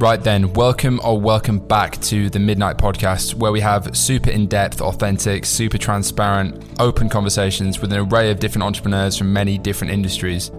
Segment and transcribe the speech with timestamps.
[0.00, 4.46] Right then, welcome or welcome back to the Midnight Podcast, where we have super in
[4.46, 9.92] depth, authentic, super transparent, open conversations with an array of different entrepreneurs from many different
[9.92, 10.50] industries.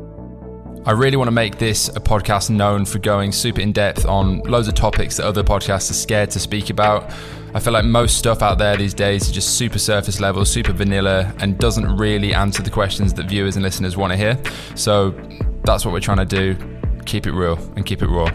[0.86, 4.42] I really want to make this a podcast known for going super in depth on
[4.42, 7.12] loads of topics that other podcasts are scared to speak about.
[7.56, 10.72] I feel like most stuff out there these days is just super surface level, super
[10.72, 14.40] vanilla, and doesn't really answer the questions that viewers and listeners want to hear.
[14.76, 15.16] So
[15.64, 16.56] that's what we're trying to do
[17.08, 18.32] keep it real and keep it raw.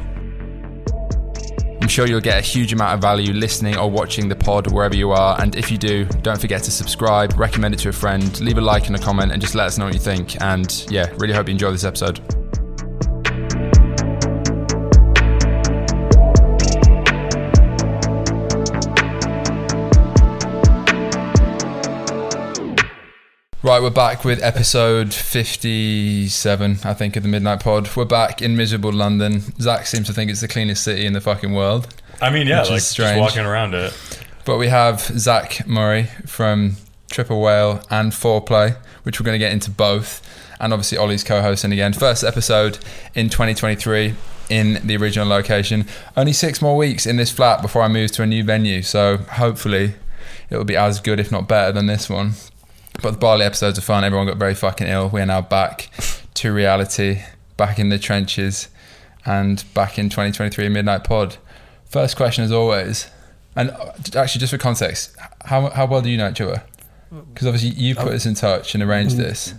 [1.96, 5.12] Sure you'll get a huge amount of value listening or watching the pod wherever you
[5.12, 5.40] are.
[5.40, 8.60] And if you do, don't forget to subscribe, recommend it to a friend, leave a
[8.60, 10.38] like and a comment, and just let us know what you think.
[10.42, 12.45] And yeah, really hope you enjoy this episode.
[23.76, 27.94] Right, we're back with episode 57, I think, of the Midnight Pod.
[27.94, 29.42] We're back in miserable London.
[29.60, 31.86] Zach seems to think it's the cleanest city in the fucking world.
[32.22, 33.92] I mean, yeah, like just walking around it.
[34.46, 36.76] But we have Zach Murray from
[37.10, 40.26] Triple Whale and Foreplay, which we're going to get into both.
[40.58, 41.92] And obviously, Ollie's co hosting again.
[41.92, 42.78] First episode
[43.14, 44.14] in 2023
[44.48, 45.84] in the original location.
[46.16, 48.80] Only six more weeks in this flat before I move to a new venue.
[48.80, 49.96] So hopefully,
[50.48, 52.32] it will be as good, if not better, than this one.
[53.02, 54.04] But the Barley episodes are fun.
[54.04, 55.08] Everyone got very fucking ill.
[55.08, 55.90] We are now back
[56.34, 57.22] to reality,
[57.56, 58.68] back in the trenches,
[59.24, 61.36] and back in 2023 Midnight Pod.
[61.84, 63.08] First question, as always,
[63.54, 66.62] and uh, actually, just for context, how how well do you know each other?
[67.32, 69.54] Because obviously, you put us in touch and arranged this.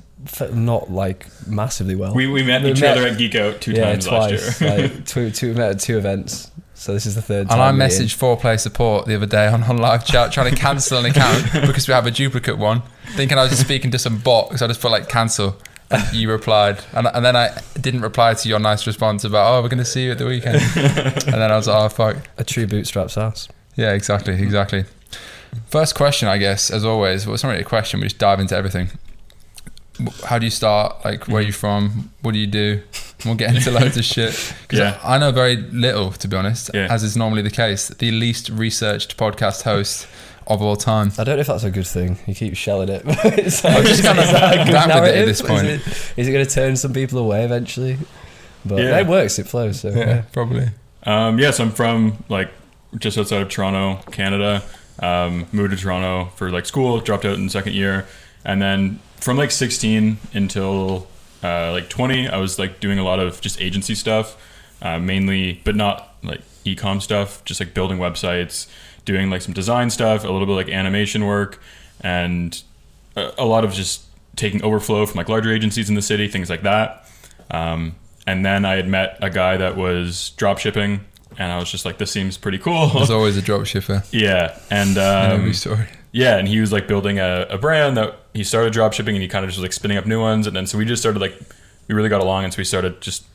[0.52, 2.14] Not like massively well.
[2.14, 4.62] We, we met We each met- other at Geek Out two yeah, times twice.
[4.62, 4.70] last year.
[4.90, 6.52] like two, two, we met at two events.
[6.78, 7.60] So this is the third time.
[7.60, 7.82] And.
[7.82, 11.00] I messaged messaged Foreplay Support the other day on, on live chat trying to cancel
[11.00, 12.84] an account because we have a duplicate one,
[13.16, 15.58] thinking I was just speaking to some bot because I just put like cancel.
[15.90, 19.62] And you replied, and, and then I didn't reply to your nice response about, oh,
[19.62, 20.56] we're going to see you at the weekend.
[20.76, 22.18] and then I was like, oh, fuck.
[22.38, 23.48] a true bootstraps ass.
[23.78, 24.84] Yeah, exactly, exactly.
[25.68, 27.26] First question, I guess, as always.
[27.26, 28.02] Well, it's not really a question.
[28.02, 28.90] We just dive into everything.
[30.26, 31.06] How do you start?
[31.06, 32.12] Like, where are you from?
[32.22, 32.84] What do you do?
[33.26, 34.32] We'll get into loads of shit.
[34.68, 34.98] 'Cause Yeah.
[35.04, 36.88] I I know very little, to be honest, Yeah.
[36.90, 37.88] as is normally the case.
[37.88, 40.06] The least researched podcast host
[40.46, 41.12] of all time.
[41.18, 42.20] I don't know if that's a good thing.
[42.28, 43.02] You keep shelling it.
[43.08, 45.66] it's I'm just kinda that a down with it at this point.
[45.68, 47.98] Is it, is it going to turn some people away eventually?
[48.66, 49.00] But Yeah.
[49.00, 49.40] it works.
[49.40, 49.80] It flows.
[49.82, 50.22] So yeah.
[50.32, 50.70] probably.
[51.04, 52.50] Um, yeah, so I'm from like
[53.00, 54.62] just outside of Toronto, Canada.
[55.00, 58.06] Um, moved to Toronto for like school, dropped out in second year,
[58.46, 61.08] and then from like 16 until
[61.44, 64.38] uh, like 20, I was like doing a lot of just agency stuff,
[64.82, 68.68] uh, mainly, but not like e-com stuff, just like building websites,
[69.06, 71.62] doing like some design stuff, a little bit like animation work,
[72.02, 72.64] and
[73.16, 74.04] a, a lot of just
[74.36, 77.10] taking overflow from like larger agencies in the city, things like that.
[77.52, 77.96] Um,
[78.26, 81.02] and then I had met a guy that was drop shipping,
[81.38, 82.88] and I was just like, this seems pretty cool.
[82.88, 85.88] There's always a drop shipper yeah, and um, every story.
[86.12, 89.22] Yeah, and he was like building a, a brand that he started drop shipping, and
[89.22, 91.02] he kind of just was like spinning up new ones, and then so we just
[91.02, 91.38] started like
[91.88, 93.26] we really got along, and so we started just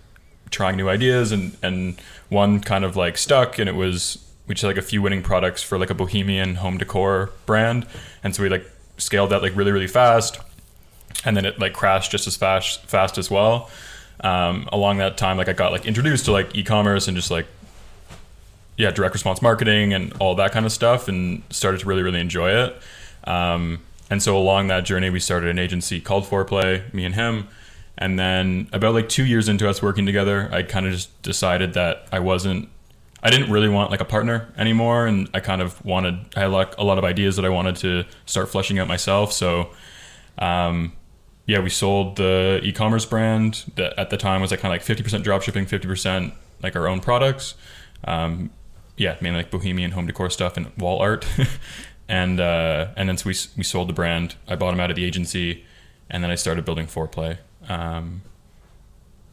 [0.51, 4.63] trying new ideas, and and one kind of like stuck, and it was we just
[4.63, 7.87] had like a few winning products for like a bohemian home decor brand,
[8.25, 10.41] and so we like scaled that like really really fast,
[11.25, 13.71] and then it like crashed just as fast fast as well.
[14.21, 17.47] Um, along that time, like I got like introduced to like e-commerce and just like
[18.77, 22.21] yeah, direct response marketing and all that kind of stuff, and started to really, really
[22.21, 22.83] enjoy it.
[23.25, 27.49] Um, and so along that journey, we started an agency called Foreplay, me and him.
[27.97, 31.75] And then about like two years into us working together, I kind of just decided
[31.75, 32.69] that I wasn't,
[33.23, 36.51] I didn't really want like a partner anymore, and I kind of wanted, I had
[36.51, 39.33] like a lot of ideas that I wanted to start fleshing out myself.
[39.33, 39.71] So,
[40.39, 40.93] um,
[41.47, 44.99] yeah, we sold the e-commerce brand that at the time was like kind of like
[44.99, 47.55] 50% dropshipping, 50% like our own products.
[48.05, 48.51] Um,
[48.97, 51.27] yeah, mainly like bohemian home decor stuff and wall art.
[52.09, 54.35] and uh, and then so we we sold the brand.
[54.49, 55.65] I bought them out of the agency,
[56.11, 57.39] and then I started building Foreplay.
[57.69, 58.23] Um,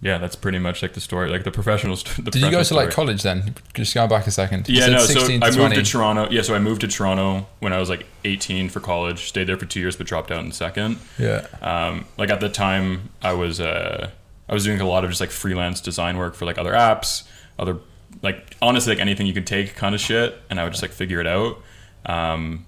[0.02, 1.98] yeah, that's pretty much like the story, like the professional.
[1.98, 3.56] St- the Did you go to professional like college then?
[3.74, 4.70] Just go back a second.
[4.70, 5.00] Yeah, no.
[5.00, 6.30] So 16 to I moved to Toronto.
[6.32, 9.28] Yeah, so I moved to Toronto when I was like 18 for college.
[9.28, 11.00] Stayed there for two years, but dropped out in second.
[11.18, 11.46] Yeah.
[11.62, 14.10] Um, like at the time, I was uh,
[14.48, 17.28] I was doing a lot of just like freelance design work for like other apps,
[17.58, 17.78] other
[18.22, 20.92] like honestly like anything you could take kind of shit, and I would just like
[20.92, 21.58] figure it out.
[22.06, 22.66] Um,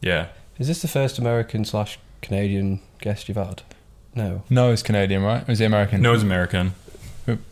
[0.00, 3.62] yeah, Is this the first American slash Canadian guest you've had?
[4.14, 4.42] No.
[4.50, 5.46] No, it's Canadian, right?
[5.48, 6.00] Or is he American?
[6.02, 6.74] no, it's American.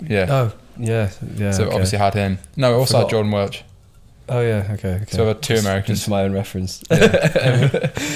[0.01, 0.27] Yeah.
[0.31, 1.51] Oh yeah, yeah.
[1.53, 1.73] so okay.
[1.75, 2.39] obviously had him.
[2.57, 3.65] No, we also had Jordan Welch.
[4.29, 4.95] Oh yeah, okay.
[4.95, 5.05] okay.
[5.09, 5.99] So we're two Just- Americans.
[5.99, 6.79] Just for my own reference.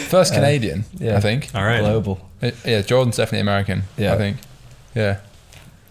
[0.09, 1.17] First Uh, Canadian, yeah.
[1.17, 1.51] I think.
[1.55, 1.81] All right.
[1.81, 2.21] Global.
[2.43, 3.83] Uh, Yeah, Jordan's definitely American.
[3.97, 4.15] Yeah.
[4.15, 4.37] I think.
[4.95, 5.21] Yeah.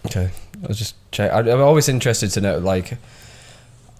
[0.06, 0.30] Okay.
[0.64, 1.30] I was just check.
[1.32, 2.98] I- I'm always interested to know, like,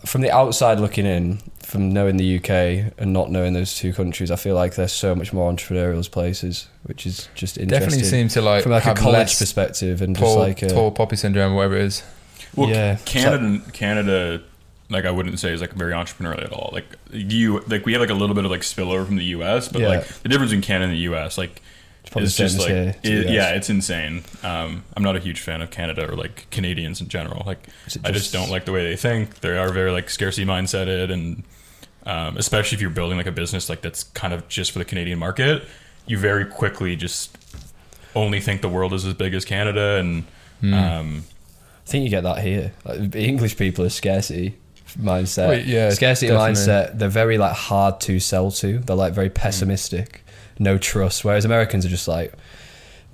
[0.05, 4.31] from the outside looking in, from knowing the UK and not knowing those two countries,
[4.31, 7.69] I feel like they're so much more entrepreneurial as places, which is just interesting.
[7.89, 11.17] Definitely seem to like from like a college perspective and just like a, tall poppy
[11.17, 12.03] syndrome, whatever it is.
[12.57, 12.97] Well, Yeah.
[13.05, 14.43] Canada, Canada,
[14.89, 16.71] like I wouldn't say is like very entrepreneurial at all.
[16.73, 19.69] Like you, like we have like a little bit of like spillover from the U.S.,
[19.69, 19.89] but Yeah.
[19.89, 21.37] like the difference in Canada and the U.S.
[21.37, 21.61] like
[22.09, 24.23] It's probably is just like here it- yeah, it's insane.
[24.43, 27.43] Um, I'm not a huge fan of Canada or like Canadians in general.
[27.47, 29.41] Like Is it I just don't like the way they think.
[29.41, 31.43] They are very like scarcity mindseted, and
[32.07, 34.85] um, especially if you're building like a business like that's kind of just for the
[34.85, 35.65] Canadian market,
[36.07, 37.37] you very quickly just
[38.15, 40.25] only think the world is as big as Canada, and
[40.61, 40.75] Hmm.
[40.75, 41.25] um,
[41.87, 42.73] I think you get that here.
[42.85, 44.57] Like, English people are scarcity
[44.99, 45.49] mindset.
[45.51, 46.55] Wait, yeah, scarcity definitely.
[46.55, 46.99] mindset.
[46.99, 48.79] They're very like hard to sell to.
[48.79, 50.23] They're like very pessimistic,
[50.59, 51.25] no trust.
[51.25, 52.33] Whereas Americans are just like,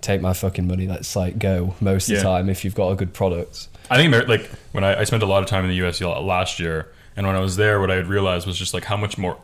[0.00, 0.86] take my fucking money.
[0.86, 3.68] Let's like go most of the time if you've got a good product.
[3.90, 6.00] I think Amer- like when I, I spent a lot of time in the U.S.
[6.00, 8.96] last year, and when I was there, what I had realized was just like how
[8.96, 9.38] much more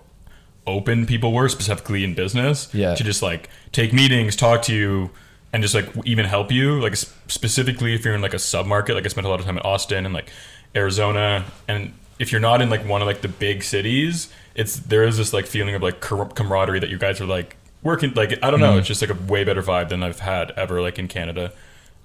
[0.67, 2.95] open people were, specifically in business, Yeah.
[2.95, 5.11] to just like take meetings, talk to you,
[5.53, 6.81] and just like even help you.
[6.81, 9.47] Like specifically, if you're in like a sub market, like I spent a lot of
[9.47, 10.31] time in Austin and like
[10.75, 15.05] Arizona, and if you're not in like one of like the big cities, it's there
[15.05, 18.13] is this like feeling of like camaraderie that you guys are like working.
[18.15, 20.81] Like I don't know, it's just like a way better vibe than I've had ever
[20.83, 21.53] like in Canada.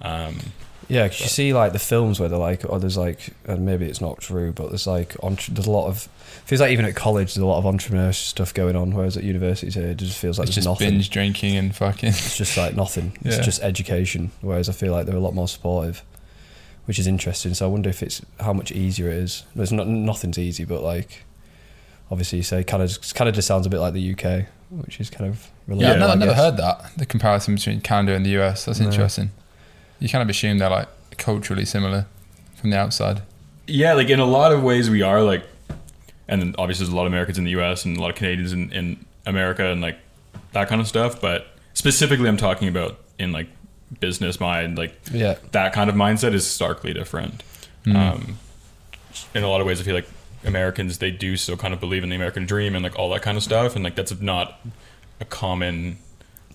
[0.00, 0.38] Um,
[0.88, 3.86] Yeah, 'cause you see like the films where they're like, oh, there's like, and maybe
[3.86, 6.08] it's not true, but there's like, entre- there's a lot of,
[6.44, 9.24] feels like even at college there's a lot of entrepreneurship stuff going on, whereas at
[9.24, 10.94] universities here it just feels like It's there's just nothing.
[10.94, 12.10] binge drinking and fucking.
[12.10, 13.18] It's just like nothing.
[13.24, 13.42] It's Yeah.
[13.42, 14.30] just education.
[14.42, 16.04] Whereas I feel like they're a lot more supportive,
[16.84, 17.54] which is interesting.
[17.54, 19.42] So I wonder if it's how much easier it is.
[19.56, 21.24] There's not nothing's easy, but like
[22.12, 25.48] obviously you say Canada Canada sounds a bit like the UK, which is kind of
[25.68, 25.80] relatable.
[25.80, 28.64] Yeah, I've never, I never heard that the comparison between Canada and the US.
[28.64, 28.86] That's No.
[28.86, 29.30] interesting.
[29.98, 32.06] You kind of assume they're like culturally similar
[32.56, 33.22] from the outside.
[33.66, 35.44] Yeah, like in a lot of ways we are like,
[36.28, 37.84] and then obviously there's a lot of Americans in the U.S.
[37.84, 39.98] and a lot of Canadians in, in America and like
[40.52, 41.20] that kind of stuff.
[41.20, 43.48] But specifically, I'm talking about in like
[44.00, 47.42] business mind, like Yeah, that kind of mindset is starkly different.
[47.84, 47.96] Hmm.
[47.96, 48.38] Um,
[49.34, 50.08] in a lot of ways, I feel like
[50.46, 53.22] Americans they do still kind of believe in the American dream and like all that
[53.22, 54.60] kind of stuff, and like that's not
[55.20, 55.98] a common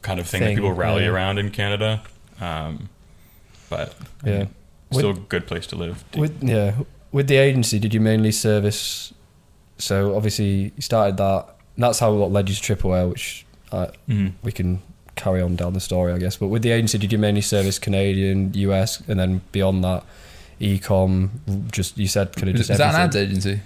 [0.01, 1.09] kind of thing, that people rally yeah.
[1.09, 2.01] around in Canada.
[2.39, 2.89] Um,
[3.69, 3.95] but
[4.25, 4.45] yeah.
[4.91, 6.03] still a good place to live.
[6.15, 6.75] With yeah,
[7.11, 9.13] with the agency, did you mainly service?
[9.77, 11.45] So obviously you started that.
[11.75, 14.33] And that's how what led you to Triple Whale, which uh, Mhm.
[14.43, 14.81] we can
[15.15, 16.35] carry on down the story, I guess.
[16.37, 20.03] But with the agency, did you mainly service Canadian, US, and then beyond that,
[20.59, 21.29] ecom?
[21.71, 23.21] Just you said could have Is, just is that an everything?
[23.21, 23.61] ads agency?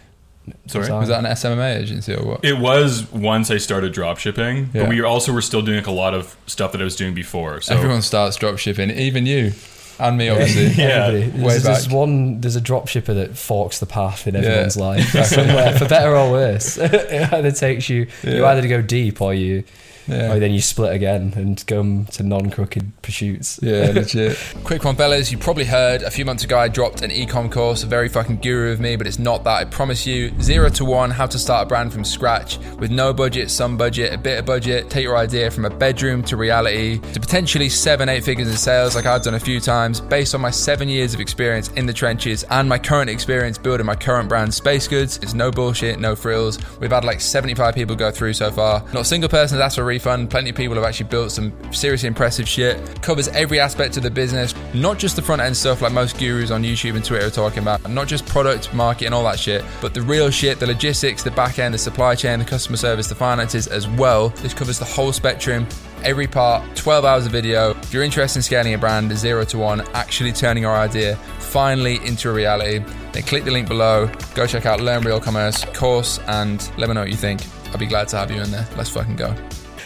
[0.68, 0.84] Sorry?
[0.84, 1.00] Design.
[1.00, 2.46] Was that an SMMA agency or what?
[2.46, 4.82] It was once I started drop shipping, Yeah.
[4.84, 7.14] but we also were still doing like a lot of stuff that I was doing
[7.14, 7.62] before.
[7.62, 9.54] So Everyone starts drop shipping, even you
[10.00, 10.66] and me, obviously.
[10.84, 11.06] Yeah.
[11.08, 11.42] Everybody.
[11.44, 11.96] way There's, there's back.
[11.96, 12.42] one.
[12.42, 14.84] There's a drop shipper that forks the path in everyone's Yeah.
[14.84, 16.78] life somewhere, for better or worse.
[16.82, 18.08] it either takes you.
[18.24, 18.46] You Yeah.
[18.48, 19.64] either go deep or you,
[20.08, 20.34] Yeah.
[20.34, 23.60] or then you split again and come to non-crooked pursuits.
[23.62, 24.38] Yeah, legit.
[24.64, 25.32] Quick one, fellas.
[25.32, 28.38] You probably heard a few months ago I dropped an ecom course, a very fucking
[28.38, 29.56] guru of me, but it's not that.
[29.56, 33.14] I promise you, zero to one, how to start a brand from scratch with no
[33.14, 34.90] budget, some budget, a bit of budget.
[34.90, 38.96] Take your idea from a bedroom to reality to potentially seven, eight figures in sales,
[38.96, 41.94] like I've done a few times, based on my seven years of experience in the
[41.94, 45.18] trenches and my current experience building my current brand, Space Goods.
[45.24, 46.60] It's no bullshit, no frills.
[46.80, 48.82] We've had like 75 people go through so far.
[48.94, 50.30] Not a single person has asked for a refund.
[50.30, 53.02] Plenty of people have actually built some seriously impressive shit.
[53.02, 56.52] Covers every aspect of the business, not just the front end stuff like most gurus
[56.52, 59.64] on YouTube and Twitter are talking about, not just product, market, and all that shit,
[59.82, 63.08] but the real shit, the logistics, the back end, the supply chain, the customer service,
[63.08, 64.30] the finances as well.
[64.30, 65.68] This covers the whole spectrum.
[66.04, 67.72] Every part, 12 hours of video.
[67.72, 72.06] If you're interested in scaling a brand, zero to one, actually turning your idea finally
[72.06, 72.80] into a reality,
[73.14, 74.12] then click the link below.
[74.36, 77.42] Go check out Learn Real Commerce course and let me know what you think.
[77.74, 78.68] I'd be glad to have you in there.
[78.78, 79.34] Let's fucking go.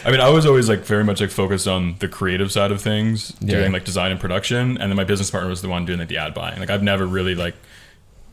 [0.04, 2.80] I mean, I was always like very much like focused on the creative side of
[2.80, 3.56] things, Yeah.
[3.58, 6.08] doing like design and production, and then my business partner was the one doing like
[6.08, 6.58] the ad buying.
[6.58, 7.54] Like I've never really like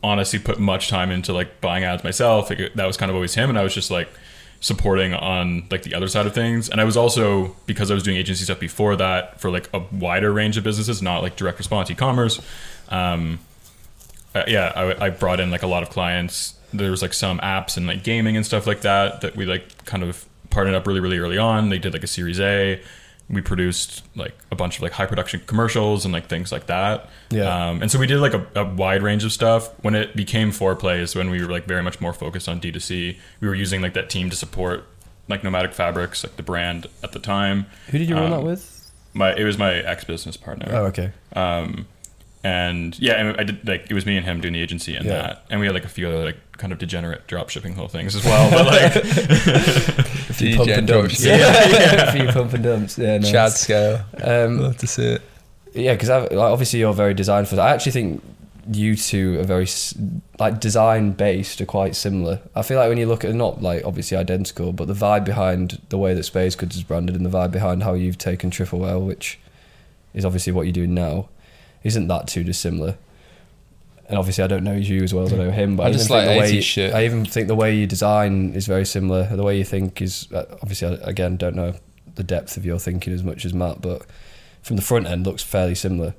[0.02, 2.50] honestly put much time into like buying ads myself.
[2.50, 4.08] Like, that was kind of always him, and I was just like
[4.60, 6.68] supporting on like the other side of things.
[6.68, 9.80] And I was also because I was doing agency stuff before that for like a
[9.92, 12.40] wider range of businesses, not like direct response e-commerce.
[12.88, 13.38] Um,
[14.34, 16.54] uh, yeah, I, I brought in like a lot of clients.
[16.72, 19.84] There was like some apps and like gaming and stuff like that that we like
[19.84, 21.68] kind of partnered up really really early on.
[21.68, 22.80] They did like a Series A.
[23.30, 27.10] We produced like a bunch of like high production commercials and like things like that.
[27.30, 27.68] Yeah.
[27.68, 29.68] Um, and so we did like a, a wide range of stuff.
[29.84, 33.18] When it became foreplay is when we were like very much more focused on D2C.
[33.40, 34.86] We were using like that team to support
[35.28, 37.66] like Nomadic Fabrics, like the brand at the time.
[37.90, 38.90] Who did you run Um, that with?
[39.12, 40.68] My it was my ex business partner.
[40.70, 41.12] Oh, okay.
[41.34, 41.86] Um,
[42.42, 45.04] and yeah, and I did like it was me and him doing the agency and
[45.04, 45.12] Yeah.
[45.12, 47.88] that, and we had like a few other like kind of degenerate drop shipping little
[47.88, 48.50] things as well.
[48.50, 48.94] But like,
[50.38, 51.22] few pump and dumps.
[51.22, 51.26] George.
[51.26, 52.98] Yeah, a few pump and dumps.
[52.98, 53.30] Yeah, nice.
[53.30, 54.04] Chad scale.
[54.22, 55.22] Um, Love to see it.
[55.74, 57.60] Yeah, because like, obviously you're very design first.
[57.60, 58.22] I actually think
[58.70, 59.66] you two are very
[60.38, 62.40] like design based are quite similar.
[62.54, 65.80] I feel like when you look at not like obviously identical, but the vibe behind
[65.88, 68.80] the way that Space Goods is branded and the vibe behind how you've taken Triple
[68.80, 69.38] Whale, which
[70.14, 71.28] is obviously what you're doing now,
[71.82, 72.96] isn't that too dissimilar.
[74.08, 75.88] And obviously, I don't know you as well as I know him, but I I,
[75.90, 76.94] even just think like the way 80s shit.
[76.94, 79.24] I even think the way you design is very similar.
[79.36, 81.74] The way you think is uh, obviously I, again don't know
[82.14, 84.02] the depth of your thinking as much as Matt, but
[84.62, 86.14] from the front end looks fairly similar,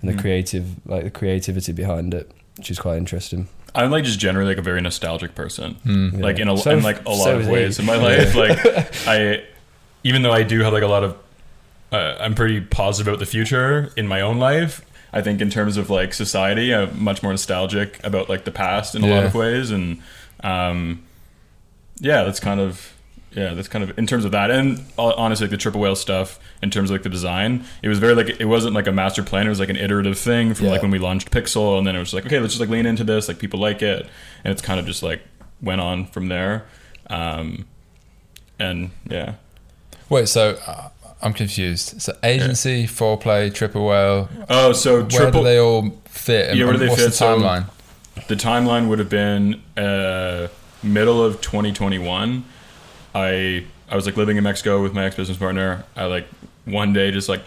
[0.00, 0.20] and the Mm.
[0.20, 3.48] creative like the creativity behind it, which is quite interesting.
[3.74, 5.76] I'm like just generally like a very nostalgic person.
[5.84, 6.20] Mm.
[6.20, 7.82] like in a So- in like a lot so of ways he.
[7.82, 8.34] in my life.
[8.34, 8.58] Like
[9.06, 9.44] I,
[10.02, 11.16] even though I do have like a lot of,
[11.92, 14.80] uh, I'm pretty positive about the future in my own life.
[15.14, 18.94] I think in terms of like society, I'm much more nostalgic about like the past
[18.96, 20.02] in a lot of ways, and
[20.42, 21.04] um,
[22.00, 22.90] yeah, that's kind of
[23.30, 24.50] yeah, that's kind of in terms of that.
[24.50, 27.88] And uh, honestly, like the triple whale stuff in terms of like the design, it
[27.88, 29.46] was very like it wasn't like a master plan.
[29.46, 30.72] It was like an iterative thing from Yeah.
[30.72, 32.84] like when we launched Pixel, and then it was like okay, let's just like lean
[32.84, 33.28] into this.
[33.28, 34.06] Like people like it,
[34.42, 35.22] and it's kind of just like
[35.62, 36.66] went on from there.
[37.08, 37.66] Um,
[38.58, 39.34] and yeah,
[40.08, 40.88] Wait, so uh,
[41.24, 42.00] I'm confused.
[42.02, 44.28] So agency, foreplay, triple whale.
[44.48, 45.40] oh, so Where triple.
[45.40, 46.50] do they all fit?
[46.50, 47.10] And Yeah, where do they what's fit?
[47.10, 47.64] the So- timeline?
[48.28, 50.46] the timeline would have been uh,
[50.82, 52.44] middle of 2021.
[53.14, 55.84] I I was like living in Mexico with my ex business partner.
[55.96, 56.26] I like
[56.64, 57.42] one day just like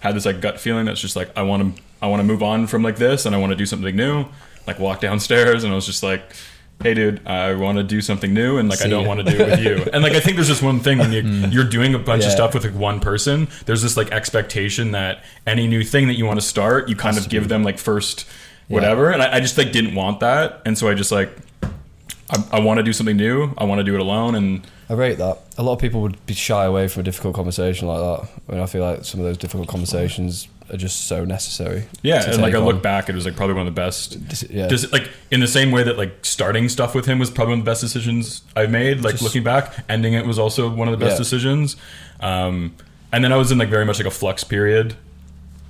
[0.00, 2.42] had this like gut feeling that's just like I want to I want to move
[2.42, 4.26] on from like this and I want to do something new.
[4.66, 6.22] Like walk downstairs and I was just like,
[6.82, 9.42] hey dude, I want to do something new and like I don't want to do
[9.42, 9.90] it with you.
[9.92, 11.44] and like I think there's just one thing when you hmm.
[11.52, 15.24] you're doing a bunch of stuff with like one person, there's this like expectation that
[15.46, 18.26] any new thing that you want to start, you kind of give them like first
[18.68, 19.10] whatever.
[19.10, 21.30] And I, I just like didn't want that, and so I just like
[22.30, 23.52] I, I want to do something new.
[23.58, 25.38] I want to do it alone, and I rate that.
[25.56, 28.28] A lot of people would be shy away from a difficult conversation like that.
[28.48, 31.84] I mean, I feel like some of those difficult conversations are just so necessary.
[32.02, 32.30] yeah.
[32.30, 34.16] And like I look back, it was like probably one of the best.
[34.50, 34.66] Yeah.
[34.68, 37.58] Just like in the same way that like starting stuff with him was probably one
[37.60, 39.02] of the best decisions I've made.
[39.02, 41.18] Like Just- looking back, ending it was also one of the best Yeah.
[41.18, 41.76] decisions.
[42.20, 42.74] Um,
[43.12, 44.94] and then I was in like very much like a flux period.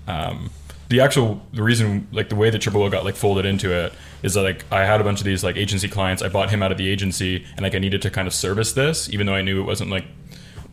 [0.07, 0.51] Um,
[0.89, 3.93] the actual the reason like the way that Triple O got like folded into it
[4.23, 6.23] is that like I had a bunch of these like agency clients.
[6.23, 8.73] I bought him out of the agency, and like I needed to kind of service
[8.73, 10.07] this, even though I knew it wasn't like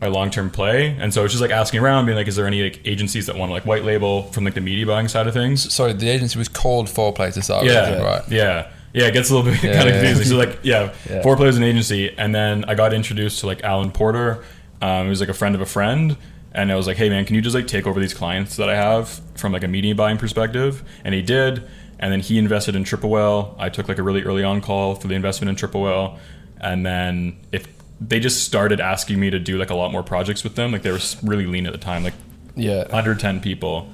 [0.00, 0.96] my long term play.
[0.98, 3.26] And so I was just like asking around, being like, is there any like agencies
[3.26, 5.72] that want to like white label from like the media buying side of things?
[5.72, 8.22] Sorry, the agency was called foreplay to start Yeah, with, right?
[8.28, 8.70] Yeah.
[8.92, 10.00] Yeah, it gets a little bit Yeah, kind of yeah.
[10.02, 10.26] confusing.
[10.26, 11.22] So like, yeah, Yeah.
[11.22, 14.42] Foreplay's an agency, and then I got introduced to like Alan Porter.
[14.80, 16.16] Um, he was like a friend of a friend,
[16.52, 18.68] and I was like, hey man, can you just like take over these clients that
[18.70, 20.82] I have from like a media buying perspective?
[21.04, 21.66] And he did,
[21.98, 23.54] and then he invested in Triple Whale.
[23.58, 26.18] I took like a really early on call for the investment in Triple Whale,
[26.60, 27.66] and then if
[28.00, 30.82] they just started asking me to do like a lot more projects with them, like
[30.82, 32.14] they were really lean at the time, like
[32.54, 33.88] Yeah, under ten people.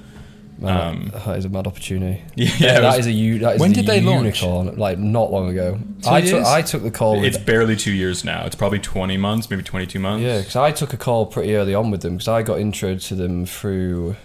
[0.59, 2.23] man, um, that is a mad opportunity.
[2.37, 4.43] Yeah, Yeah, it that was- is a u- that is When did they launch?
[4.43, 5.79] unicorn, Like not long ago.
[6.03, 6.45] Two I took?
[6.45, 7.17] I took the call.
[7.21, 8.45] With, It's barely two years now.
[8.45, 10.23] It's probably twenty months, maybe twenty-two months.
[10.25, 12.97] Yeah, because I took a call pretty early on with them because I got intro
[12.97, 14.17] to them through.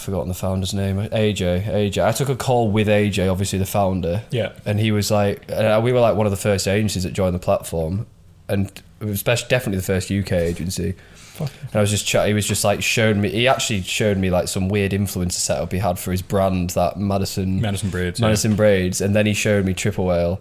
[0.00, 0.96] Forgotten the founder's name.
[0.96, 1.64] AJ.
[1.66, 2.04] AJ.
[2.04, 4.52] I took a call with AJ, obviously the founder, Yeah.
[4.64, 7.38] and he was like, we were like one of the first agencies that joined the
[7.40, 8.06] platform,
[8.48, 10.94] and especially definitely the first UK agency.
[11.38, 12.28] And I was just chatting.
[12.30, 13.30] He was just like showed me.
[13.30, 16.98] He actually showed me like some weird influencer setup he had for his brand, that
[16.98, 18.20] Madison Madison Braids.
[18.20, 18.26] yeah.
[18.26, 20.38] Madison Braids, and then he showed me Triple Whale,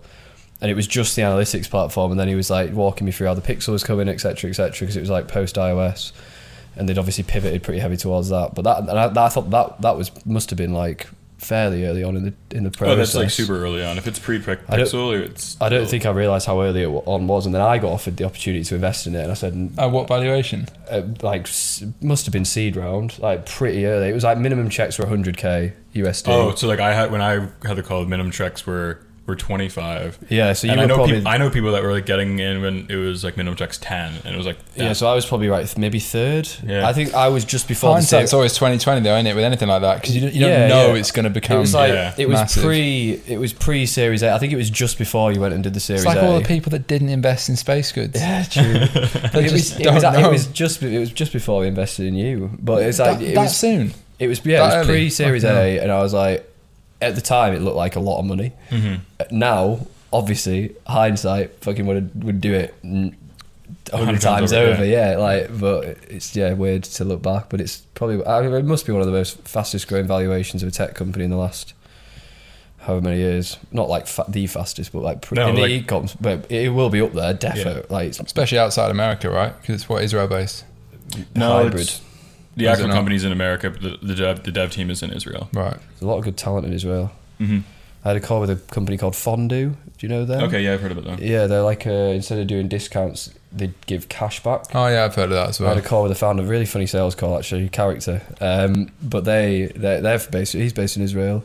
[0.60, 3.28] and it was just the analytics platform, and then he was like walking me through
[3.28, 6.12] how the pixel was coming, etc., etc., because it was like post iOS,
[6.76, 8.56] and they'd obviously pivoted pretty heavy towards that.
[8.56, 11.08] But that, and I, that I thought that that was must have been like
[11.38, 12.94] fairly early on in the in the process.
[12.94, 13.98] Oh, that's like super early on.
[13.98, 15.56] If it's pre I don't- Pixel, it's.
[15.62, 17.92] I don't think I realised how early it wa- on was, and then I got
[17.94, 20.68] offered the opportunity to invest in it, and I said, Uh, what valuation?
[20.92, 21.48] uh, like,
[22.02, 24.10] must have been seed round, like pretty early.
[24.10, 26.28] It was like minimum checks were 100k USD.
[26.28, 29.00] Oh, so like I had when I had the call, minimum checks were
[29.30, 30.18] were twenty five.
[30.28, 32.06] yeah, so you and were I know probably peop I know people that were like
[32.06, 35.08] getting in when it was like minimum checks ten, and it was like Yeah, so
[35.08, 36.50] I was probably right, maybe third.
[36.66, 36.88] Yeah.
[36.88, 38.34] I think I was just before the Hindsight's series.
[38.34, 39.36] always twenty twenty though, isn't it?
[39.36, 41.00] With anything like that, because you, don't- you don't Yeah, know yeah.
[41.00, 41.58] it's going to become.
[41.58, 42.14] It was like Yeah.
[42.18, 42.64] it was massive.
[42.64, 44.32] pre it was pre Series A.
[44.34, 46.26] I think it was just before you went and did the Series it's like A.
[46.26, 48.20] all the people that didn't invest in space goods.
[48.20, 48.64] yeah, true.
[49.40, 52.16] It, was, just it, was, it was just it was just before we invested in
[52.16, 52.50] you.
[52.60, 53.94] But it's like that, it that was soon.
[54.18, 56.49] it was yeah, that it was pre Series A, and I was like,
[57.02, 58.52] at the time it looked like a lot of money.
[58.70, 59.00] Mhm.
[59.32, 63.16] Now, obviously, hindsight, fucking would would do it n-
[63.94, 64.86] a hundred times times over, over.
[64.86, 65.18] Yeah.
[65.18, 68.86] like but it's yeah weird to look back, but it's probably I mean, it must
[68.86, 71.74] be one of the most fastest growing valuations of a tech company in the last
[72.80, 73.58] however many years.
[73.72, 76.70] Not like fa- the fastest, but like pr- No, in like- the e-coms, but it
[76.70, 77.84] will be up there, definitely.
[77.90, 79.54] Like Especially outside America, right?
[79.62, 80.64] Because it's what Israel based.
[81.36, 81.82] No, hybrid.
[81.82, 82.02] it's-
[82.60, 82.94] the Is it actual not?
[82.96, 85.50] company's in America, but the, the dev the dev team is in Israel.
[85.54, 85.74] Right.
[85.90, 87.12] There's a lot of good talent in Israel.
[87.38, 87.60] hmm
[88.06, 89.72] I had a call with a company called Fondue.
[89.98, 90.42] Do you know them?
[90.46, 91.20] Okay, yeah, I've heard about that.
[91.20, 94.68] Yeah, they're like uh, instead of doing discounts, they give cash back.
[94.74, 96.66] Oh yeah, I've heard of that as I had a call with a founder, really
[96.66, 98.22] funny sales call actually, character.
[98.40, 100.54] Um, but they they they're based.
[100.54, 101.44] He's based in Israel.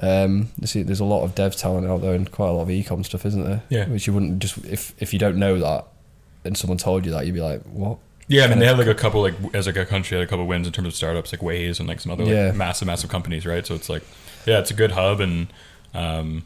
[0.00, 2.62] Um, you see, there's a lot of dev talent out there and quite a lot
[2.62, 3.62] of ecom stuff, isn't there?
[3.68, 3.86] Yeah.
[3.88, 5.86] Which you wouldn't just if if you don't know that,
[6.44, 7.98] and someone told you that, you'd be like, what?
[8.32, 10.28] Yeah, I mean, they had like a couple, like as like a country, had a
[10.30, 12.52] couple wins in terms of startups, like Waze and like some other like Yeah.
[12.52, 13.66] massive, massive companies, right?
[13.66, 14.02] So it's like,
[14.46, 15.48] yeah, it's a good hub, and
[15.94, 16.44] um,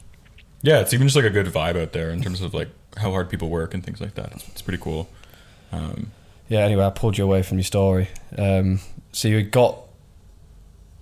[0.62, 3.10] yeah, it's even just like a good vibe out there in terms of like how
[3.10, 4.32] hard people work and things like that.
[4.32, 5.08] It's, it's pretty cool.
[5.72, 6.10] Um,
[6.48, 6.60] Yeah.
[6.60, 8.08] Anyway, I pulled you away from your story.
[8.38, 8.80] Um,
[9.12, 9.78] so you got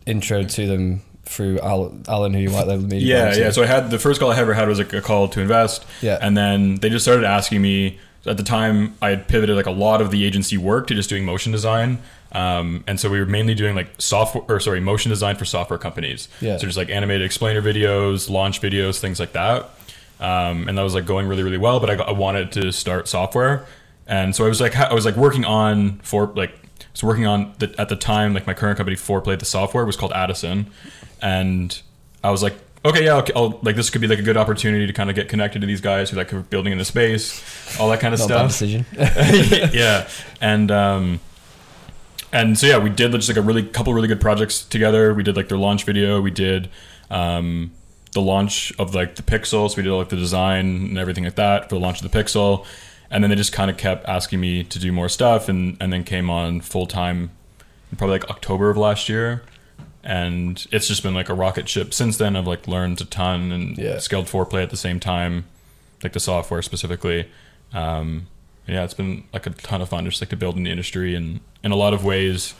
[0.06, 3.30] intro to them through Al- Alan, who you like the media.
[3.32, 3.50] yeah, yeah.
[3.50, 5.84] So I had the first call I ever had was like a call to invest,
[6.02, 6.18] Yeah.
[6.20, 7.98] and then they just started asking me.
[8.26, 11.08] At the time, I had pivoted like a lot of the agency work to just
[11.08, 11.98] doing motion design.
[12.32, 15.78] Um, and so we were mainly doing like software, or sorry, motion design for software
[15.78, 16.28] companies.
[16.40, 16.56] Yeah.
[16.56, 19.70] So just like animated explainer videos, launch videos, things like that.
[20.20, 21.80] Um, and that was like going really, really well.
[21.80, 23.66] But I, got, I wanted to start software,
[24.06, 27.26] and so I was like, I was like working on for like, I was working
[27.26, 30.70] on the, at the time like my current company Foreplayed the software was called Addison,
[31.20, 31.80] and
[32.22, 34.86] I was like, okay, yeah, okay, I'll, like this could be like a good opportunity
[34.86, 37.78] to kind of get connected to these guys who like are building in the space,
[37.80, 38.50] all that kind of Not stuff.
[38.50, 38.86] decision.
[39.72, 40.08] yeah,
[40.40, 41.20] and um,
[42.32, 45.14] and so yeah, we did just like a really couple really good projects together.
[45.14, 46.20] We did like their launch video.
[46.20, 46.68] We did
[47.10, 47.72] um,
[48.12, 49.70] the launch of like the Pixel.
[49.70, 52.18] So we did like the design and everything like that for the launch of the
[52.18, 52.66] Pixel.
[53.10, 55.92] And then they just kind of kept asking me to do more stuff, and and
[55.92, 57.30] then came on full time,
[57.96, 59.42] probably like October of last year.
[60.04, 62.36] And it's just been like a rocket ship since then.
[62.36, 63.98] I've like learned a ton and Yeah.
[63.98, 65.46] scaled foreplay at the same time,
[66.02, 67.26] like the software specifically.
[67.72, 68.26] Um,
[68.66, 71.14] yeah, it's been like a ton of fun just like to build in the industry
[71.14, 72.54] and in a lot of ways,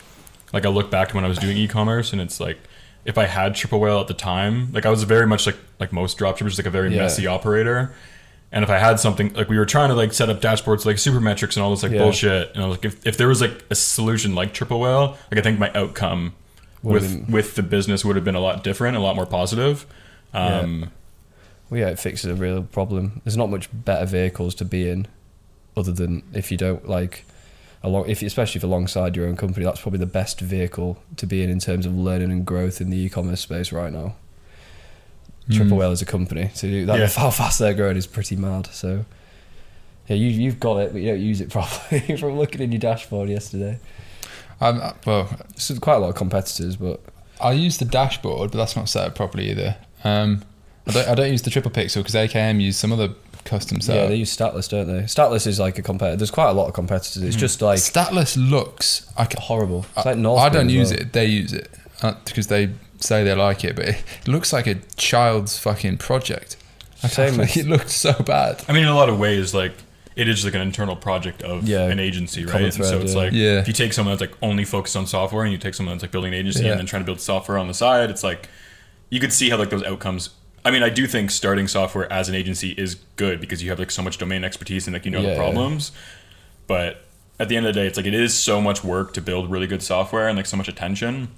[0.53, 2.59] like I look back to when I was doing e-commerce and it's like
[3.05, 5.93] if I had Triple Whale at the time, like I was very much like like
[5.93, 7.03] most dropshippers, like a very Yeah.
[7.03, 7.95] messy operator.
[8.53, 10.97] And if I had something like we were trying to like set up dashboards like
[10.97, 11.99] supermetrics and all this like Yeah.
[11.99, 15.19] bullshit, and I was like, if, if there was like a solution like Triple Whale,
[15.31, 16.33] like I think my outcome
[16.93, 19.87] with been- with the business would have been a lot different, a lot more positive.
[20.33, 20.91] Um,
[21.71, 23.21] Well, yeah, it fixes a real problem.
[23.25, 25.07] There's not much better vehicles to be in,
[25.77, 27.25] other than if you don't like,
[27.83, 31.43] along if especially if alongside your own company, that's probably the best vehicle to be
[31.43, 34.15] in in terms of learning and growth in the e-commerce space right now.
[35.51, 37.09] Triple Whale as a company, so that, Yeah.
[37.17, 38.67] how fast they're growing is pretty mad.
[38.73, 39.05] So,
[40.09, 42.17] yeah, you you've got it, but you don't use it properly.
[42.17, 43.79] From looking in your dashboard yesterday,
[44.61, 47.01] Um, uh, well, so quite a lot of competitors, but
[47.41, 49.77] I use the dashboard, but that's not set up properly either.
[50.05, 50.43] Um,
[50.87, 51.09] I don't.
[51.09, 53.11] I don't use the triple pixel because AKM use some other
[53.45, 55.07] custom yeah, they use Statless, don't they?
[55.07, 56.17] Statless is like a competitor.
[56.17, 57.23] There's quite a lot of competitors.
[57.23, 59.85] It's just like Statless looks like horrible.
[59.97, 61.01] It's I, like North I don't use well.
[61.01, 61.13] it.
[61.13, 61.71] They use it
[62.03, 66.57] uh, because they say they like it, but it looks like a child's fucking project.
[67.03, 68.65] I Same can't- it looks so bad.
[68.69, 69.73] I mean, in a lot of ways, like
[70.17, 71.87] it is like an internal project of Yeah.
[71.89, 72.63] an agency, right?
[72.63, 73.19] And so it's yeah.
[73.19, 73.59] like Yeah.
[73.61, 76.03] if you take someone that's like only focused on software, and you take someone that's
[76.05, 78.49] like building an agency and then trying to build software on the side, it's like
[79.11, 80.31] you could see how like those outcomes.
[80.65, 83.79] I mean, I do think starting software as an agency is good because you have
[83.79, 85.93] like so much domain expertise and like you know the problems.
[86.67, 87.05] But
[87.39, 89.51] at the end of the day, it's like it is so much work to build
[89.51, 91.29] really good software and like so much attention.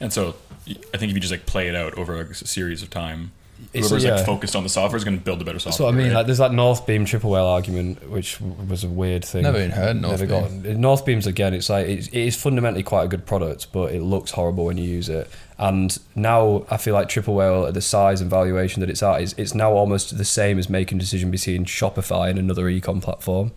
[0.00, 2.90] And so I think if you just like play it out over a series of
[2.90, 3.32] time,
[3.72, 4.16] It's- whoever's yeah.
[4.16, 5.72] like focused on the software is going to build a better software.
[5.72, 6.08] That's what I mean.
[6.08, 6.18] right?
[6.18, 9.42] Like, there's that Northbeam triple whale argument, which was a weird thing.
[9.42, 11.54] Never even heard North Never got Northbeams again.
[11.54, 14.78] It's like it's, it is fundamentally quite a good product, but it looks horrible when
[14.78, 15.28] you use it.
[15.58, 19.20] And now I feel like triple whale at the size and valuation that it's at
[19.22, 23.02] is it's now almost the same as making a decision between Shopify and another ecom
[23.02, 23.52] platform.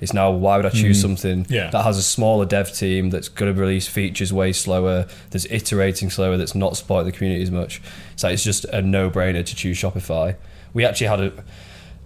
[0.00, 1.08] It's now why would I choose hmm.
[1.08, 1.70] something Yeah.
[1.70, 6.10] that has a smaller dev team that's going to release features way slower, that's iterating
[6.10, 7.80] slower, that's not supporting the community as much.
[8.16, 10.36] So it's just a no-brainer to choose Shopify.
[10.74, 11.32] We actually had a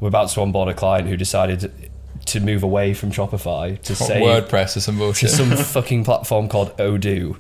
[0.01, 1.91] we're about to onboard a client who decided
[2.27, 5.31] to move away from Shopify to say WordPress or some to bullshit.
[5.31, 7.37] some fucking platform called Odoo,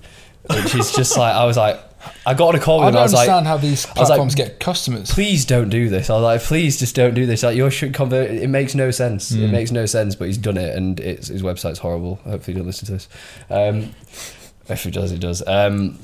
[0.48, 1.78] which is just like I was like
[2.24, 2.92] I got on a call with I him.
[2.94, 5.10] don't I was like, understand how these was like, platforms get customers.
[5.10, 6.08] please don't do this.
[6.10, 7.42] I was like, please just don't do this.
[7.42, 8.30] Like your should convert.
[8.30, 9.30] It makes no sense.
[9.32, 10.14] It makes no sense.
[10.14, 12.16] But he's done it, and it's, his website's horrible.
[12.24, 13.08] Hopefully, he doesn't listen to this.
[13.50, 13.94] Um,
[14.68, 15.42] if he does, he does.
[15.46, 15.98] Um,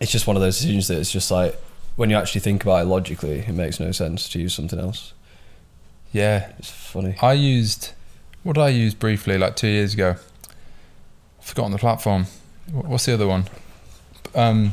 [0.00, 1.58] it's just one of those decisions that it's just like
[1.96, 5.12] when you actually think about it logically, it makes no sense to use something else.
[6.12, 7.16] Yeah, It's funny.
[7.20, 7.92] I used
[8.42, 10.16] What did I use briefly like two years ago?
[11.38, 12.26] I've forgotten the platform.
[12.72, 13.44] What's the other one?
[14.34, 14.72] Um,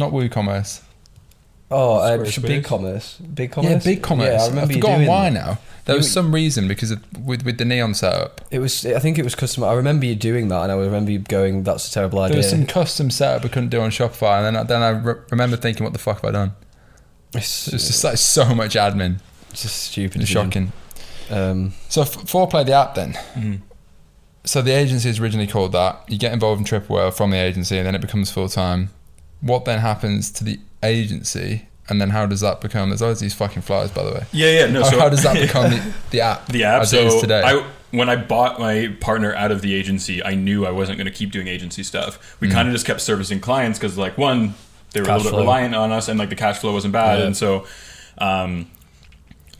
[0.00, 0.80] not WooCommerce.
[1.70, 2.42] Oh, uh, Squarespace?
[2.46, 3.16] Big Commerce.
[3.18, 3.70] Big Commerce.
[3.70, 3.84] Yeah, Commerce.
[3.84, 4.26] Big Commerce.
[4.52, 5.34] Yeah, I I've you forgotten doing why that.
[5.34, 5.58] now.
[5.84, 8.40] There You- was some reason because of, with with the neon setup.
[8.50, 8.84] It was.
[8.84, 9.62] I think it was custom.
[9.62, 12.38] I remember you doing that, and I remember you going, "That's a terrible idea." There
[12.38, 15.20] was some custom setup I couldn't do on Shopify, and then I, then I re-
[15.30, 16.52] remember thinking, "What the fuck have I done?"
[17.34, 19.20] it's, It's just like so much admin.
[19.50, 20.22] it's just stupid.
[20.22, 20.72] It's shocking.
[21.30, 23.12] Um, So f- foreplay the app then.
[23.36, 23.60] Mhm.
[24.44, 26.02] So the agency is originally called that.
[26.08, 28.90] You get involved in Triple from the agency, and then it becomes full time.
[29.40, 32.90] What then happens to the agency, and then how does that become?
[32.90, 34.24] There's always these fucking flies, by the way.
[34.32, 34.66] Yeah, yeah.
[34.66, 36.46] No, how, so how does that become the, the app?
[36.46, 36.82] the app?
[36.82, 37.42] as it is So today.
[37.44, 41.06] I when I bought my partner out of the agency, I knew I wasn't going
[41.06, 42.36] to keep doing agency stuff.
[42.40, 42.52] We Mm.
[42.52, 44.54] kind of just kept servicing clients because, like, one,
[44.92, 46.92] they were a Cash little bit reliant on us, and like the cash flow wasn't
[46.92, 47.26] bad, Yeah.
[47.26, 47.66] and so
[48.18, 48.70] um,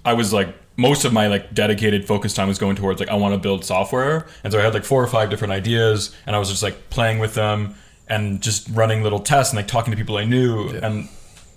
[0.04, 3.14] I was like most of my like dedicated focus time was going towards like I
[3.14, 6.34] want to build software, and so I had like four or five different ideas, and
[6.36, 7.74] I was just like playing with them
[8.10, 11.08] and just running little tests and like talking to people I knew and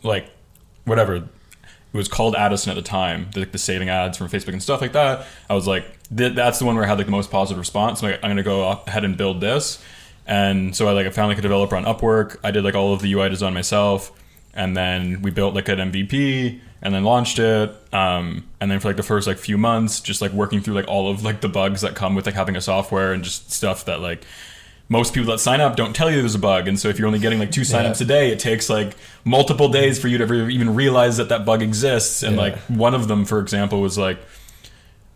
[0.04, 0.28] like
[0.86, 1.24] whatever it
[1.92, 4.94] was called Addison at the time, the, the saving ads from Facebook and stuff like
[4.94, 5.26] that.
[5.50, 5.86] I was like,
[6.16, 8.02] th- that's the one where I had like the most positive response.
[8.02, 9.84] I'm like, I'm gonna go ahead and build this.
[10.26, 12.38] And so I like I found like a developer on Upwork.
[12.44, 14.12] I did like all of the UI design myself,
[14.54, 17.76] and then we built like an MVP and then launched it.
[17.94, 20.88] Um, and then for like the first like few months, just like working through like
[20.88, 23.86] all of like the bugs that come with like having a software and just stuff
[23.86, 24.24] that like
[24.90, 27.08] most people that sign up don't tell you there's a bug and so if you're
[27.08, 30.24] only getting like two signups a day it takes like multiple days for you to
[30.26, 32.42] ever even realize that that bug exists and Yeah.
[32.42, 34.20] like one of them for example was like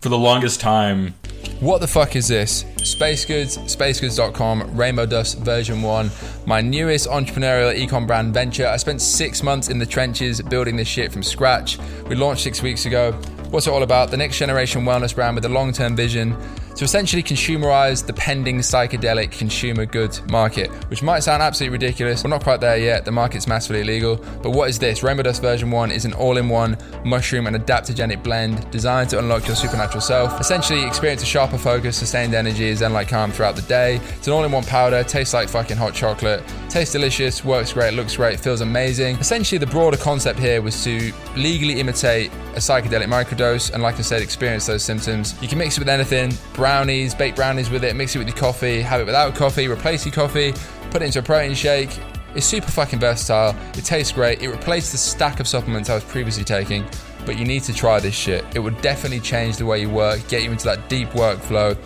[0.02, 1.14] for the longest time
[1.60, 2.66] What the fuck is this?
[2.84, 6.12] Space Goods, spacegoods.com, Rainbow Dust version 1,
[6.46, 8.68] my newest entrepreneurial ecom brand venture.
[8.68, 11.80] I spent six months in the trenches building this shit from scratch.
[12.08, 13.14] We launched six weeks ago.
[13.50, 14.12] What's it all about?
[14.12, 16.38] The next generation wellness brand with a long term vision
[16.78, 22.24] to essentially consumerize the pending psychedelic consumer goods market, which might sound absolutely ridiculous.
[22.24, 23.04] We're not quite there yet.
[23.04, 24.18] The market's massively illegal.
[24.44, 25.02] But what is this?
[25.02, 29.18] Rainbow Dust version 1 is an all in one mushroom and adaptogenic blend designed to
[29.18, 30.40] unlock your supernatural self.
[30.40, 33.96] Essentially, experience a sharper focus, sustained energy, zen like calm throughout the day.
[34.16, 37.96] It's an all in one powder, tastes like fucking hot chocolate, tastes delicious, works great,
[37.96, 39.16] looks great, feels amazing.
[39.18, 44.02] Essentially, the broader concept here was to legally imitate a psychedelic microdose and, like I
[44.02, 45.40] said, experience those symptoms.
[45.42, 46.34] You can mix it with anything
[46.68, 50.06] brownies, bake brownies with it, mix it with your coffee, have it without coffee, replace
[50.06, 50.52] your coffee,
[50.92, 51.98] put it into a protein shake.
[52.36, 53.56] It's super fucking versatile.
[53.78, 54.42] It tastes great.
[54.42, 56.86] It replaced the stack of supplements I was previously taking,
[57.26, 58.44] but you need to try this shit.
[58.54, 61.78] It would definitely change the way you work, get you into that deep workflow.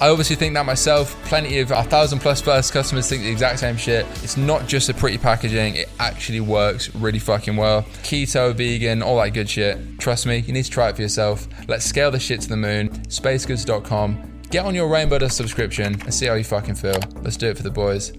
[0.00, 1.14] I obviously think that myself.
[1.26, 4.04] Plenty of a thousand plus first customers think the exact same shit.
[4.24, 7.82] It's not just a pretty packaging, it actually works really fucking well.
[8.02, 10.00] Keto, vegan, all that good shit.
[10.00, 11.46] Trust me, you need to try it for yourself.
[11.68, 12.90] Let's scale this shit to the moon.
[13.14, 14.42] Spacegoods.com.
[14.50, 16.98] Get on your Rainbow Dust subscription and see how you fucking feel.
[17.22, 18.10] Let's do it for the boys.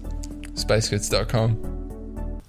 [0.54, 2.40] Spacegoods.com.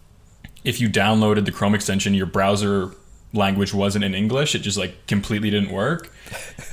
[0.63, 2.91] if you downloaded the Chrome extension, your browser
[3.33, 4.55] language wasn't in English.
[4.55, 6.09] It just like completely didn't work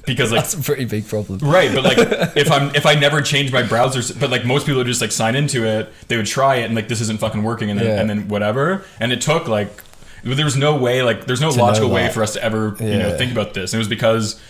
[0.07, 1.41] because like that's a pretty big problem.
[1.41, 1.75] right.
[1.75, 1.99] But like
[2.37, 5.11] if I'm if I never change my browser, but like most people would just like
[5.13, 7.87] sign into it, they would try it and like this isn't fucking working, and then
[7.87, 8.01] Yeah.
[8.01, 8.85] and then whatever.
[9.01, 9.83] And it took like
[10.23, 12.97] there was no way like there's no To logical way for us to ever you
[12.99, 13.73] know think about this.
[13.73, 14.41] And it was because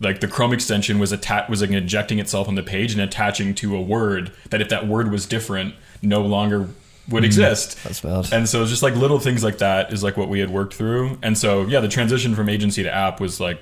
[0.00, 3.54] like the Chrome extension was attached was like injecting itself on the page and attaching
[3.56, 6.68] to a word that if that word was different, no longer
[7.08, 7.82] would exist.
[7.84, 8.32] That's bad.
[8.32, 10.74] And so it's just like little things like that is like what we had worked
[10.74, 11.18] through.
[11.22, 13.60] And so yeah, the transition from agency to app was like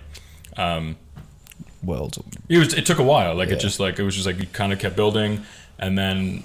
[0.57, 0.96] um
[1.83, 2.18] World.
[2.49, 3.35] it was it took a while.
[3.37, 3.55] Like Yeah.
[3.57, 5.42] it just like it was just like you kind of kept building
[5.79, 6.42] and then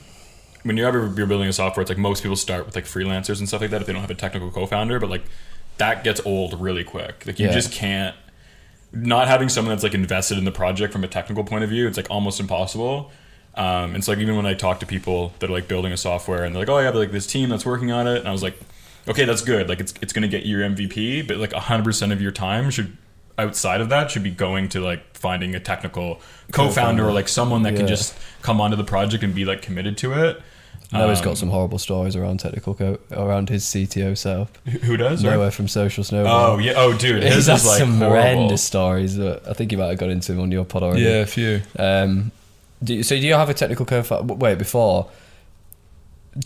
[0.63, 3.39] when you're ever you're building a software, it's like most people start with like freelancers
[3.39, 5.23] and stuff like that if they don't have a technical co-founder, but like
[5.79, 7.23] that gets old really quick.
[7.25, 7.53] Like you Yeah.
[7.53, 8.15] just can't
[8.93, 11.87] not having someone that's like invested in the project from a technical point of view,
[11.87, 13.11] it's like almost impossible.
[13.55, 15.97] Um, and so like even when I talk to people that are like building a
[15.97, 18.27] software and they're like, oh yeah, but like this team that's working on it, and
[18.27, 18.57] I was like,
[19.07, 19.69] okay, that's good.
[19.69, 22.97] Like it's it's gonna get your MVP, but like hundred percent of your time should
[23.37, 26.19] outside of that should be going to like finding a technical
[26.51, 29.97] co-founder or like someone that can just come onto the project and be like committed
[29.97, 30.41] to it.
[30.93, 34.57] Noah's Um, got some horrible stories around technical co- around his CTO setup.
[34.83, 35.23] Who does?
[35.23, 36.55] Noah from Social Snowball.
[36.55, 36.73] Oh yeah.
[36.75, 38.15] Oh dude, He's his had like some horrible.
[38.17, 39.17] horrendous stories.
[39.19, 41.03] I think you might have got into them on your pod already.
[41.03, 41.61] Yeah, a few.
[41.79, 42.31] Um,
[42.83, 44.33] do you, so do you have a technical co-founder?
[44.33, 45.09] Wait, before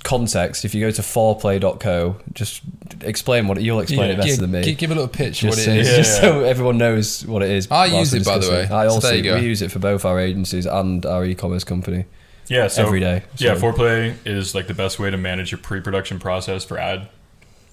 [0.03, 2.61] context, if you go to foreplay.co, just
[3.01, 4.63] explain what you'll explain it better give, than me.
[4.63, 5.87] give, give a little pitch just, what it is.
[5.89, 6.29] so, just Yeah.
[6.29, 7.67] so everyone knows what it is.
[7.69, 8.67] I use it, by the way.
[8.67, 9.35] I also go.
[9.39, 12.05] we use it for both our agencies and our e-commerce company
[12.47, 12.67] Yeah.
[12.67, 13.23] So every day.
[13.37, 17.07] Yeah, So- foreplay is like the best way to manage your pre-production process for ad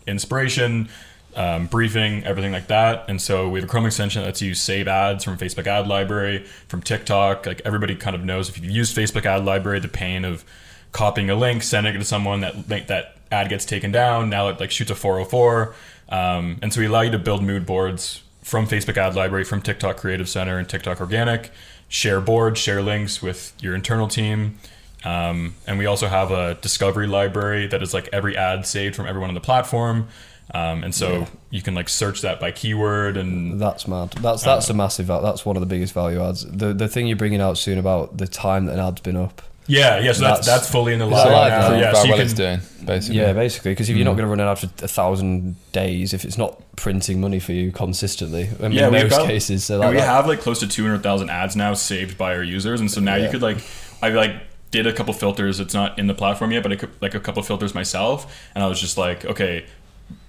[0.07, 0.89] inspiration,
[1.37, 3.05] um, briefing, everything like that.
[3.09, 5.87] And so we have a Chrome extension that lets you save ads from Facebook ad
[5.87, 7.47] library, from TikTok.
[7.47, 10.45] Like everybody kind of knows if you've used Facebook ad library, the pain of
[10.93, 14.29] copying a link, sending it to someone that link that ad gets taken down.
[14.29, 15.75] Now it like shoots a 404.
[16.11, 19.63] Um, and so we allow you to build mood boards from Facebook ad library, from
[19.63, 21.51] TikTok Creative Center and TikTok Organic,
[21.93, 24.59] share boards, share links with your internal team.
[25.05, 29.07] Um, and we also have a discovery library that is like every ad saved from
[29.07, 30.09] everyone on the platform.
[30.55, 31.27] Um, and so Yeah.
[31.51, 34.13] you can like search that by keyword and That's mad.
[34.23, 35.07] That's that's a massive.
[35.09, 36.47] That's one of the biggest value adds.
[36.51, 39.43] The the thing you're bringing out soon about the time that an ad's been up.
[39.73, 40.13] Yeah, yeah.
[40.13, 41.69] So that's That's- that's fully in the Is live that live now.
[41.71, 41.75] now?
[41.81, 43.19] Yeah, so you well can, it's doing, basically.
[43.21, 44.09] Yeah, basically, because if you're Mm.
[44.11, 47.39] not going to run it out for a thousand days, if it's not printing money
[47.41, 50.27] for you consistently, I mean, Yeah, in most got- cases, so like we that- have
[50.27, 52.81] like close to 200,000 ads now saved by our users.
[52.81, 53.59] And so now you could like,
[54.03, 54.35] I like
[54.71, 55.61] did a couple filters.
[55.61, 58.27] It's not in the platform yet, but I could like a couple filters myself.
[58.55, 59.65] And I was just like, okay,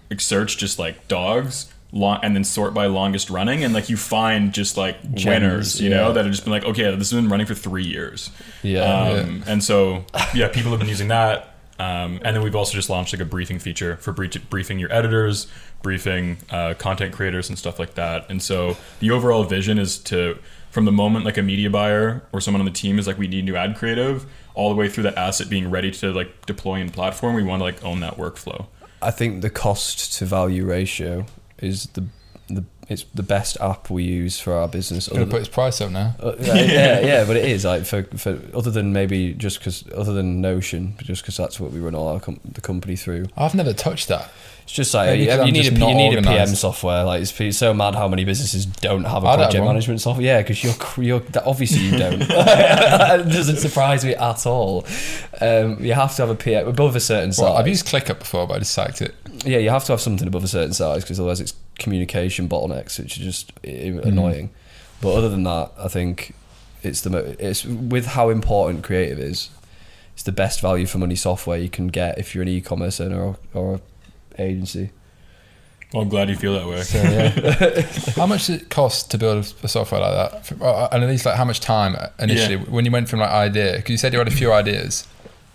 [0.09, 1.67] like, search just like dogs.
[1.95, 5.79] Long, and then sort by longest running, and like you find just like Gems, winners,
[5.81, 8.31] you know, that have just been like, okay, this has been running for three years.
[8.63, 10.03] yeah, Um, And so,
[10.33, 11.53] yeah, people have been using that.
[11.77, 14.91] Um, and then we've also just launched like a briefing feature for brief- briefing your
[14.91, 15.45] editors,
[15.83, 18.25] briefing uh, content creators, and stuff like that.
[18.27, 20.39] And so the overall vision is to,
[20.71, 23.27] from the moment like a media buyer or someone on the team is like, we
[23.27, 24.25] need new ad creative,
[24.55, 27.59] all the way through that asset being ready to like deploy in platform, we want
[27.59, 28.65] to like own that workflow.
[29.01, 31.25] I think the cost to value ratio
[31.59, 32.05] is the
[32.47, 35.07] the it's the best app we use for our business.
[35.07, 36.15] Gonna put its price up now.
[36.19, 40.13] Uh, yeah, yeah, but it is like for, for other than maybe just because other
[40.13, 43.25] than Notion, just because that's what we run all our com- the company through.
[43.37, 44.29] I've never touched that.
[44.63, 47.03] It's just like you, you need a just not you need a PM software.
[47.03, 50.25] Like it's, it's so mad how many businesses don't have a I project management software.
[50.25, 50.73] Yeah, because you're
[51.03, 52.21] you're obviously you don't.
[52.29, 54.85] it doesn't surprise me at all.
[55.41, 57.43] Um, you have to have a PM above a certain size.
[57.43, 59.13] Well, I've used ClickUp before, but I just sacked it.
[59.45, 62.99] yeah, you have to have something above a certain size because otherwise it's communication bottlenecks,
[62.99, 64.07] which are just Mm-hmm.
[64.07, 64.49] annoying.
[65.01, 66.33] But other than that, I think
[66.83, 69.49] it's the mo- it's with how important creative is.
[70.13, 73.21] It's the best value for money software you can get if you're an e-commerce owner
[73.21, 73.81] or, or a
[74.39, 74.91] agency.
[75.93, 76.81] Well, I'm glad you feel that way.
[76.81, 80.61] So yeah, How much does it cost to build a software like that?
[80.61, 82.61] Uh, And at least like how much time initially Yeah.
[82.69, 83.73] when you went from like idea?
[83.75, 85.05] Because you said you had a few ideas.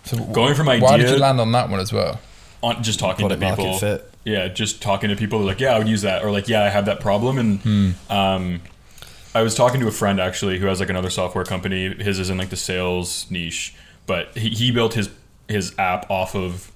[0.05, 2.19] So Going from idea, why did you land on that one as well?
[2.63, 3.65] On just talking to people.
[3.65, 4.11] market fit.
[4.25, 6.69] yeah just talking to people like yeah i would use that or like yeah i
[6.69, 8.59] have that problem and um,
[9.33, 12.29] i was talking to a friend actually who has like another software company his is
[12.29, 13.73] in like the sales niche
[14.07, 15.09] but he, he built his
[15.47, 16.69] his app off of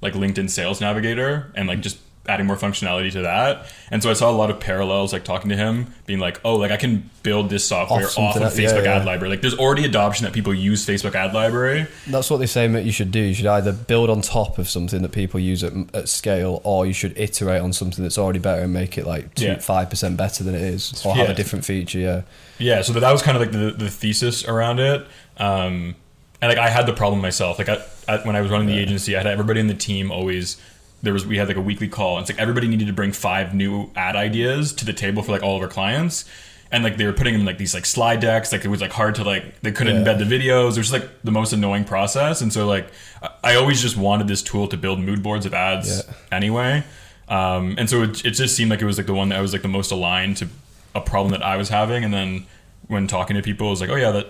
[0.00, 4.12] like linkedin sales navigator and like just adding more functionality to that and so i
[4.12, 7.08] saw a lot of parallels like talking to him being like oh like i can
[7.22, 8.96] build this software Off off, of yeah, facebook yeah.
[8.96, 12.46] ad library like there's already adoption that people use facebook ad library That's what they
[12.46, 13.20] say that you should do.
[13.20, 16.86] You should either build on top of something that people use at, at scale, or
[16.86, 19.58] you should iterate on something that's already better and make it like two Yeah.
[19.58, 21.98] five percent better than it is, or have a different feature.
[21.98, 22.22] Yeah,
[22.58, 25.06] Yeah, so that that was kind of like the, the thesis around it.
[25.38, 25.94] Um,
[26.42, 27.58] and like I had the problem myself.
[27.58, 30.10] Like I, I, when I was running the agency, I had everybody in the team
[30.10, 30.56] always.
[31.02, 32.16] There was we had like a weekly call.
[32.18, 35.32] And it's like everybody needed to bring five new ad ideas to the table for
[35.32, 36.24] like all of our clients.
[36.72, 38.52] And like they were putting them in like these like slide decks.
[38.52, 40.14] Like it was like hard to like they couldn't Yeah.
[40.14, 40.72] embed the videos.
[40.72, 42.42] It was just like the most annoying process.
[42.42, 42.88] And so like
[43.22, 46.14] I- I always just wanted this tool to build mood boards of ads Yeah.
[46.30, 46.84] anyway.
[47.28, 49.52] Um, and so it, it just seemed like it was like the one that was
[49.52, 50.48] like the most aligned to
[50.94, 52.04] a problem that I was having.
[52.04, 52.46] And then
[52.88, 54.26] when talking to people, it was like, oh yeah, that.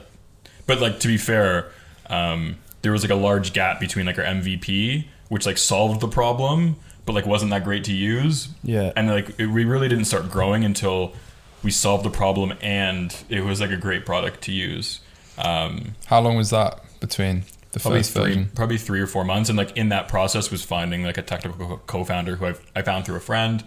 [0.67, 1.71] But like to be fair,
[2.11, 6.09] um, there was like a large gap between like our MVP, which like solved the
[6.09, 8.49] problem, but like wasn't that great to use.
[8.63, 8.93] Yeah.
[8.97, 11.15] And like it, we really didn't start growing until
[11.63, 15.01] we solved the problem and it was like a great product to use.
[15.39, 18.51] Um, How long was that between the probably first three, version?
[18.55, 19.49] probably three or four months.
[19.49, 22.83] And like in that process was finding like a technical co- co-founder who I've, I
[22.83, 23.63] found through a friend.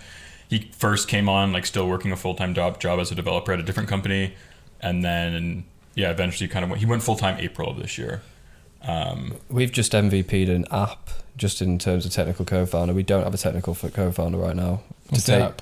[0.50, 3.60] He first came on like still working a full-time job job as a developer at
[3.60, 4.36] a different company,
[4.82, 5.64] and then
[5.96, 8.22] yeah, eventually kind of went, he went full-time April of this year.
[8.88, 11.10] Um, we've just MVP'd an app.
[11.36, 14.82] Just in terms of technical co-founder, we don't have a technical f- co-founder right now.
[15.10, 15.62] What's To take- app?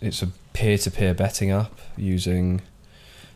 [0.00, 2.62] It's a peer-to-peer betting app using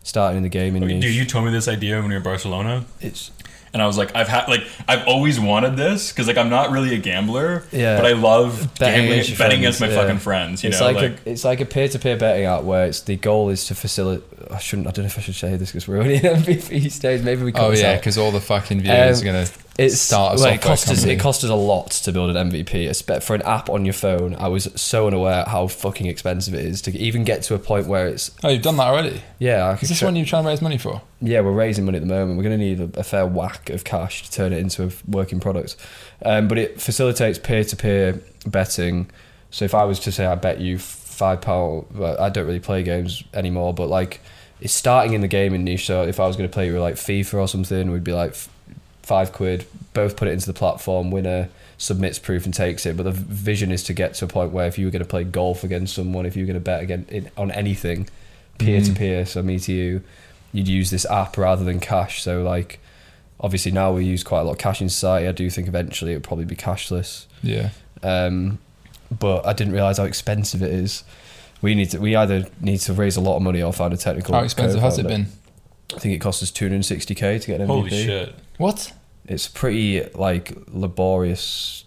[0.03, 1.03] starting in the gaming niche.
[1.03, 3.31] dude, you told me this idea when we were in Barcelona, it's
[3.73, 6.71] and I was like, I've had like I've always wanted this because like I'm not
[6.71, 7.97] really a gambler, Yeah.
[7.97, 9.95] but I love Betting gambling, against betting against my yeah.
[9.95, 10.63] fucking friends.
[10.65, 12.87] You it's know, like, like, a it's like a peer to peer betting app where
[12.87, 14.25] it's the goal is to facilitate.
[14.51, 14.89] I shouldn't.
[14.89, 17.23] I don't know if I should say this because we're only in MVP stage.
[17.23, 17.53] Maybe we.
[17.53, 19.47] cut Oh yeah, because all the fucking viewers Um, are gonna
[19.85, 22.51] It's start well, software it cost us it cost us a lot to build an
[22.51, 23.23] MVP.
[23.23, 26.83] For an app on your phone, I was so unaware how fucking expensive it is
[26.83, 29.23] to even get to a point where it's Oh, you've done that already.
[29.39, 29.67] yeah.
[29.69, 31.01] I Is this try- one you're trying to raise money for?
[31.21, 32.37] yeah, we're raising money at the moment.
[32.37, 34.91] We're going to need a, a fair whack of cash to turn it into a
[35.09, 35.77] working product.
[36.25, 39.11] Um, but it facilitates peer to peer betting
[39.51, 42.61] So if I was to say I bet you five pound, well, I don't really
[42.61, 44.21] play games anymore, but like
[44.61, 45.87] it's starting in the gaming niche.
[45.87, 48.35] So if I was going to play with like FIFA or something, we'd be like
[49.11, 49.67] five quid.
[49.93, 51.11] Both put it into the platform.
[51.11, 52.97] Winner submits proof and takes it.
[52.97, 55.09] But the vision is to get to a point where if you were going to
[55.09, 58.09] play golf against someone, if you were going to bet again in, on anything,
[58.59, 60.03] peer to peer, so me to you,
[60.53, 62.23] you'd use this app rather than cash.
[62.23, 62.79] So like,
[63.41, 65.27] obviously now we use quite a lot of cash in society.
[65.27, 67.27] I do think eventually it would probably be cashless.
[67.43, 67.71] Yeah.
[68.05, 68.61] Um,
[69.11, 71.03] but I didn't realize how expensive it is.
[71.63, 71.99] We need to.
[71.99, 74.35] We either need to raise a lot of money or find a technical.
[74.35, 75.27] How expensive has it been?
[75.95, 77.69] I think it costs us 260k to get an MVP.
[77.69, 78.35] Holy shit!
[78.57, 78.93] What?
[79.31, 81.85] It's pretty like laborious.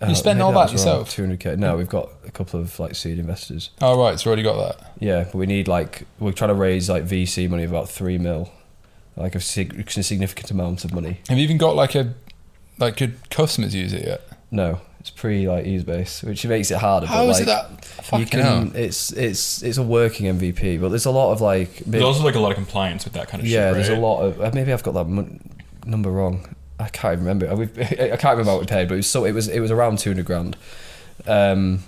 [0.00, 1.10] uh, You spent maybe all that yourself?
[1.10, 1.58] 200k.
[1.58, 3.70] No, we've got a couple of like seed investors.
[3.80, 4.92] Oh right, so we already got that.
[5.00, 8.16] Yeah, but we need like we're trying to raise like VC money of about three
[8.16, 8.52] mil,
[9.16, 11.18] like a, sig- significant amount of money.
[11.28, 12.14] Have you even got like a
[12.78, 14.20] like could customers use it yet?
[14.52, 17.06] No, it's pretty like ease based, which makes it harder.
[17.08, 18.40] How but, is like, it that you fucking can?
[18.68, 18.70] hell?
[18.76, 21.78] It's it's it's a working MVP, but there's a lot of like.
[21.78, 23.74] There's also like a lot of compliance with that kind of yeah, shit.
[23.74, 24.40] there's a lot of.
[24.40, 25.40] uh, Maybe I've got that mon-
[25.86, 26.53] number wrong.
[26.84, 27.46] I can't even remember.
[27.80, 29.98] I can't remember what we paid, but it was so it was it was around
[29.98, 30.56] two hundred grand.
[31.26, 31.82] Um,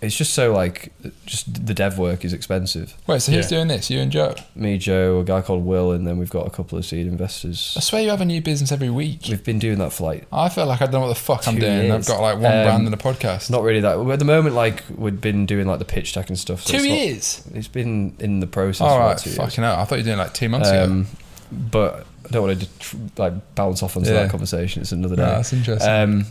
[0.00, 0.92] it's just so like
[1.26, 2.94] just the dev work is expensive.
[3.08, 3.58] Wait, so who's Yeah.
[3.58, 3.90] doing this?
[3.90, 4.36] You and Joe?
[4.54, 7.74] Me, Joe, a guy called Will, and then we've got a couple of seed investors.
[7.76, 9.22] I swear you have a new business every week.
[9.28, 11.48] We've been doing that for like I feel like I don't know what the fuck
[11.48, 11.90] I'm Two doing.
[11.90, 13.50] I've got like one Um, brand and a podcast.
[13.50, 13.98] not really that.
[13.98, 16.62] At the moment, like we've been doing like the pitch deck and stuff.
[16.62, 17.42] so two it's not- years.
[17.54, 18.82] it's been in the process.
[18.82, 19.36] All for right, like two years.
[19.38, 19.76] fucking hell.
[19.80, 20.84] I thought you were doing like two months ago.
[20.84, 21.06] Um,
[21.50, 24.22] but I don't want to tr- like bounce off onto Yeah.
[24.22, 24.82] that conversation.
[24.82, 25.30] It's another No, day.
[25.32, 25.90] that's interesting.
[25.90, 26.26] Um,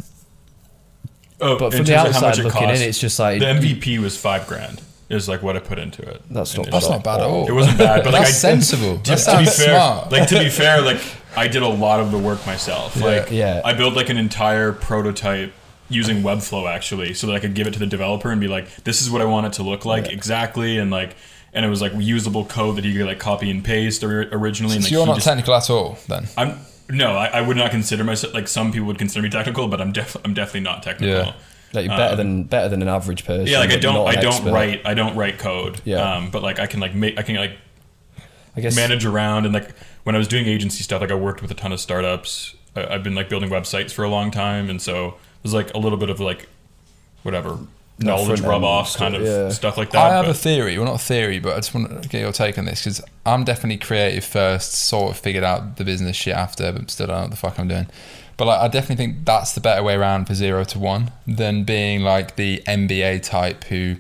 [1.40, 3.20] Oh, but in from the terms of how much outside looking costs, in, it's just
[3.20, 4.82] like the MVP was five grand.
[5.10, 6.22] Is like what I put into it.
[6.30, 7.48] That's not it- That's not bad at all.
[7.48, 8.98] It wasn't bad, but like That's I, sensible.
[8.98, 10.12] To, That to be fair, smart.
[10.12, 11.00] like to be fair, like
[11.36, 12.96] I did a lot of the work myself.
[12.98, 13.06] Yeah.
[13.06, 13.62] Like Yeah.
[13.64, 15.54] I built like an entire prototype
[15.90, 18.84] using Webflow actually, so that I could give it to the developer and be like,
[18.84, 20.12] "This is what I want it to look like Yeah.
[20.12, 21.16] exactly," and like,
[21.58, 24.76] and it was like usable code that he could like copy and paste or, originally.
[24.76, 26.28] and, so like, you're he not just- technical at all then?
[26.38, 26.58] I'm
[26.90, 29.82] no, I, I would not consider myself like some people would consider me technical, but
[29.82, 31.16] I'm def- I'm definitely not technical.
[31.18, 31.34] Yeah.
[31.74, 33.46] like you're better Um, than better than an average person.
[33.48, 34.54] Yeah, like I don't I don't expert.
[34.54, 35.82] write I don't write code.
[35.84, 35.98] Yeah.
[36.16, 37.58] Um, but like I can like make I can like
[38.56, 39.70] I guess manage around and like
[40.06, 42.56] when I was doing agency stuff, like I worked with a ton of startups.
[42.76, 45.78] I, I've been like building websites for a long time, and so there's like a
[45.80, 46.48] little bit of like
[47.24, 47.58] whatever
[48.00, 49.50] knowledge front rub off kind of yeah.
[49.50, 50.06] stuff like that.
[50.06, 50.78] I have but- a theory.
[50.78, 53.02] Well, not a theory, but I just want to get your take on this because
[53.26, 57.16] I'm definitely creative first, sort of figured out the business shit after, but still don't
[57.16, 57.88] know what the fuck I'm doing.
[58.38, 61.64] But like, I definitely think that's the better way around for zero to one than
[61.64, 63.96] being like the MBA type who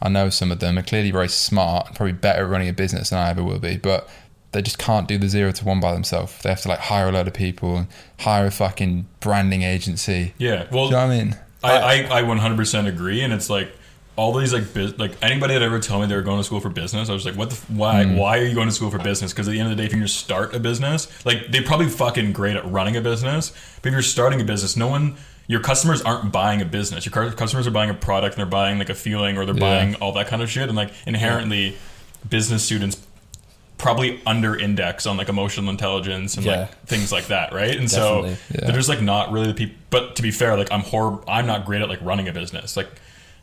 [0.00, 3.10] I know some of them are clearly very smart, probably better at running a business
[3.10, 4.08] than I ever will be, but
[4.52, 6.40] they just can't do the zero to one by themselves.
[6.42, 7.86] They have to like hire a load of people and
[8.20, 10.32] hire a fucking branding agency.
[10.38, 10.64] yeah.
[10.64, 11.36] Do Well, you know what I mean?
[11.64, 13.72] I, I, I 100% agree, and it's like
[14.16, 16.60] all these like biz- like anybody that ever told me they were going to school
[16.60, 18.16] for business, I was like, what the f- why Hmm.
[18.16, 19.32] why are you going to school for business?
[19.32, 21.50] Because at the end of the day, if you're going to start a business, like
[21.50, 24.86] they're probably fucking great at running a business, but if you're starting a business, no
[24.88, 25.16] one.
[25.48, 27.06] Your customers aren't buying a business.
[27.06, 29.60] Your customers are buying a product and they're buying like a feeling or they're Yeah.
[29.60, 30.66] buying all that kind of shit.
[30.66, 31.76] And like inherently,
[32.28, 32.96] business students
[33.78, 36.60] probably under index on like emotional intelligence and Yeah.
[36.60, 37.76] like things like that, right?
[37.76, 38.34] And Definitely.
[38.36, 38.66] so Yeah.
[38.66, 39.76] they're just like not really the people.
[39.90, 41.22] But to be fair, like I'm horrible.
[41.28, 42.76] I'm not great at like running a business.
[42.76, 42.88] Like,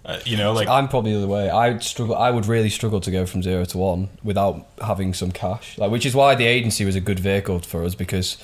[0.05, 1.49] uh, you know, like I'm probably the way.
[1.49, 2.15] I struggle.
[2.15, 5.77] I would really struggle to go from zero to one without having some cash.
[5.77, 8.37] Like, which is why the agency was a good vehicle for us because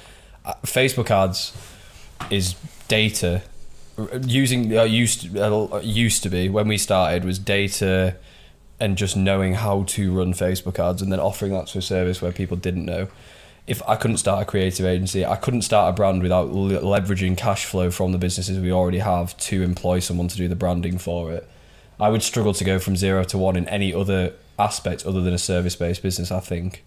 [0.46, 1.52] uh, Facebook ads
[2.30, 2.56] is
[2.88, 3.42] data.
[4.26, 8.16] Using uh, used uh, used to be when we started was data
[8.80, 12.22] and just knowing how to run Facebook ads and then offering that to a service
[12.22, 13.08] where people didn't know.
[13.68, 17.66] If I couldn't start a creative agency, I couldn't start a brand without leveraging cash
[17.66, 21.32] flow from the businesses we already have to employ someone to do the branding for
[21.32, 21.48] it.
[22.00, 25.34] I would struggle to go from zero to one in any other aspect other than
[25.34, 26.84] a service based business, I think.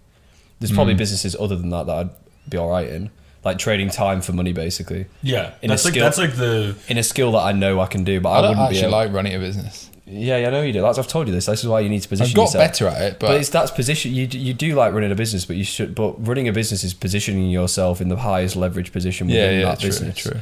[0.59, 0.99] There's probably hmm.
[0.99, 2.11] businesses other than that that I'd
[2.49, 3.11] be alright in.
[3.45, 5.07] Like trading time for money basically.
[5.21, 7.81] yeah, in a that's like skill- that's like the In a skill that I know
[7.81, 9.91] I can do, but I, I wouldn't be able- like running a business.
[10.13, 10.83] Yeah, yeah, I know you do.
[10.83, 11.47] That's I've told you this.
[11.47, 12.65] This is why you need to position I've got yourself.
[12.65, 14.13] better at it, But, but, it's that's position.
[14.13, 15.95] You you do like running a business, but you should.
[15.95, 19.65] But running a business is positioning yourself in the highest leverage position yeah, within yeah,
[19.67, 20.17] that true, business.
[20.17, 20.41] true.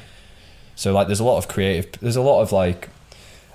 [0.74, 1.92] So like, there's a lot of creative.
[2.00, 2.88] There's a lot of like.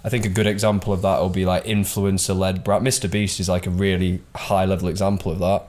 [0.03, 2.85] I think a good example of that will be like influencer led brand.
[2.85, 3.09] Mr.
[3.09, 5.63] Beast is like a really high level example of that.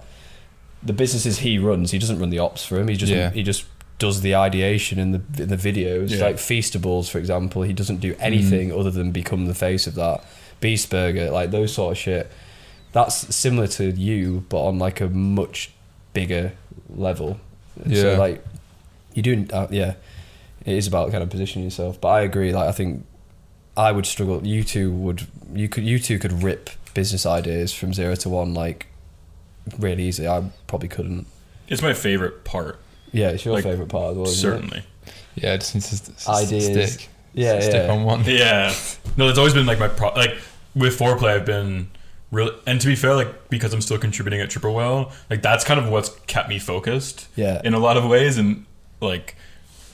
[0.82, 2.88] The businesses he runs, he doesn't run the ops for him.
[2.88, 3.30] He just Yeah.
[3.30, 3.64] he just
[3.99, 6.11] does the ideation in the in the videos.
[6.11, 6.22] Yeah.
[6.26, 8.78] Like Feastables, for example, he doesn't do anything Mm.
[8.78, 10.22] other than become the face of that.
[10.61, 12.30] Beast Burger, like those sort of shit.
[12.92, 15.70] That's similar to you, but on like a much
[16.12, 16.52] bigger
[16.88, 17.38] level.
[17.84, 18.00] Yeah.
[18.02, 18.44] So like
[19.14, 19.94] you're doing, uh, yeah,
[20.64, 22.00] it is about kind of positioning yourself.
[22.00, 22.52] But I agree.
[22.52, 23.04] Like I think
[23.76, 24.44] I would struggle.
[24.46, 25.26] You two would.
[25.52, 25.84] You could.
[25.84, 28.86] You two could rip business ideas from zero to one like
[29.78, 30.26] really easy.
[30.26, 31.26] I probably couldn't.
[31.68, 32.78] It's my favorite part,
[33.12, 34.26] Yeah, it's your Like, favorite part as well.
[34.28, 34.54] isn't it?
[34.54, 34.82] certainly.
[35.34, 36.92] Yeah, it just needs to st- Ideas.
[36.94, 37.09] stick.
[37.37, 37.93] Yeah, stick yeah.
[37.93, 38.24] on one.
[38.24, 38.74] Yeah.
[39.16, 40.09] No, it's always been like my pro.
[40.09, 40.37] Like
[40.74, 41.91] with foreplay, I've been
[42.32, 42.53] really.
[42.66, 45.78] And to be fair, like because I'm still contributing at Triple Whale, like that's kind
[45.78, 47.28] of what's kept me focused.
[47.37, 47.61] Yeah.
[47.64, 48.66] In a lot of ways, and
[49.01, 49.37] like.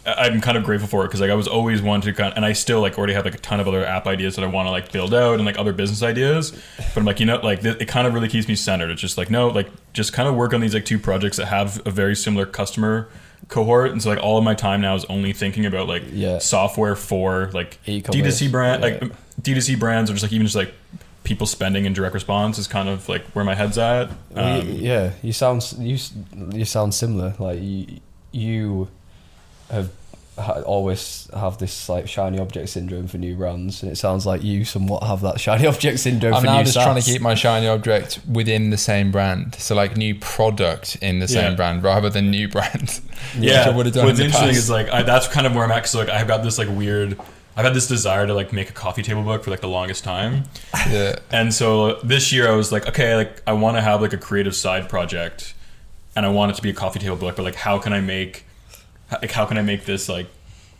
[0.05, 2.44] I'm kind of grateful for it because like I was always wanting to kind and
[2.44, 4.66] I still like already have like a ton of other app ideas that I want
[4.66, 7.62] to like build out and like other business ideas, but I'm like you know like
[7.62, 8.90] th- it kind of really keeps me centered.
[8.90, 11.46] It's just like no like just kind of work on these like two projects that
[11.46, 13.09] have a very similar customer
[13.48, 16.38] cohort, and so like all of my time now is only thinking about like Yeah.
[16.38, 18.88] software for like E-commerce, D2C brand, yeah.
[19.00, 20.72] like D2C brands, or just like even just like
[21.24, 24.11] people spending in direct response is kind of like where my head's at.
[24.34, 25.96] Um, yeah, you sound you
[26.53, 27.34] you sound similar.
[27.38, 28.00] Like you
[28.32, 28.88] you
[29.72, 29.90] have
[30.38, 34.42] ha- always have this like shiny object syndrome for new brands, and it sounds like
[34.42, 37.20] you somewhat have that shiny object syndrome I'm for now new just trying to keep
[37.20, 39.54] my shiny object within the same brand.
[39.56, 41.56] So like new product in the same Yeah.
[41.56, 43.00] brand rather than new brand.
[43.38, 44.58] yeah, which I would have done what's in interesting past.
[44.58, 45.86] is like I, that's kind of where I'm at.
[45.86, 47.18] So like I've got this like weird.
[47.54, 50.04] I've had this desire to like make a coffee table book for like the longest
[50.04, 50.44] time.
[50.88, 51.16] yeah.
[51.30, 54.18] And so this year I was like, okay, like I want to have like a
[54.18, 55.52] creative side project,
[56.16, 57.36] and I want it to be a coffee table book.
[57.36, 58.46] But like, how can I make,
[59.20, 60.26] like, how can I make this like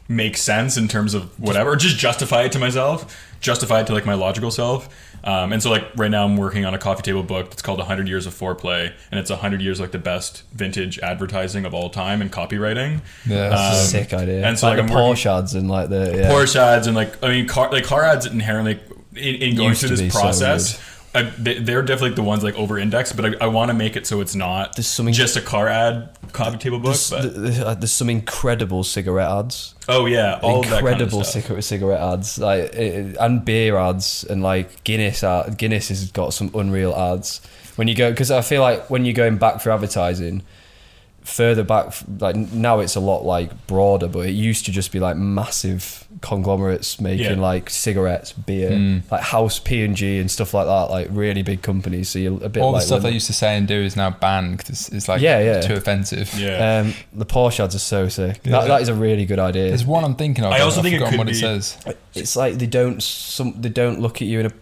[0.09, 4.05] make sense in terms of whatever, just justify it to myself, justify it to like
[4.07, 4.89] my logical self.
[5.25, 7.79] Um, and so like right now I'm working on a coffee table book that's called
[7.79, 11.91] 100 Years of Foreplay, and it's 100 years like the best vintage advertising of all
[11.91, 13.01] time and copywriting.
[13.25, 14.45] Yeah, that's Um, Sick idea.
[14.47, 16.31] and so, like, like, the I'm Porsche ads and like the yeah.
[16.31, 18.81] Porsche ads and like I mean car like car ads inherently
[19.15, 20.81] in, in going Used through this be so process.
[21.15, 23.97] I, they, they're definitely the ones like over indexed, but I, I want to make
[23.97, 26.95] it so it's not There's something- just a car ad coffee table book.
[26.95, 29.75] There's, But, there's, there's some incredible cigarette ads.
[29.89, 34.25] oh yeah, all incredible that kind of cigarette, cigarette ads, like it, and beer ads,
[34.25, 35.23] and like Guinness.
[35.23, 37.41] Ad, Guinness has got some unreal ads.
[37.77, 40.43] When you go, because I feel like when you're going back for advertising,
[41.23, 45.01] further back, like now it's a lot like broader, but it used to just be
[45.01, 47.35] like massive conglomerates making Yeah.
[47.35, 49.03] like cigarettes, beer, Mm.
[49.11, 52.09] like House P and G and stuff like that, like really big companies.
[52.09, 53.75] So you're a bit All like the stuff Lin- they used to say and do
[53.75, 55.61] is now banned because it's like Yeah, yeah.
[55.61, 56.33] too offensive.
[56.39, 56.79] Yeah.
[56.81, 58.41] Um, the Porsche ads are so sick.
[58.45, 58.53] Yeah.
[58.53, 59.69] That, that is a really good idea.
[59.69, 60.53] There's one I'm thinking of.
[60.53, 61.77] I also I've think it could what it be- says.
[62.15, 64.53] It's like they don't some they don't look at you in a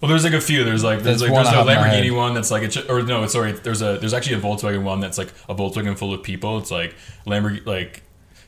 [0.00, 0.64] Well, there's like a few.
[0.64, 2.62] There's like there's, There's like there's I a have in my Lamborghini one that's like
[2.62, 3.52] it's or no, sorry.
[3.52, 6.58] There's a there's actually a Volkswagen one that's like a Volkswagen full of people.
[6.58, 6.94] It's like
[7.26, 8.02] Lamborghini like.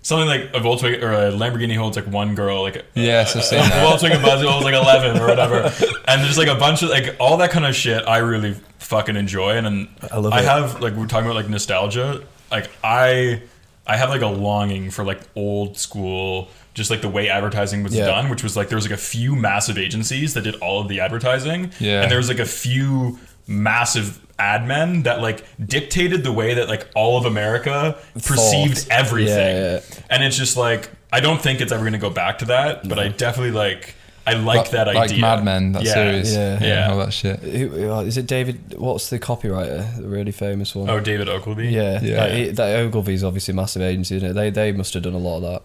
[0.05, 3.35] Something like a Volkswagen or a Lamborghini holds like one girl, like uh, a, Yes,
[3.35, 3.63] a, I've seen a.
[3.63, 5.73] Volkswagen Buzz holds like eleven or whatever,
[6.07, 8.07] and there's like a bunch of like all that kind of shit.
[8.07, 10.45] I really fucking enjoy, and, and I love I it.
[10.45, 12.23] have like we're talking about like nostalgia.
[12.51, 13.43] Like I,
[13.87, 17.95] I have like a longing for like old school, just like the way advertising was
[17.95, 18.05] Yeah.
[18.05, 20.89] done, which was like there was like a few massive agencies that did all of
[20.89, 22.03] the advertising, Yeah.
[22.03, 26.69] and there was like a few massive ad men that like dictated the way that
[26.69, 28.91] like all of America perceived Thought.
[28.91, 29.81] everything, Yeah, yeah.
[30.11, 32.99] and it's just like I don't think it's ever gonna go back to that, but
[32.99, 33.95] I definitely like
[34.27, 35.21] I like Like- that like idea.
[35.21, 35.93] Mad Men, that yeah.
[35.93, 36.35] series.
[36.35, 36.59] Yeah.
[36.65, 36.91] Yeah.
[36.91, 37.41] all that shit.
[37.45, 38.75] Uh, is it David?
[38.79, 39.97] What's the copywriter?
[39.99, 40.89] The really famous one.
[40.89, 41.69] Oh, David Ogilvy.
[41.69, 42.21] yeah, Yeah.
[42.23, 44.33] Like, it- that Ogilvy's obviously a massive agency, isn't it?
[44.33, 45.63] They they must have done a lot of that.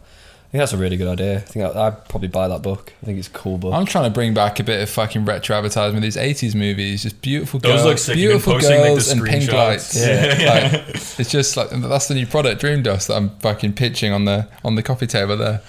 [0.50, 1.38] I think that's a really good idea.
[1.38, 2.92] I think I, I'd probably buy that book.
[3.04, 3.72] I think it's a cool book.
[3.72, 7.04] I'm trying to bring back a bit of fucking retro advertising with these 80s movies.
[7.04, 8.18] Just beautiful Those girls, look sick.
[8.18, 9.54] You've been beautiful posting, like, the girls and pink screenshots.
[9.54, 9.96] lights.
[9.96, 10.72] Yeah.
[10.80, 10.90] Like,
[11.20, 14.48] it's just like that's the new product, Dream Dust, that I'm fucking pitching on the
[14.66, 15.62] on the coffee table there.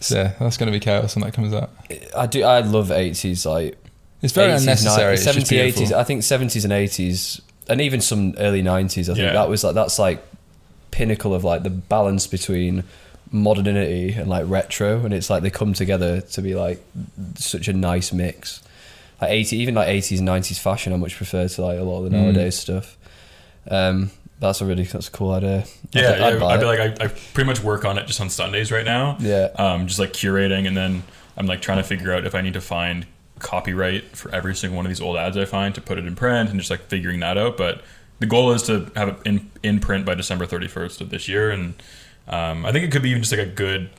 [0.00, 1.70] So yeah, that's going to be chaos when that comes out.
[2.16, 2.42] I do.
[2.42, 3.76] I love eighties like
[4.20, 5.14] It's very 80s, unnecessary.
[5.14, 5.92] It's just 70s, 80s.
[5.92, 9.08] I think seventies and eighties, and even some early nineties.
[9.08, 9.32] I think Yeah.
[9.34, 10.24] that was like that's like
[10.90, 12.82] pinnacle of like the balance between
[13.30, 16.82] modernity and like retro, and it's like they come together to be like
[17.36, 18.62] such a nice mix.
[19.20, 22.10] Like eighty, even like eighties, nineties fashion, I much prefer to like a lot of
[22.10, 22.22] the Mm.
[22.24, 22.96] nowadays stuff.
[23.70, 24.10] Um,
[24.40, 25.64] that's a really that's a cool idea.
[25.92, 26.38] Yeah, I'd yeah.
[26.38, 28.84] buy I'd be like, I, I pretty much work on it just on Sundays right
[28.84, 29.16] now.
[29.20, 29.48] Yeah.
[29.56, 31.02] Um, just like curating, and then
[31.36, 33.06] I'm like trying to figure out if I need to find
[33.40, 36.14] copyright for every single one of these old ads I find to put it in
[36.16, 37.56] print, and just like figuring that out.
[37.56, 37.82] But
[38.20, 41.50] the goal is to have it in in print by December 31st of this year,
[41.50, 41.74] and
[42.28, 43.90] um, I think it could be even just like a good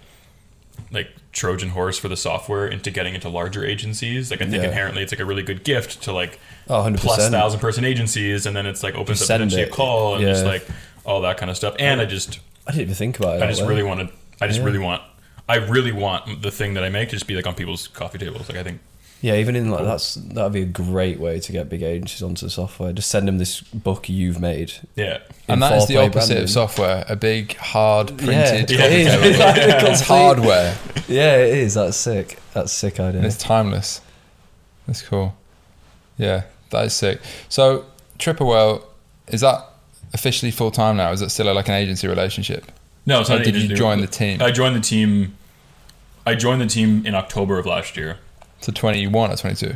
[0.92, 4.32] like Trojan horse for the software into getting into larger agencies.
[4.32, 4.70] Like I think Yeah.
[4.70, 8.56] inherently it's like a really good gift to like Oh, plus thousand person agencies, and
[8.56, 10.66] then it's like opens Just up potentially a call and just like
[11.06, 11.76] all that kind of stuff.
[11.80, 13.44] And I just I didn't even think about it.
[13.44, 13.68] I just way.
[13.70, 14.10] really wanted
[14.42, 14.66] I just Yeah.
[14.66, 15.02] really want
[15.48, 18.18] I really want the thing that I make to just be like on people's coffee
[18.20, 18.48] tables.
[18.50, 18.80] Like I think
[19.22, 22.46] Yeah, even in like that's that'd be a great way to get big agencies onto
[22.46, 22.94] the software.
[22.94, 24.72] Just send them this book you've made.
[24.96, 25.20] Yeah.
[25.48, 26.44] And that is the opposite branding.
[26.44, 27.04] of software.
[27.10, 28.72] A big, hard printed.
[28.72, 29.08] Yeah, it is.
[29.26, 29.58] It's like
[29.92, 30.78] It's hardware.
[31.10, 31.74] Yeah, it is.
[31.74, 32.40] That's sick.
[32.54, 33.18] That's a sick idea.
[33.20, 34.00] And it's timeless.
[34.88, 35.36] That's cool.
[36.18, 37.20] Yeah, that is sick.
[37.50, 37.86] So,
[38.18, 38.88] Triple Whale,
[39.28, 39.66] is that
[40.14, 41.12] officially full time now?
[41.12, 42.72] Is it still like an agency relationship?
[43.06, 43.44] No, it's Or not.
[43.46, 44.42] did you join the team?
[44.42, 45.36] I joined the team.
[46.26, 48.18] I joined the team in October of last year.
[48.62, 49.76] To 21 or 22?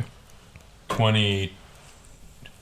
[0.88, 1.52] 20.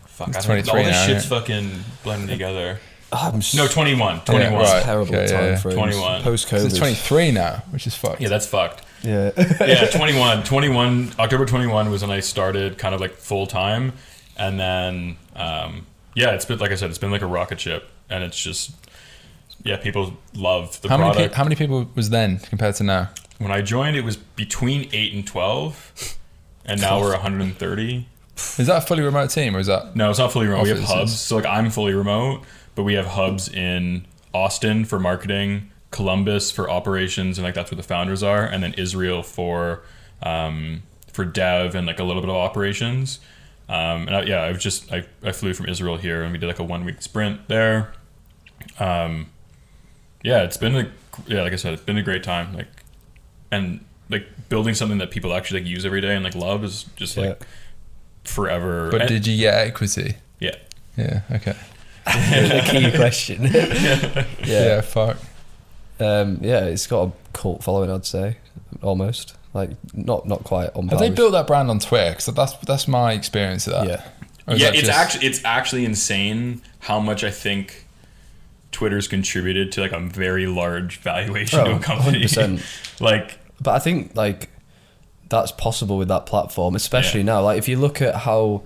[0.07, 1.39] Fuck, It's I think 23 all this now, shit's yeah.
[1.41, 1.71] fucking
[2.05, 2.79] blending together.
[3.13, 4.21] I'm s- No, 21.
[4.21, 4.53] 21.
[4.55, 4.83] right.
[4.85, 5.57] terrible Okay, yeah, time yeah.
[5.57, 5.75] frames.
[5.77, 6.23] 21.
[6.23, 6.65] Post So COVID.
[6.67, 8.21] it's 23 now, which is fucked.
[8.21, 8.83] Yeah, that's fucked.
[9.03, 9.33] Yeah.
[9.61, 10.45] yeah, 21.
[10.45, 11.13] 21.
[11.19, 13.93] October 21 was when I started kind of like full time.
[14.37, 17.91] And then, um, yeah, it's been, like I said, it's been like a rocket ship.
[18.09, 18.71] And it's just,
[19.65, 21.33] yeah, people love the how many, product.
[21.35, 23.11] pe- how many people was then compared to now?
[23.43, 26.19] When I joined, it was between 8 and 12.
[26.65, 28.07] And now we're 130.
[28.37, 29.95] Is that a fully remote team or is that?
[29.97, 30.63] No, it's not fully remote.
[30.63, 30.95] We have Offices.
[30.95, 31.21] hubs.
[31.21, 32.43] So like I'm fully remote,
[32.75, 37.77] but we have hubs in Austin for marketing, Columbus for operations, and like that's where
[37.77, 39.83] the founders are, and then Israel for
[40.23, 40.83] um,
[41.13, 43.21] for dev and like a little bit of operations.
[43.69, 46.39] Um, and I, yeah, I was just I, I flew from Israel here, and we
[46.39, 47.93] did like a one week sprint there.
[48.79, 49.31] Um,
[50.23, 50.91] yeah, it's been a
[51.27, 52.55] yeah, like I said, it's been a great time.
[52.55, 52.69] Like,
[53.53, 56.85] and like building something that people actually like use every day and like love is
[56.97, 57.47] just like Yeah.
[58.25, 58.91] forever.
[58.91, 60.17] But And- did you get equity?
[60.41, 60.57] yeah.
[60.97, 61.55] Yeah, okay.
[62.05, 63.45] the key question.
[63.53, 64.81] Yeah, yeah.
[64.83, 65.17] fuck.
[66.01, 68.37] Um, yeah, it's got a cult following, I'd say,
[68.83, 69.35] almost.
[69.55, 70.89] Like not not quite on.
[70.89, 72.11] Have they built that brand on Twitter?
[72.11, 73.87] Because that's, that's my experience of that.
[73.87, 74.55] Yeah.
[74.57, 77.87] Yeah, that it's just- actually it's actually insane how much I think
[78.73, 82.21] Twitter's contributed to like a very large valuation Oh, to a company.
[82.25, 83.01] 100%.
[83.01, 84.49] like But I think like
[85.29, 87.27] that's possible with that platform, especially Yeah.
[87.27, 87.43] now.
[87.43, 88.63] Like if you look at how,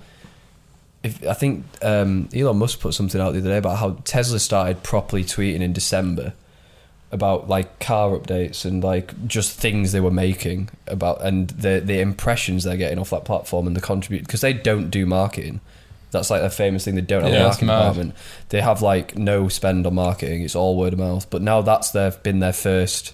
[1.02, 4.38] if I think um, Elon Musk put something out the other day about how Tesla
[4.38, 6.32] started properly tweeting in December
[7.12, 12.00] about like car updates and like just things they were making about and the the
[12.00, 15.60] impressions they're getting off that platform and the contribute because they don't do marketing.
[16.10, 16.94] That's like a famous thing.
[16.96, 18.14] They don't have Yeah, a marketing department.
[18.48, 20.42] They have like no spend on marketing.
[20.42, 21.28] It's all word of mouth.
[21.30, 23.12] But now that's their been their first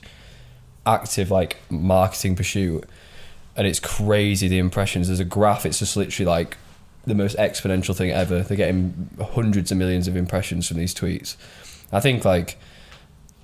[0.87, 2.85] active like marketing pursuit
[3.57, 5.09] and it's crazy the impressions.
[5.09, 6.57] There's a graph it's just literally like
[7.07, 8.43] the most exponential thing ever.
[8.43, 11.37] They're getting hundreds of millions of impressions from these tweets.
[11.93, 12.57] I think like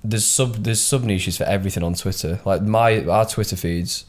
[0.03, 2.39] there's sub there's sub niches for everything on twitter.
[2.45, 4.05] Like my our twitter feeds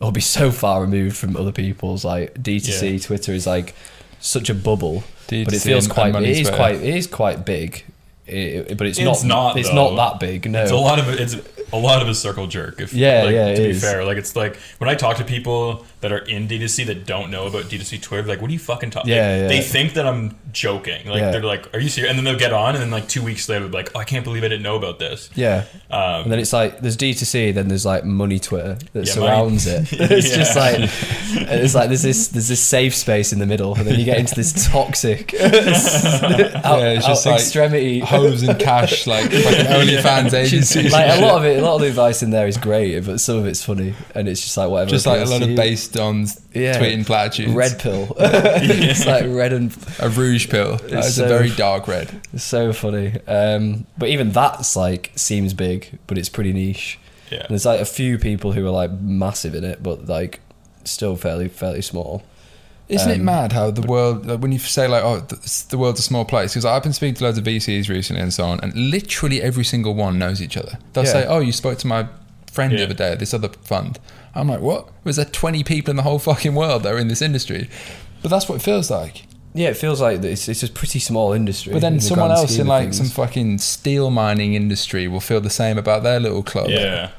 [0.00, 2.04] will be so far removed from other people's.
[2.04, 2.98] Like d2c Yeah.
[2.98, 3.74] twitter is like
[4.20, 6.56] such a bubble but it D2C feels quite it is Twitter.
[6.56, 7.84] quite it is quite big.
[8.26, 9.94] It, but it's, It's not, not, it's though.
[9.94, 10.62] not that big no.
[10.62, 11.34] It's a lot of it, it's
[11.72, 12.80] a lot of a circle jerk.
[12.80, 13.80] If Yeah, like, yeah, To be is.
[13.80, 17.30] fair, like it's like when I talk to people that are in D2C that don't
[17.30, 19.10] know about D2C Twitter, like what are you fucking talking?
[19.10, 19.48] Yeah, yeah.
[19.48, 21.06] They think that I'm joking.
[21.08, 21.30] Like Yeah.
[21.30, 23.48] they're like, "Are you serious?" And then they'll get on, and then like two weeks
[23.48, 26.24] later, they'll be like, "Oh, I can't believe I didn't know about this." yeah Um,
[26.24, 29.78] And then it's like there's D2C, then there's like money Twitter that Yeah, surrounds money-
[29.90, 29.92] it.
[30.10, 30.76] it's just like
[31.50, 34.18] it's like there's this there's this safe space in the middle, and then you get
[34.18, 35.50] into this toxic out,
[36.82, 38.00] it's just out like extremity.
[38.00, 40.88] Hose and cash, like fucking OnlyFans agency.
[40.88, 43.20] like a lot of it, a lot of the advice in there is great, but
[43.20, 44.90] some of it's funny, and it's just like whatever.
[44.90, 45.56] Just like a lot of you.
[45.92, 46.78] Based on Yeah.
[46.78, 47.52] tweeting platitudes.
[47.52, 48.14] red pill.
[48.18, 50.76] it's like red and A rouge pill.
[50.76, 52.20] That is so- a very dark red.
[52.32, 53.14] it's so funny.
[53.26, 56.98] Um, but even that's like seems big, but it's pretty niche.
[57.30, 57.40] yeah.
[57.40, 60.40] And there's like a few people who are like massive in it, but like
[60.84, 62.22] still fairly fairly small.
[62.88, 65.78] Isn't it Um, mad how the world, like, when you say like, oh, th- the
[65.78, 66.52] world's a small place?
[66.52, 69.64] Because I've been speaking to loads of VCs recently and so on, and literally every
[69.64, 70.76] single one knows each other.
[70.92, 71.12] They'll Yeah.
[71.12, 72.08] say, oh, you spoke to my
[72.50, 73.98] friend the other day at this other fund.
[74.34, 74.88] I'm like, what?
[75.04, 77.68] Was there 20 people in the whole fucking world that are in this industry?
[78.22, 79.26] But that's what it feels like.
[79.54, 81.72] Yeah, it feels like it's it's a pretty small industry.
[81.74, 82.96] But then in the someone grand else in like things.
[82.96, 86.70] some fucking steel mining industry will feel the same about their little club.
[86.70, 87.10] Yeah,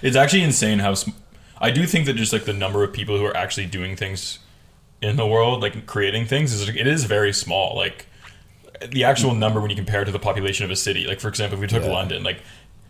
[0.00, 0.94] it's actually insane how.
[0.94, 1.10] Sm-
[1.58, 4.38] I do think that just like the number of people who are actually doing things
[5.02, 7.74] in the world, like creating things, is it is very small.
[7.74, 8.06] Like
[8.88, 11.06] the actual number when you compare it to the population of a city.
[11.08, 11.92] Like for example, if we took Yeah.
[11.92, 12.38] London, like,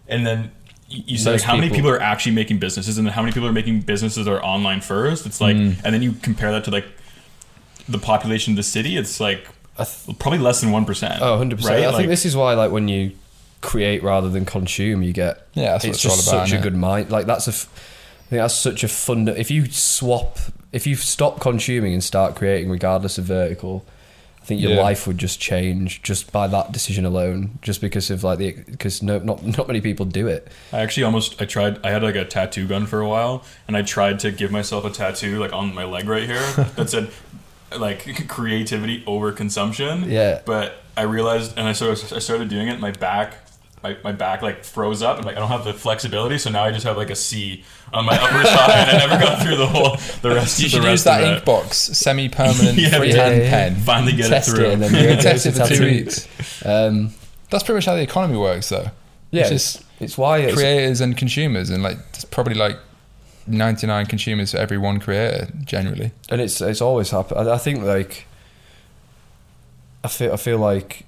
[0.09, 0.51] and then
[0.95, 3.15] you you say like, Most how many people- people are actually making businesses, and then
[3.15, 5.27] how many people are making businesses that are online first.
[5.27, 5.77] It's like, Mm.
[5.85, 6.87] and then you compare that to like
[7.89, 8.97] the population of the city.
[8.97, 11.21] It's like th- probably less than one percent.
[11.21, 11.75] oh, 100 percent.
[11.75, 11.85] Right?
[11.85, 13.13] I Like- think this is why like when you
[13.61, 16.59] create rather than consume, you get Yeah, that's what it's it's all just about, such
[16.59, 17.11] a good mind.
[17.11, 17.69] Like that's a, f-
[18.27, 19.29] I think that's such a fun.
[19.29, 20.39] If you swap,
[20.73, 23.85] if you stop consuming and start creating, regardless of vertical,
[24.45, 24.83] I think your Yeah.
[24.83, 29.03] life would just change just by that decision alone, just because of like the because
[29.03, 30.49] no not not many people do it.
[30.71, 33.75] I actually almost I tried I had like a tattoo gun for a while and
[33.75, 36.43] I tried to give myself a tattoo like on my leg right here
[36.77, 37.09] that said
[37.75, 40.11] like creativity over consumption.
[40.11, 40.43] Yeah.
[40.45, 43.39] But I realized and I started I started doing it my back
[43.83, 46.65] my, my back like froze up and like I don't have the flexibility so now
[46.65, 47.65] I just have like a C
[47.95, 50.83] on my upper side I never got through the whole the rest You of should
[50.83, 51.45] the use rest that of ink it.
[51.45, 53.51] box, semi-permanent Yeah, freehand yeah, yeah.
[53.51, 53.75] pen.
[53.77, 54.65] Finally get Test it through.
[54.67, 56.29] it and then you're Test it for two weeks.
[56.65, 57.11] Um,
[57.51, 58.89] That's pretty much how the economy works, though.
[59.31, 62.77] yeah, It's it's, just it's why it's, creators and consumers, and like there's probably like
[63.47, 66.13] 99 consumers for every one creator generally.
[66.31, 67.49] and it's it's always happened.
[67.49, 68.27] I, I think like
[70.03, 71.05] I feel I feel like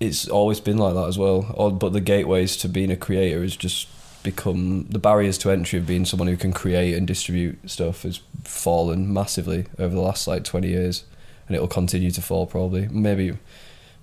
[0.00, 1.52] it's always been like that as well.
[1.54, 3.88] Or, but the gateways to being a creator is just
[4.24, 8.20] become the barriers to entry of being someone who can create and distribute stuff has
[8.42, 11.04] fallen massively over the last like twenty years,
[11.46, 12.88] and it'll continue to fall probably.
[12.88, 13.38] Maybe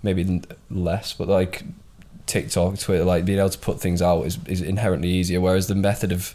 [0.01, 1.63] maybe less, but like
[2.26, 5.41] TikTok, Twitter, like being able to put things out is, is inherently easier.
[5.41, 6.34] Whereas the method of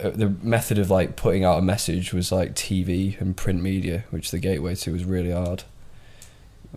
[0.00, 4.04] uh, the method of like putting out a message was like TV and print media,
[4.10, 5.64] which the gateway to was really hard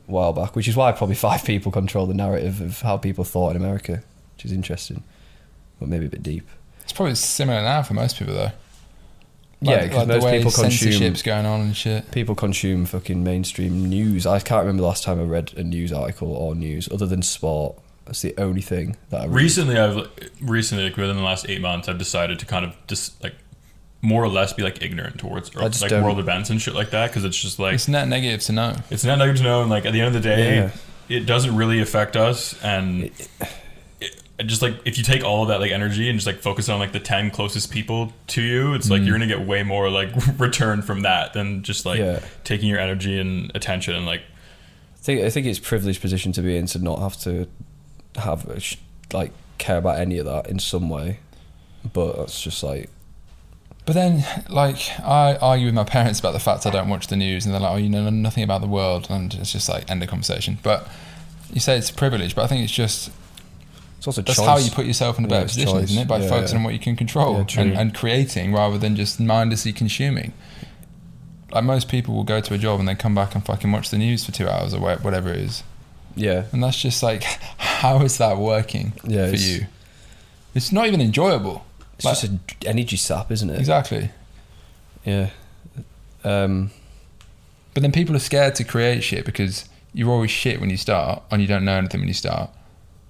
[0.07, 0.55] a while back.
[0.55, 4.03] Which is why probably five people control the narrative of how people thought in America,
[4.35, 5.03] which is interesting,
[5.81, 6.47] but maybe a bit deep.
[6.83, 8.51] It's probably similar now for most people, though.
[9.63, 12.11] Yeah, Like- 'cause like the most way people consume- censorship's going on and shit.
[12.11, 14.25] People consume fucking mainstream news.
[14.25, 17.21] I can't remember the last time I read a news article or news other than
[17.21, 17.75] sport.
[18.05, 19.33] That's the only thing that I read.
[19.35, 20.07] Recently, I've
[20.41, 23.35] recently like within the last eight months, I've decided to kind of just like
[24.01, 26.73] more or less be like ignorant towards I just like don't- world events and shit
[26.73, 28.75] like that because it's just like It's not negative to know.
[28.89, 30.69] it's not negative to know and like at the end of the day, Yeah.
[31.17, 33.03] it doesn't really affect us and.
[33.03, 33.27] it-
[34.47, 36.79] just like if you take all of that like energy and just like focus on
[36.79, 39.05] like the 10 closest people to you it's like mm.
[39.07, 42.19] you're gonna get way more like return from that than just like Yeah.
[42.43, 46.41] taking your energy and attention and like I think I think it's privileged position to
[46.41, 47.47] be in to not have to
[48.17, 48.77] have a sh-
[49.13, 51.19] like care about any of that in some way.
[51.93, 52.89] But that's just like
[53.85, 57.15] But then, like, I argue with my parents about the fact I don't watch the
[57.15, 59.89] news, and they're like, "Oh, you know nothing about the world," and it's just like
[59.89, 60.59] end of conversation.
[60.61, 60.87] But
[61.51, 63.09] you say it's a privilege, but I think it's just
[64.01, 64.47] it's also that's choice.
[64.47, 65.83] how you put yourself in a better it's position, choice.
[65.91, 66.07] isn't it?
[66.07, 66.59] By Yeah, focusing yeah.
[66.61, 70.33] on what you can control Yeah, and, and creating rather than just mindlessly consuming.
[71.51, 73.91] Like most people will go to a job and then come back and fucking watch
[73.91, 75.61] the news for two hours or whatever it is,
[76.15, 77.21] Yeah, and that's just like,
[77.57, 79.67] how is that working Yeah, for it's- you?
[80.55, 81.63] It's not even enjoyable.
[81.95, 83.59] it's Like- just an energy sap, isn't it?
[83.59, 84.09] Exactly.
[85.05, 85.29] Yeah.
[86.23, 86.71] Um,
[87.73, 91.21] But then people are scared to create shit because you're always shit when you start
[91.31, 92.49] and you don't know anything when you start.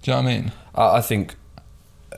[0.04, 0.52] Do you know what I mean?
[0.76, 1.36] I, I think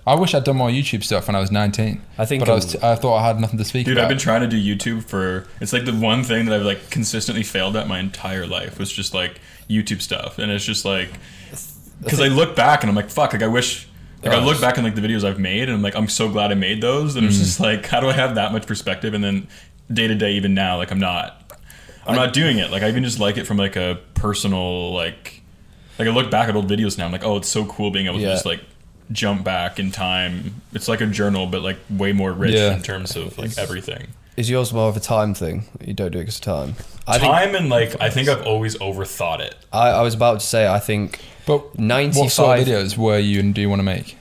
[0.05, 2.01] I wish I'd done more YouTube stuff when I was 19.
[2.17, 3.97] I think but I, was um, t- I thought I had nothing to speak Dude,
[3.97, 4.03] about.
[4.05, 5.47] I've been trying to do YouTube for.
[5.61, 8.91] It's like the one thing that I've like consistently failed at my entire life was
[8.91, 9.39] just like
[9.69, 11.11] YouTube stuff, and it's just like
[12.01, 13.87] because I look back and I'm like, fuck, like I wish.
[14.23, 16.07] Like I Oh, look back on like the videos I've made, and I'm like, I'm
[16.07, 17.17] so glad I made those.
[17.17, 19.13] And it's just like, how do I have that much perspective?
[19.13, 19.49] And then
[19.91, 21.59] day to day, even now, like I'm not,
[22.07, 22.71] I'm not doing it.
[22.71, 25.42] Like I even just like it from like a personal like,
[25.99, 27.05] like I look back at old videos now.
[27.05, 28.29] I'm like, oh, it's so cool being able Yeah.
[28.29, 28.61] to just like
[29.11, 30.61] jump back in time.
[30.73, 32.73] It's like a journal, but like way more rich Yeah.
[32.75, 34.07] in terms of like everything.
[34.35, 35.65] is yours more of a time thing?
[35.85, 36.75] You don't do it because of time.
[37.07, 39.55] I think time and like I think I've always overthought it.
[39.71, 43.19] I, I was about to say I think but ninety what sort of videos were
[43.19, 44.17] you and do you want to make?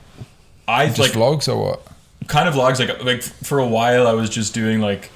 [0.68, 1.82] I Just like vlogs or what?
[2.28, 5.10] kind of vlogs like like for a while I was just doing like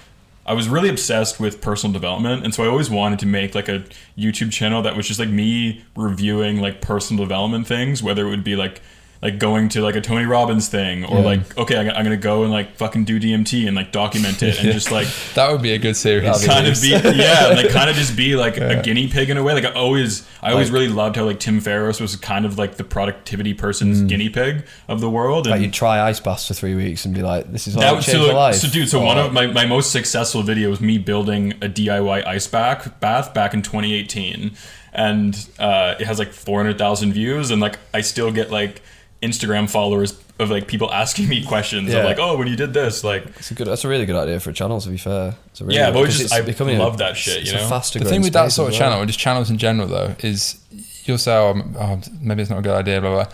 [0.46, 3.68] I was really obsessed with personal development and so I always wanted to make like
[3.68, 3.84] a
[4.16, 8.44] YouTube channel that was just like me reviewing like personal development things whether it would
[8.44, 8.80] be like
[9.22, 11.24] like going to like a Tony Robbins thing or Yeah.
[11.24, 14.72] like okay I'm gonna go and like fucking do DMT and like document it and
[14.78, 16.24] just like That would be a good series.
[16.24, 16.80] That'd be kind of
[17.14, 19.54] be yeah like kind of just be like a guinea pig in a way.
[19.54, 22.58] Like i always i always Like- really loved how like tim ferriss was kind of
[22.58, 26.46] like the productivity person's guinea pig of the world Like and you try ice baths
[26.46, 28.54] for three weeks and be like, "This is what that will change so, my life."
[28.56, 31.68] so dude so Or one of my, my most successful video was me building a
[31.68, 34.52] diy ice bath bath back in 2018
[34.92, 38.82] and uh, it has like 400000 views and like i still get like
[39.28, 41.98] instagram followers of like people asking me questions Yeah.
[42.00, 43.66] of like oh when you did this like It's a good.
[43.66, 44.80] That's a really good idea for a channel.
[44.80, 46.98] To be fair, it's a really Yeah, good, I've just- it's I becoming love a,
[46.98, 47.68] that shit, it's you know?
[47.68, 48.80] faster the thing with that sort of well.
[48.80, 50.58] channel, and just channels in general, though, is
[51.04, 53.26] you'll say, oh, oh, maybe it's not a good idea, blah, blah.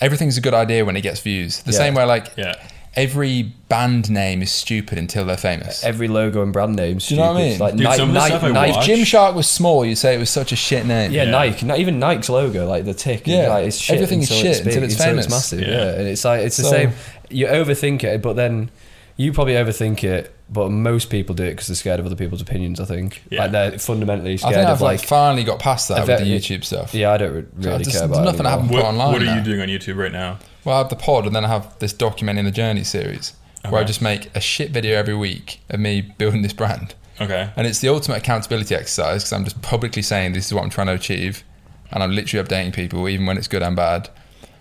[0.00, 1.62] Everything's a good idea when it gets views.
[1.62, 1.78] The Yeah.
[1.78, 2.54] same way, like, yeah
[2.96, 5.84] every band name is stupid until they're famous.
[5.84, 6.98] Every logo and brand name.
[6.98, 7.58] Do you know what I mean?
[7.58, 9.94] Like Dude, Nike, some of the Nike, stuff I Nike, watch- Gymshark was small, you
[9.94, 11.12] say it was such a shit name.
[11.12, 11.30] Yeah, Yeah.
[11.30, 11.66] Nike.
[11.66, 13.26] Not even Nike's logo, like the tick.
[13.26, 15.30] Yeah, like, it's shit everything is until shit it's big, until it's until famous.
[15.30, 15.60] massive.
[15.60, 15.68] Yeah.
[15.68, 15.90] Yeah.
[15.98, 16.92] and it's like it's the So- same.
[17.30, 18.70] You overthink it, but then
[19.16, 22.42] you probably overthink it but most people do it because they're scared of other people's
[22.42, 22.80] opinions.
[22.80, 23.22] I think.
[23.30, 23.42] Yeah.
[23.42, 25.08] Like they're fundamentally I scared think I've of like, like.
[25.08, 26.92] finally got past that with the it- YouTube stuff.
[26.94, 28.22] yeah, I don't re- So I really just- care there's about.
[28.22, 28.60] it nothing I anymore.
[28.62, 29.12] haven't What, put online.
[29.12, 29.36] what are now.
[29.36, 30.38] you doing on YouTube right now?
[30.64, 33.32] Well, I have the pod, and then I have this documenting the journey series
[33.68, 33.86] where I Okay.
[33.88, 36.94] just make a shit video every week of me building this brand.
[37.20, 37.50] Okay.
[37.56, 40.70] And it's the ultimate accountability exercise because I'm just publicly saying this is what I'm
[40.70, 41.44] trying to achieve,
[41.92, 44.08] and I'm literally updating people even when it's good and bad.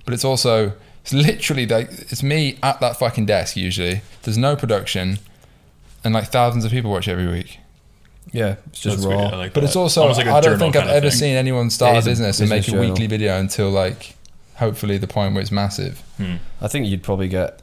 [0.05, 4.01] But it's also it's literally like it's me at that fucking desk usually.
[4.23, 5.19] There's no production,
[6.03, 7.59] and like thousands of people watch it every week.
[8.31, 9.17] Yeah, it's just That's raw.
[9.21, 9.33] great.
[9.33, 9.67] I like But that.
[9.67, 11.19] it's also Almost like a I don't journal think I've kind of ever thing.
[11.19, 12.89] seen anyone start It a is a business and make business a journal.
[12.91, 14.15] weekly video until like
[14.55, 15.99] hopefully the point where it's massive.
[16.17, 16.35] Hmm.
[16.61, 17.61] I think you'd probably get.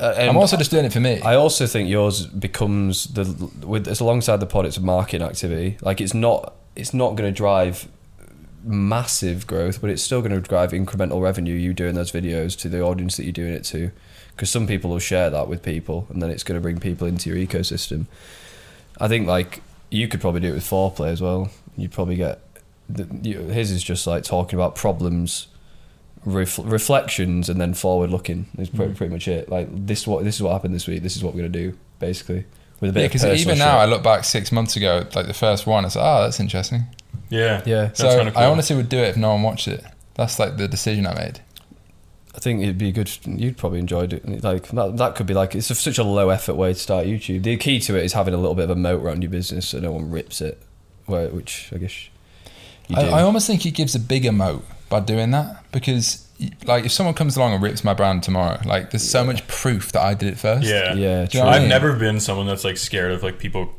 [0.00, 1.20] Uh, and I'm also just doing it for me.
[1.22, 4.64] I also think yours becomes the with it's alongside the pod.
[4.64, 5.76] It's a marketing activity.
[5.82, 7.88] Like it's not it's not going to drive
[8.64, 11.54] massive growth, but it's still going to drive incremental revenue.
[11.54, 13.90] You doing those videos to the audience that you're doing it to,
[14.38, 17.08] because some people will share that with people, and then it's going to bring people
[17.08, 18.06] into your ecosystem.
[19.00, 21.50] I think like you could probably do it with foreplay as well.
[21.76, 22.40] You'd probably get
[22.88, 25.48] the, you, his is just like talking about problems,
[26.24, 28.46] ref, reflections, and then forward looking.
[28.56, 28.96] Is pretty, mm.
[28.96, 29.48] pretty much it.
[29.48, 31.02] Like this what this is what happened this week.
[31.02, 32.44] This is what we're gonna do basically
[32.80, 35.26] with a bit Yeah, because personal even now, I look back six months ago, like
[35.26, 36.84] the first one, it's like, oh, that's interesting.
[37.28, 37.60] Yeah.
[37.66, 37.92] Yeah.
[37.92, 38.40] So kinda cool.
[38.40, 39.84] I honestly would do it if no one watched it.
[40.14, 41.40] That's like the decision I made.
[42.38, 43.10] I think it'd be good.
[43.26, 44.44] You'd probably enjoy it.
[44.44, 47.06] Like that, that could be like it's a, such a low effort way to start
[47.06, 47.42] YouTube.
[47.42, 49.66] The key to it is having a little bit of a moat around your business
[49.66, 50.62] so no one rips it.
[51.06, 52.08] Where, which I guess
[52.86, 53.02] you do.
[53.02, 56.28] I, I almost think it gives a bigger moat by doing that because,
[56.64, 59.90] like, if someone comes along and rips my brand tomorrow, like, there's so much proof
[59.92, 60.64] that I did it first.
[60.64, 60.94] Yeah.
[60.94, 61.40] yeah, you know true.
[61.40, 61.70] what I I've mean?
[61.70, 63.74] never been someone that's like scared of like people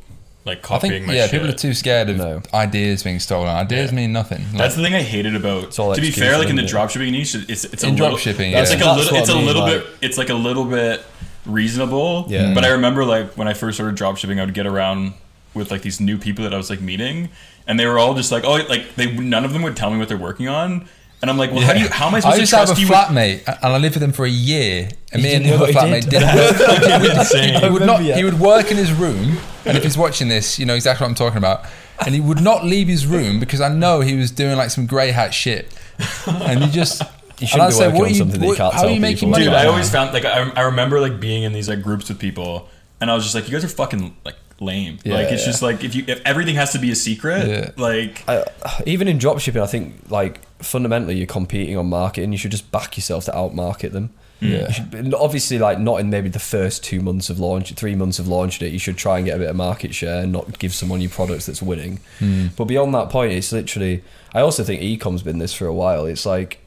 [0.49, 1.31] like I think, my yeah, shit.
[1.31, 2.41] people are too scared of No.
[2.53, 3.47] ideas being stolen.
[3.49, 3.95] Ideas Yeah.
[3.95, 4.41] mean nothing.
[4.49, 5.63] Like, That's the thing I hated about.
[5.65, 7.93] It's all To be fair, like in the isn't dropshipping niche, it's it's In a
[7.93, 9.13] little, dropshipping, It's like a That's little.
[9.13, 9.87] what It's I a mean, little like- bit.
[10.01, 11.03] It's like a little bit
[11.45, 12.25] reasonable.
[12.29, 12.53] Yeah.
[12.53, 15.13] But I remember like when I first started dropshipping, I would get around
[15.53, 17.29] with like these new people that I was like meeting,
[17.67, 19.97] and they were all just like, oh, like they none of them would tell me
[19.97, 20.87] what they're working on.
[21.21, 21.89] And I'm like, well, how do you?
[21.89, 22.87] How am I supposed I to used to have a you?
[22.87, 24.89] with- flatmate, and I lived with him for a year.
[25.11, 26.11] And me and the other know what he flatmate did?
[26.11, 27.63] didn't work.
[27.63, 28.01] he would not.
[28.01, 31.09] He would work in his room, and if he's watching this, you know exactly what
[31.09, 31.65] I'm talking about.
[32.05, 34.85] And he would not leave his room because I know he was doing like some
[34.85, 35.73] grey hat shit.
[36.25, 37.01] And he just,
[37.39, 38.83] You shouldn't be say, working what on are you, something that you can't how are
[38.85, 39.29] tell you making people.
[39.31, 39.43] money?
[39.43, 42.17] Dude, I always found like I, I remember like being in these like groups with
[42.17, 42.69] people,
[43.01, 44.99] and I was just like, you guys are fucking like lame.
[45.03, 45.47] Yeah, like it's yeah.
[45.47, 47.71] just like if you if everything has to be a secret, Yeah.
[47.77, 48.43] like I,
[48.85, 52.31] even in dropshipping, I think like fundamentally you're competing on marketing.
[52.31, 54.09] You should just back yourself to outmarket them.
[54.39, 54.45] Hmm.
[54.47, 54.71] Yeah.
[54.71, 58.27] Should, obviously, like not in maybe the first two months of launch, three months of
[58.27, 58.71] launching it.
[58.71, 61.09] You should try and get a bit of market share and not give someone your
[61.09, 61.99] products that's winning.
[62.19, 62.47] Hmm.
[62.55, 64.03] But beyond that point, it's literally.
[64.33, 66.05] I also think ecom's been this for a while.
[66.05, 66.59] It's like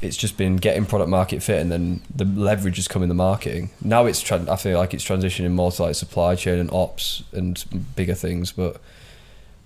[0.00, 3.14] it's just been getting product market fit, and then the leverage has come in the
[3.14, 3.70] marketing.
[3.82, 4.22] Now it's.
[4.22, 7.62] Tran- I feel like it's transitioning more to like supply chain and ops and
[7.96, 8.80] bigger things, but.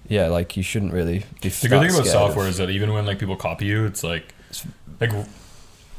[0.09, 1.49] Yeah, like you shouldn't really be.
[1.49, 4.35] The good thing about software is that even when like people copy you, it's like
[5.01, 5.11] like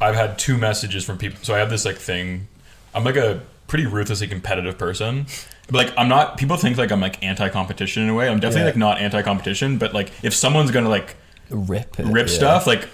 [0.01, 1.39] I've had two messages from people.
[1.41, 2.47] So I have this like thing.
[2.93, 5.25] I'm like a pretty ruthlessly competitive person.
[5.67, 6.37] But like I'm not.
[6.37, 8.27] People think like I'm like anti-competition in a way.
[8.27, 8.67] I'm definitely Yeah.
[8.67, 9.77] like not anti-competition.
[9.77, 11.15] But like if someone's gonna like
[11.49, 12.33] rip it, rip yeah.
[12.33, 12.89] stuff, like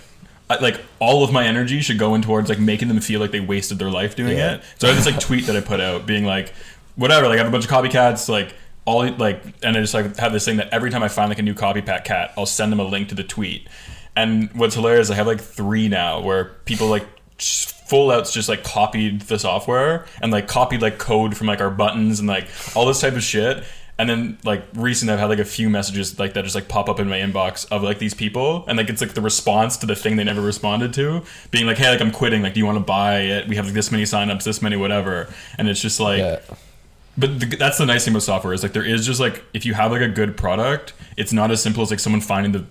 [0.50, 3.39] like all of my energy should go in towards like making them feel like they
[3.39, 4.56] wasted their life doing Yeah.
[4.56, 4.64] it.
[4.80, 6.54] So I have this like tweet that I put out being like,
[6.95, 7.28] whatever.
[7.28, 8.28] Like I have a bunch of copycats.
[8.30, 11.30] Like all like, and I just like have this thing that every time I find
[11.30, 13.68] like a new copycat cat, I'll send them a link to the tweet.
[14.16, 17.06] And what's hilarious, I have like three now where people like
[17.38, 21.70] full outs just like copied the software and like copied like code from like our
[21.72, 23.64] buttons and like all this type of shit.
[24.00, 26.89] And then like recently I've had like a few messages like that just like pop
[26.89, 28.64] up in my inbox of like these people.
[28.68, 31.22] And like it's like the response to the thing they never responded to.
[31.52, 32.41] Being like hey like I'm quitting.
[32.41, 33.47] Like do you want to buy it?
[33.47, 35.28] We have like this many signups this many whatever.
[35.58, 36.39] And it's just like Yeah.
[37.18, 39.66] but the, that's the nice thing about software is like there is just like if
[39.66, 42.64] you have like a good product it's not as simple as like someone finding the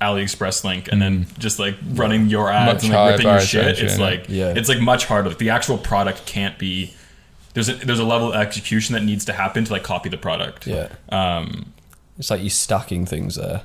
[0.00, 2.74] AliExpress link and then just like running your ads Mm.
[2.74, 3.78] Much and like ripping your shit.
[3.80, 4.52] it's like Yeah.
[4.56, 5.30] it's like much harder.
[5.30, 6.92] Like the actual product can't be
[7.56, 10.16] there's a there's a level of execution that needs to happen to like copy the
[10.18, 11.72] product Yeah, um
[12.18, 13.62] it's like you're stacking things there.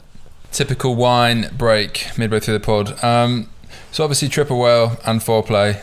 [0.52, 3.02] Typical wine break midway through the pod.
[3.04, 3.48] Um,
[3.92, 5.82] so obviously triple whale and foreplay,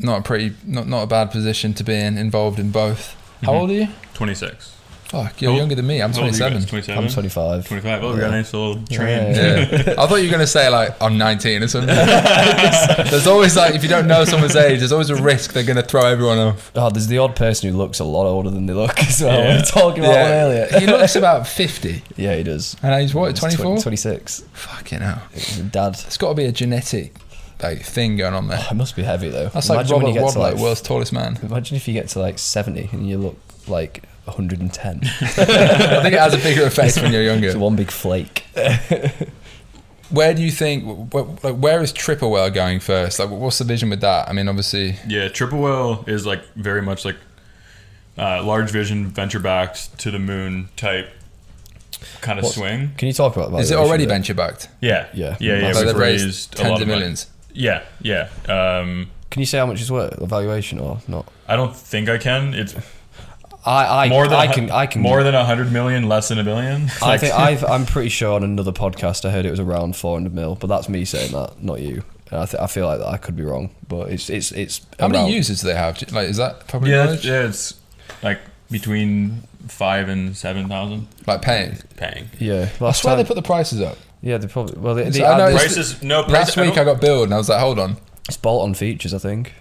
[0.00, 2.18] not a pretty, not not a bad position to be in.
[2.18, 3.14] Involved in both.
[3.44, 3.60] How Mhm.
[3.60, 3.88] old are you?
[4.14, 4.72] 26
[5.08, 6.02] Fuck, you're How- younger than me.
[6.02, 6.52] I'm How old are you 27.
[6.58, 6.66] guys?
[6.68, 7.68] 27 I'm 25.
[7.68, 9.94] 25 oh we got a nice little train Yeah.
[9.98, 11.94] I thought you were gonna say like I'm 19 or something.
[13.10, 15.82] there's always like if you don't know someone's age, there's always a risk they're gonna
[15.82, 16.72] throw everyone off.
[16.74, 19.38] Oh, there's the odd person who looks a lot older than they look as well.
[19.38, 19.50] Yeah.
[19.52, 20.68] We were talking about one earlier.
[20.80, 22.76] he looks about 50, yeah, he does.
[22.82, 23.78] and he's what He's 24.
[23.82, 24.40] 26.
[24.52, 25.94] Fucking hell, He's a dad.
[25.94, 27.14] there's got to be a genetic
[27.62, 28.58] like thing going on there.
[28.60, 29.48] Oh, it must be heavy though.
[29.50, 31.38] That's like Imagine when Robert you get to Wadlow, like, world's tallest man.
[31.42, 33.38] Imagine if you get to like 70 and you look
[33.68, 35.00] like 110.
[35.02, 37.46] I think it has a bigger effect when you're younger.
[37.48, 38.44] it's one big flake.
[40.10, 41.12] Where do you think?
[41.12, 43.18] Like, where is Triple Whale going first?
[43.18, 44.28] Like, what's the vision with that?
[44.28, 47.16] I mean, obviously, Yeah, Triple Whale is like very much like
[48.16, 51.08] uh, large vision, venture backed to the moon type
[52.20, 52.92] kind of What's- swing.
[52.96, 53.58] Can you talk about that?
[53.58, 54.68] is it already venture backed?
[54.80, 55.36] Yeah, Yeah.
[55.40, 55.72] yeah, yeah.
[55.72, 56.98] So We've they've raised raised a tens lot of of money.
[57.00, 57.26] millions.
[57.52, 58.28] Yeah, yeah.
[58.48, 61.26] Um, Can you say how much it's worth, the valuation or not?
[61.48, 62.54] I don't think I can.
[62.54, 62.74] It's
[63.66, 66.38] I, I, more than I can, I can more than a hundred million, less than
[66.38, 66.82] a billion.
[67.02, 70.32] I think I've, I'm pretty sure on another podcast I heard it was around 400
[70.32, 72.02] mil, but that's me saying that, not you.
[72.30, 74.80] And I, th- I feel like that I could be wrong, but it's it's it's.
[74.98, 76.00] How many users do they have?
[76.12, 77.18] Like, is that public yeah, knowledge?
[77.18, 77.74] it's, yeah, it's
[78.22, 78.40] like
[78.70, 81.76] between five and seven thousand Like paying.
[81.96, 82.28] paying.
[82.40, 83.22] Yeah, I last swear time.
[83.24, 83.96] they put the prices up.
[84.22, 84.76] yeah, they probably.
[84.80, 86.22] Well, they, It's- they I know Prices no.
[86.24, 87.96] Price, Last week I, don't- got billed and I was like, hold on.
[88.28, 89.54] it's bolt-on features, I think.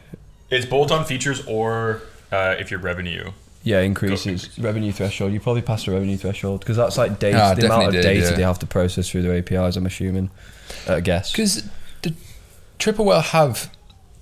[0.49, 2.01] It's bolt-on features or
[2.31, 3.31] uh, if your revenue.
[3.65, 5.33] Yeah, increases revenue threshold.
[5.33, 7.39] You probably passed the revenue threshold because that's like data.
[7.41, 8.35] Ah, the amount of did, data yeah.
[8.35, 9.75] they have to process through their APIs.
[9.75, 10.29] I'm assuming.
[10.87, 11.31] Uh, guess.
[11.31, 11.67] Because
[12.03, 12.15] did
[12.77, 13.71] Triple Whale have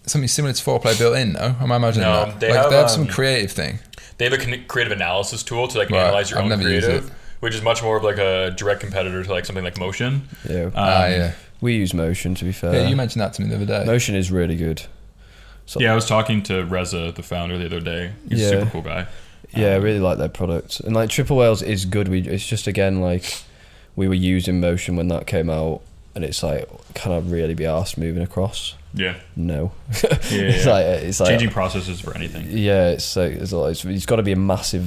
[0.06, 1.34] something similar to Foreplay built in?
[1.34, 2.40] No, am I imagining No, that?
[2.40, 3.80] they like have, they have some um, creative thing.
[4.18, 6.86] They have a creative analysis tool to like Right, analyze your I've own never used
[6.86, 7.14] creative, it.
[7.42, 10.30] which is much more of like a direct competitor to like something like Motion.
[10.50, 11.32] Yeah, ah, Um, yeah.
[11.60, 12.74] we use Motion to be fair.
[12.76, 13.84] Yeah, you mentioned that to me the other day.
[13.84, 14.84] Motion is really good.
[15.66, 18.14] So, Yeah, I was talking to Reza, the founder, the other day.
[18.30, 18.46] He's Yeah.
[18.48, 19.08] a super cool guy.
[19.56, 20.80] Yeah, I Um, really like their products.
[20.80, 22.08] And like Triple Whales is good.
[22.08, 23.44] We it's just again like
[23.96, 25.82] we were using Motion when that came out,
[26.16, 28.76] and it's like can I really be asked moving across?
[28.96, 29.72] Yeah, No.
[30.04, 30.32] yeah, it's
[30.66, 30.72] yeah.
[30.72, 32.48] like it's like changing processes for anything.
[32.52, 34.86] yeah, it's like it's, like, it's, it's got to be a massive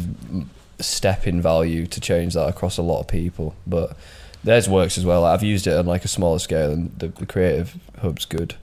[0.81, 3.55] step in value to change that across a lot of people.
[3.67, 3.97] But
[4.45, 5.25] theirs works as well.
[5.25, 8.55] I've used it on like a smaller scale, and the, the creative hub's good.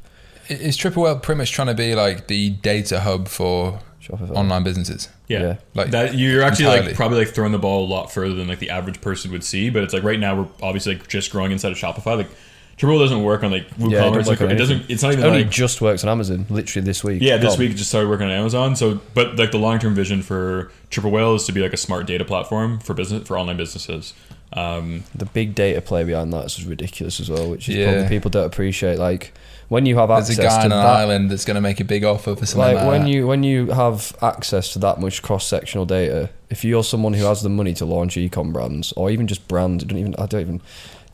[0.50, 4.32] I- Is Triple Whale pretty much trying to be like the data hub for Shopify.
[4.36, 5.10] online businesses?
[5.28, 5.42] Yeah.
[5.42, 5.56] Yeah.
[5.74, 6.88] Like that you're actually entirely.
[6.88, 9.44] like probably like throwing the ball a lot further than like the average person would
[9.44, 9.70] see.
[9.70, 12.18] But it's like right now we're obviously like just growing inside of Shopify.
[12.18, 12.30] Like
[12.76, 14.14] Triple doesn't work on like Yeah, it WooCommerce.
[14.14, 14.90] don't like, on it doesn't.
[14.90, 16.46] It's not even Only like just works on Amazon.
[16.50, 17.22] Literally this week.
[17.22, 17.38] yeah.
[17.38, 17.60] This Gone.
[17.60, 18.76] week it just started working on Amazon.
[18.76, 21.78] So, but like the long term vision for Triple Whale is to be like a
[21.78, 24.14] smart data platform for business for online businesses.
[24.54, 27.92] Um, the big data play behind that is ridiculous as well, which is Yeah.
[27.94, 29.00] probably people don't appreciate.
[29.00, 29.34] Like
[29.70, 31.62] when you have there's access a guy to on an that, island that's going to
[31.62, 33.10] make a big offer for something like like, when that.
[33.10, 37.26] you when you have access to that much cross sectional data, if you're someone who
[37.26, 40.26] has the money to launch ecom brands or even just brands, it don't even I
[40.26, 40.62] don't even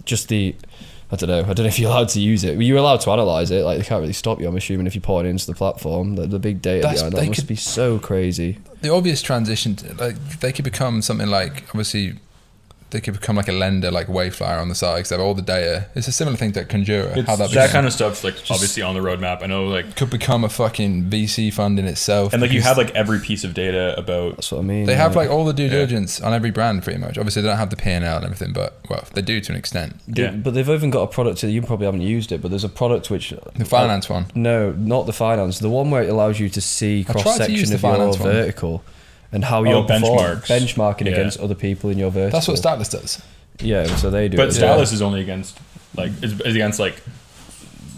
[0.05, 0.55] just the
[1.11, 1.39] I don't know.
[1.39, 2.59] I don't know if you're allowed to use it.
[2.61, 3.63] You're allowed to analyze it.
[3.63, 4.47] Like they can't really stop you.
[4.47, 7.13] I'm assuming if you put it into the platform, the, the big data That's- behind
[7.15, 8.59] that must could- be so crazy.
[8.81, 12.13] the obvious transition, to, like they could become something like obviously
[12.91, 15.33] they could become like a lender like Wayflyer on the side because they have all
[15.33, 15.87] the data.
[15.95, 17.15] It's a similar thing to Conjura.
[17.17, 19.43] it's, how that, that, kind of stuff's like obviously on the roadmap.
[19.43, 22.33] I know like could become a fucking VC fund in itself.
[22.33, 24.85] and like you have like every piece of data about That's what I mean.
[24.85, 27.17] they have like all the due diligence on every brand pretty much.
[27.17, 29.51] Obviously they don't have the P and L and everything, but well they do to
[29.51, 29.99] an extent.
[30.07, 30.31] They- Yeah.
[30.31, 31.41] But they've even got a product.
[31.41, 34.25] that You probably haven't used it, but there's a product which The finance one.
[34.35, 35.59] No, not the finance.
[35.59, 37.75] The one where it allows you to see I tried to cross use section the
[37.75, 38.29] of your finance one.
[39.31, 40.47] Vertical and how Oh, you're benchmarks.
[40.47, 41.11] benchmarking Yeah.
[41.13, 42.37] against other people in your vertical.
[42.39, 43.21] That's what Stylus does.
[43.61, 44.37] Yeah, so they do.
[44.37, 44.53] but it.
[44.53, 45.57] Stylus is only against
[45.95, 47.01] like is, is against like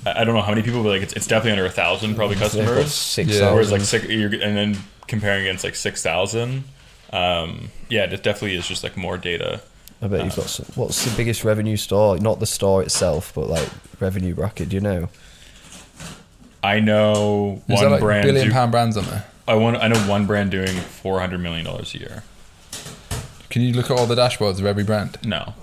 [0.05, 2.15] I I don't know how many people, but like it's, it's definitely under a thousand
[2.15, 2.93] probably customers.
[2.93, 3.39] six Yeah.
[3.39, 3.53] thousand.
[3.53, 4.77] Whereas like six, you're, and then
[5.07, 6.63] comparing against like six thousand,
[7.13, 9.61] um, yeah, it definitely is just like more data.
[10.01, 10.65] I bet you've got some.
[10.73, 12.17] What's the biggest revenue store?
[12.17, 13.69] Not the store itself, but like
[13.99, 14.69] revenue bracket.
[14.69, 15.09] Do you know?
[16.63, 18.25] I know Is one there like brand.
[18.25, 19.25] billion do- pound brands on there?
[19.51, 19.77] I want.
[19.77, 22.23] I know one brand doing four hundred million dollars a year.
[23.49, 25.17] Can you look at all the dashboards of every brand?
[25.25, 25.53] No.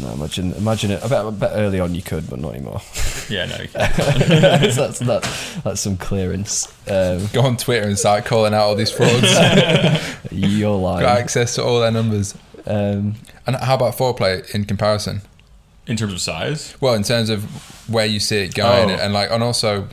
[0.00, 1.02] No, imagine, imagine it.
[1.04, 2.80] I bet, I bet early on you could, but not anymore.
[3.30, 3.56] Yeah, no.
[3.56, 3.96] You can't.
[3.96, 6.68] that's that, that's some clearance.
[6.86, 9.22] Um, Go on Twitter and start calling out all these frauds.
[10.30, 11.06] you're Got lying.
[11.06, 12.34] access to all their numbers.
[12.66, 13.14] Um,
[13.46, 15.22] And how about foreplay in comparison?
[15.86, 17.44] In terms of size, Well, in terms of
[17.88, 18.94] where you see it going, Oh.
[18.94, 19.88] and like, and also,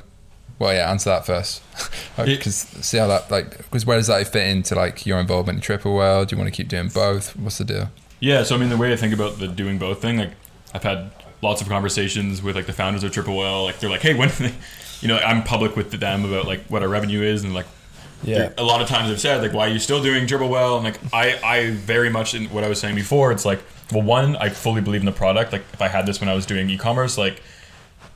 [0.62, 1.64] well, yeah, answer that first,
[2.20, 5.58] It- because see how that like, because where does that fit into like your involvement
[5.58, 6.24] in Triple Whale?
[6.24, 7.36] Do you want to keep doing both?
[7.36, 7.90] What's the deal?
[8.20, 10.34] Yeah, so I mean, the way I think about the doing both thing, like
[10.74, 11.10] I've had
[11.42, 13.64] lots of conversations with like the founders of Triple Whale.
[13.64, 14.30] Like they're like, hey, when,
[15.02, 17.66] you know, I'm public with them about like what our revenue is, and like
[18.24, 18.54] yeah.
[18.60, 20.76] a lot of times I've said like, why are you still doing Triple Whale?
[20.76, 24.04] And like I, I very much in what I was saying before, it's like, well,
[24.04, 25.52] one, I fully believe in the product.
[25.52, 27.42] Like if I had this when I was doing e-commerce, like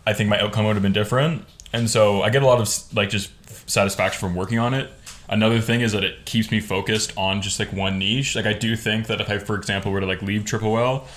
[0.06, 1.44] I think my outcome would have been different.
[1.76, 3.32] And so I get a lot of like just
[3.70, 4.92] satisfaction from working on it.
[5.28, 8.36] Another thing is that it keeps me focused on just like one niche.
[8.36, 11.08] Like I do think that if I, for example, were to like leave Triple Whale,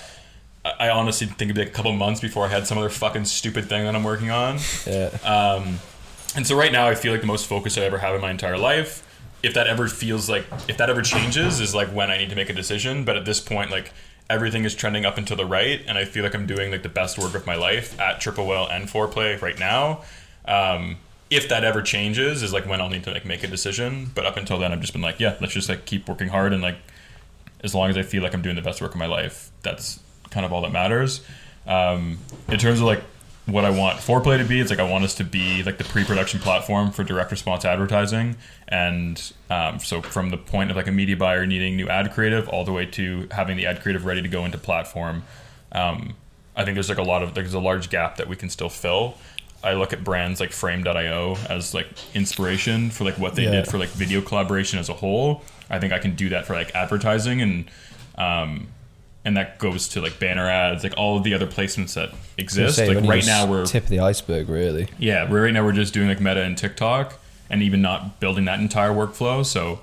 [0.65, 2.89] I I honestly think it'd be like a couple months before I had some other
[2.89, 4.59] fucking stupid thing that I'm working on.
[4.85, 5.09] yeah.
[5.23, 5.79] Um,
[6.35, 8.31] and so right now I feel like the most focus I ever have in my
[8.31, 9.05] entire life
[9.41, 12.35] if that ever feels like if that ever changes is like when I need to
[12.35, 13.05] make a decision.
[13.05, 13.93] But at this point, like
[14.29, 16.83] everything is trending up and to the right, and I feel like I'm doing like
[16.83, 20.01] the best work of my life at Triple Whale and Foreplay right now.
[20.49, 20.97] Um,
[21.29, 24.09] if that ever changes, is like when I'll need to like make a decision.
[24.13, 26.51] But up until then, I've just been like, yeah, let's just like keep working hard
[26.51, 26.77] and like
[27.63, 29.99] as long as I feel like I'm doing the best work of my life, that's
[30.29, 31.21] kind of all that matters.
[31.67, 33.01] Um, in terms of like
[33.45, 35.83] what I want Foreplay to be, it's like I want us to be like the
[35.83, 38.37] pre-production platform for direct response advertising,
[38.67, 42.47] and um, so from the point of like a media buyer needing new ad creative,
[42.49, 45.23] all the way to having the ad creative ready to go into platform.
[45.71, 46.15] Um,
[46.55, 48.69] I think there's like a lot of there's a large gap that we can still
[48.69, 49.15] fill.
[49.63, 53.51] I look at brands like Frame.io as like inspiration for like what they Yeah.
[53.51, 55.41] did for like video collaboration as a whole.
[55.69, 57.65] I think I can do that for like advertising and
[58.17, 58.67] um,
[59.25, 62.77] and that goes to like banner ads, like all of the other placements that exist.
[62.77, 64.87] Say, Like right now we're tip of the iceberg, really.
[64.97, 68.45] yeah, we're right now we're just doing like Meta and TikTok, and even not building
[68.45, 69.45] that entire workflow.
[69.45, 69.81] So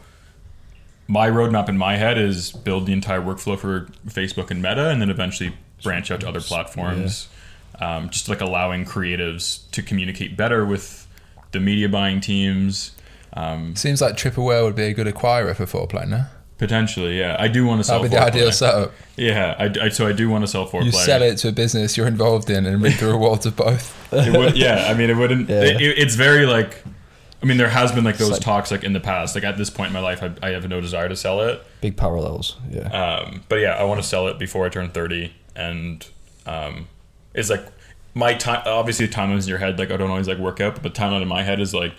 [1.06, 5.00] my roadmap in my head is build the entire workflow for Facebook and Meta, and
[5.02, 7.28] then eventually branch out to other platforms.
[7.80, 11.06] Um, just like allowing creatives to communicate better with
[11.52, 12.92] the media buying teams.
[13.34, 16.24] Um, Seems like Triple Whale would be a good acquirer for Foreplay, no?
[16.58, 17.98] potentially, yeah, I do want to sell.
[18.02, 18.92] That'd be the ideal setup.
[19.16, 20.84] Yeah, I, I- so I do want to sell Foreplay.
[20.86, 23.94] You sell it to a business you're involved in and reap the rewards of both.
[24.10, 25.50] would, yeah, I mean, it wouldn't.
[25.50, 25.64] Yeah.
[25.64, 26.82] It, it's very like.
[27.42, 29.34] I mean, there has been like those like- talks like in the past.
[29.34, 31.62] Like at this point in my life, I, I have no desire to sell it.
[31.82, 32.56] Big parallels.
[32.70, 32.88] Yeah.
[32.88, 36.08] Um, but yeah, I want to sell it before I turn thirty, and
[36.46, 36.88] um,
[37.36, 37.64] it's like
[38.14, 38.62] my time.
[38.66, 39.78] Obviously, timelines in your head.
[39.78, 41.94] Like I don't always like work out, but the timeline in my head is like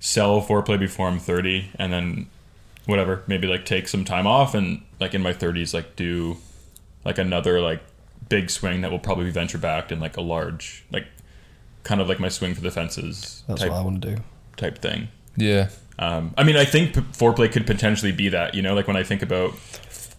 [0.00, 2.26] sell foreplay before I'm thirty, and then
[2.86, 6.36] whatever, maybe like take some time off, and like in my thirties, like do
[7.04, 7.80] like another like
[8.28, 11.06] big swing that will probably be venture backed and like a large like
[11.82, 14.22] kind of like my swing for the fences That's type, what I want to do.
[14.56, 15.08] type thing.
[15.36, 15.68] Yeah.
[15.98, 18.54] Um, I mean, I think p- Foreplay could potentially be that.
[18.54, 19.52] You know, like when I think about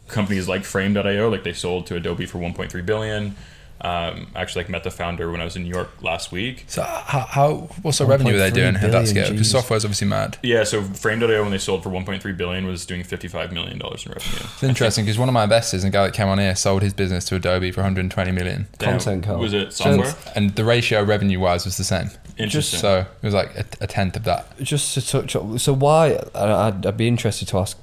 [0.07, 3.35] companies like Frame.io, like they sold to Adobe for 1.3 billion.
[3.81, 6.63] Um, actually, like met the founder when I was in New York last week.
[6.67, 9.31] So how, how what's the revenue they're doing at that billion, scale?
[9.31, 9.51] Because jeez.
[9.51, 10.37] software's obviously mad.
[10.41, 14.13] Yeah, so Frame.io when they sold for 1.3 billion was doing 55 million dollars in
[14.13, 14.39] revenue.
[14.53, 16.93] It's interesting because one of my investors, a guy that came on here, sold his
[16.93, 19.37] business to Adobe for 120 million, Damn, Content Cal.
[19.39, 20.15] Was it So- software?
[20.35, 22.09] and the ratio revenue wise was the same.
[22.37, 22.79] Interesting.
[22.79, 24.57] So it was like a, a tenth of that.
[24.61, 26.17] Just to touch on, so why?
[26.33, 27.77] I- I'd, I'd be interested to ask.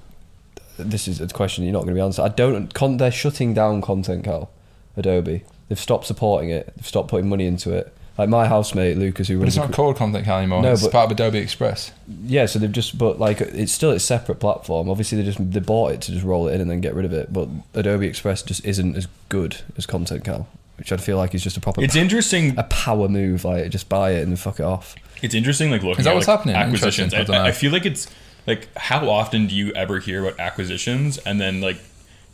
[0.78, 2.22] This is a question you're not going to be answered.
[2.22, 2.72] I don't.
[2.72, 4.50] Con, they're shutting down Content Cal.
[4.96, 5.44] Adobe.
[5.72, 6.70] They've stopped supporting it.
[6.76, 7.90] They've stopped putting money into it.
[8.18, 10.60] Like my housemate Lucas, who But runs it's a not called Content Cal anymore.
[10.60, 11.92] No, it's but- part of Adobe Express.
[12.26, 14.90] Yeah, so they've just but like it's still a separate platform.
[14.90, 17.06] Obviously, they just they bought it to just roll it in and then get rid
[17.06, 17.32] of it.
[17.32, 20.46] But Adobe Express just isn't as good as Content Cal,
[20.76, 22.58] which I feel like is just a proper it's interesting.
[22.58, 23.46] a power move.
[23.46, 24.94] Like just buy it and then fuck it off.
[25.22, 26.56] It's interesting, like looking Is that at what's like, happening?
[26.56, 27.14] acquisitions.
[27.14, 27.46] I, I.
[27.48, 28.10] I feel like it's
[28.46, 31.78] like how often do you ever hear about acquisitions and then like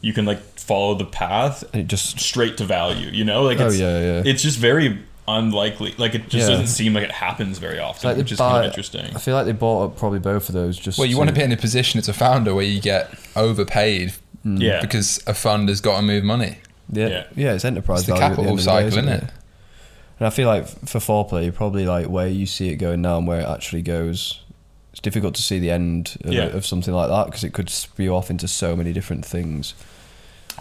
[0.01, 3.11] you can like follow the path And just straight to value?
[3.11, 4.23] You know, like Oh, it's, yeah, yeah.
[4.25, 5.95] it's just very unlikely.
[5.99, 6.55] Like it just Yeah.
[6.55, 9.15] doesn't seem like it happens very often, like which is buy- kind of interesting.
[9.15, 10.79] I feel like they bought up probably both of those.
[10.79, 13.11] Just Well, you want to be in a position as a founder where you get
[13.37, 14.13] overpaid
[14.47, 14.61] mm.
[14.61, 16.59] Yeah, because a fund has got to move money.
[16.93, 17.25] yeah, Yeah.
[17.35, 19.31] yeah, It's enterprise It's the value capital end of the day, cycle, isn't isn't it?
[20.21, 23.19] And I feel like for foreplay, you're probably like where you see it going now
[23.19, 24.41] and where it actually goes.
[24.99, 26.47] It's difficult to see the end of, Yeah.
[26.47, 29.75] of something like that because it could spew off into so many different things.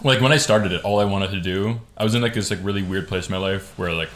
[0.04, 2.52] like when I started it, all I wanted to do, I was in like this
[2.52, 4.10] like really weird place in my life where like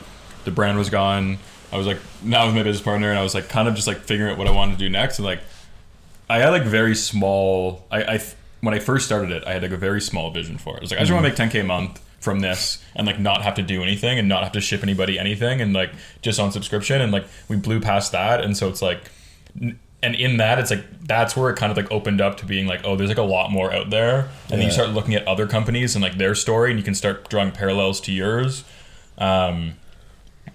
[0.44, 1.38] the brand was gone.
[1.72, 3.88] I was like now with my business partner, and I was like kind of just
[3.88, 5.18] like figuring out what I wanted to do next.
[5.18, 5.40] And like
[6.30, 7.84] I had like very small.
[7.90, 8.22] I, I
[8.60, 10.78] when I first started it, I had like a very small vision for it.
[10.78, 11.36] I was like, I just want to mm.
[11.36, 14.44] make 10k a month from this and like not have to do anything and not
[14.44, 17.00] have to ship anybody anything and like just on subscription.
[17.00, 19.10] And like we blew past that, and so it's like
[20.02, 22.66] and in that it's like that's where it kind of like opened up to being
[22.66, 25.26] like oh there's like a lot more out there and then you start looking at
[25.26, 28.64] other companies and like their story and you can start drawing parallels to yours
[29.18, 29.74] um,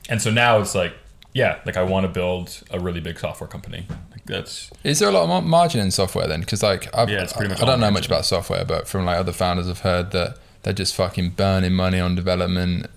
[0.09, 0.93] and so now it's like
[1.33, 5.09] yeah like i want to build a really big software company like that's Is there
[5.09, 6.41] a lot of margin in software then?
[6.41, 7.93] Because like I've, Yeah, it's pretty much I, I don't know margin.
[7.93, 11.73] much about software, but from like other founders, I've heard that they're just fucking burning
[11.73, 12.87] money on development.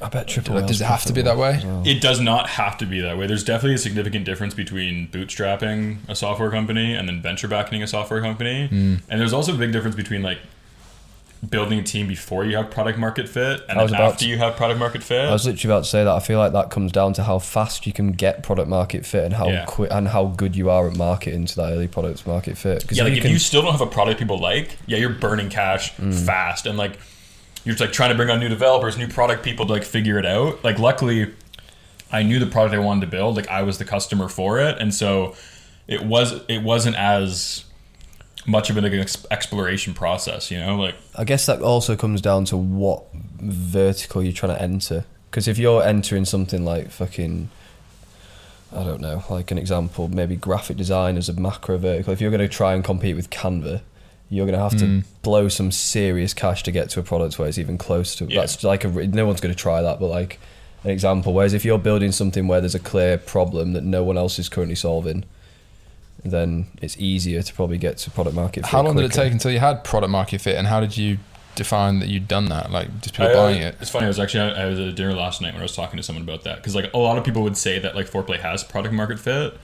[0.00, 0.54] I bet triple.
[0.54, 1.60] Like, Whale's does it have to be that way?
[1.64, 1.82] well.
[1.86, 5.98] it does not have to be that way there's definitely a significant difference between bootstrapping
[6.08, 8.96] a software company and then venture backing a software company Hmm.
[9.08, 10.38] and there's also a big difference between like
[11.50, 14.56] building a team before you have product market fit and then after to- you have
[14.56, 16.10] product market fit I was literally about to say that.
[16.12, 19.24] I feel like that comes down to how fast you can get product market fit
[19.24, 19.64] and how Yeah.
[19.66, 22.80] quick and how good you are at marketing to that early product market fit.
[22.82, 24.96] Because yeah, like you if can, you still don't have a product people like, yeah,
[24.98, 26.98] you're burning cash fast, and like
[27.66, 30.20] you're just like trying to bring on new developers, new product people to like figure
[30.20, 30.62] it out.
[30.62, 31.34] Like, luckily,
[32.12, 33.34] I knew the product I wanted to build.
[33.34, 35.34] Like, I was the customer for it, and so
[35.88, 37.64] it was it wasn't as
[38.46, 40.48] much of an ex- exploration process.
[40.48, 44.62] You know, like I guess that also comes down to what vertical you're trying to
[44.62, 45.04] enter.
[45.28, 47.50] Because if you're entering something like fucking,
[48.72, 52.12] I don't know, like an example, maybe graphic design as a macro vertical.
[52.12, 53.80] If you're going to try and compete with Canva,
[54.28, 55.02] you're going to have Mm.
[55.02, 58.24] to blow some serious cash to get to a product where it's even close to.
[58.26, 58.40] Yeah.
[58.40, 60.38] That's like a no one's going to try that, but like
[60.84, 61.32] an example.
[61.32, 64.48] Whereas if you're building something where there's a clear problem that no one else is
[64.48, 65.24] currently solving,
[66.24, 68.62] then it's easier to probably get to product market.
[68.64, 70.96] fit How long did it take until you had product market fit, and how did
[70.96, 71.18] you
[71.54, 72.70] define that you'd done that?
[72.70, 73.76] Like just people I, uh, buying it.
[73.80, 74.06] It's funny.
[74.06, 76.02] I was actually I was at a dinner last night when I was talking to
[76.02, 78.64] someone about that because like a lot of people would say that like Foreplay has
[78.64, 79.54] product market fit,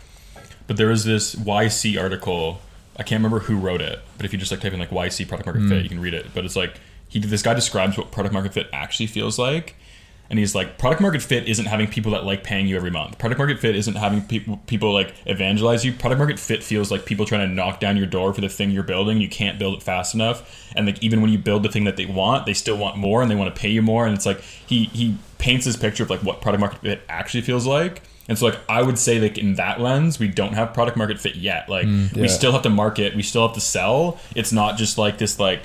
[0.69, 2.61] but there was this YC article.
[2.97, 5.27] I can't remember who wrote it, but if you just like type in like YC
[5.29, 5.69] product market Hmm.
[5.71, 6.27] fit, you can read it.
[6.35, 6.75] But it's like
[7.09, 9.77] he this guy describes what product market fit actually feels like.
[10.31, 13.19] And he's like, product market fit isn't having people that like paying you every month.
[13.19, 15.93] Product market fit isn't having people people like evangelize you.
[15.93, 18.71] Product market fit feels like people trying to knock down your door for the thing
[18.71, 19.21] you're building.
[19.21, 21.97] You can't build it fast enough, and like even when you build the thing that
[21.99, 24.07] they want, they still want more and they want to pay you more.
[24.07, 27.43] And it's like he he paints this picture of like what product market fit actually
[27.43, 28.01] feels like.
[28.29, 31.21] And so like I would say like in that lens, we don't have product market
[31.21, 31.69] fit yet.
[31.69, 32.27] Like we Yeah.
[32.29, 34.19] still have to market, we still have to sell.
[34.35, 35.63] It's not just like this like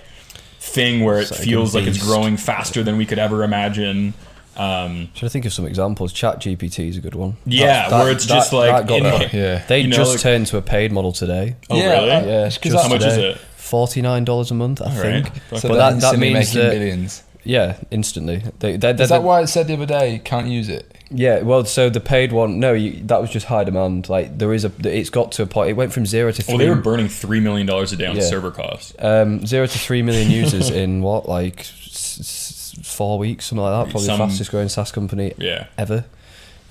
[0.60, 3.44] thing where it It's like a feels like it's growing faster than we could ever
[3.44, 4.14] imagine.
[4.58, 6.12] Um, Should I think of some examples?
[6.12, 7.38] Chat GPT is a good one.
[7.46, 9.32] Yeah, where it's just like got in- that.
[9.34, 9.64] Yeah.
[9.68, 11.56] They You know, just like- turned to a paid model today.
[11.70, 12.08] oh Yeah, really?
[12.28, 13.38] Yeah, Because just how much is it?
[13.56, 15.30] Forty nine dollars a month, I All think.
[15.52, 15.62] right.
[15.62, 17.22] So But that- that means making that- billions.
[17.44, 18.42] Yeah, instantly.
[18.60, 20.92] They, they, Is they, that why it said the other day can't use it?
[21.10, 24.10] Yeah, well, so the paid one, no, you, that was just high demand.
[24.10, 25.70] Like there is a, it's got to a point.
[25.70, 26.54] It went from zero to three.
[26.56, 28.24] Well, they were burning three million dollars a day on Yeah.
[28.24, 28.94] server costs.
[29.00, 33.86] um, zero to three million users in what, like s- s- four weeks, something like
[33.86, 33.92] that.
[33.92, 36.04] Probably Some- the fastest growing SaaS company Yeah, ever,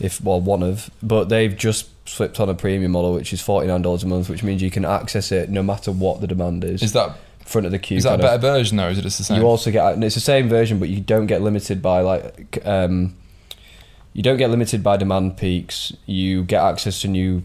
[0.01, 0.91] if well one of.
[1.03, 4.29] But they've just flipped on a premium model, which is forty nine dollars a month,
[4.29, 6.83] which means you can access it no matter what the demand is.
[6.83, 7.97] Is that front of the queue?
[7.97, 8.41] is that a better of.
[8.43, 8.89] version though?
[8.89, 9.41] Is it just the same?
[9.41, 12.59] You also get and it's the same version, but you don't get limited by like
[12.67, 13.15] um,
[14.17, 15.93] you don't get limited by demand peaks.
[16.07, 17.43] You get access to new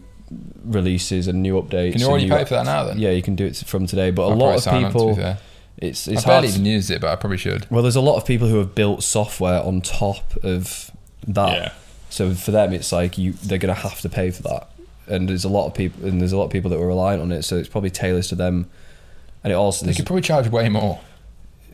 [0.64, 1.92] releases and new updates.
[1.92, 2.98] Can you already new- pay for that now then?
[2.98, 4.10] Yeah, you can do it from today.
[4.10, 5.38] But a I'll lot of sign up, to be people, fair.
[5.76, 6.54] it's I it's barely hard.
[6.60, 7.66] even used it, but I probably should.
[7.70, 10.90] well, there's a lot of people who have built software on top of
[11.28, 11.52] that.
[11.52, 11.72] yeah.
[12.08, 14.68] So for them, it's like you they're gonna have to pay for that,
[15.06, 17.20] and there's a lot of people and there's a lot of people that were reliant
[17.20, 17.42] on it.
[17.42, 18.70] So it's probably tailored to them,
[19.44, 21.00] and it also They could probably charge way more.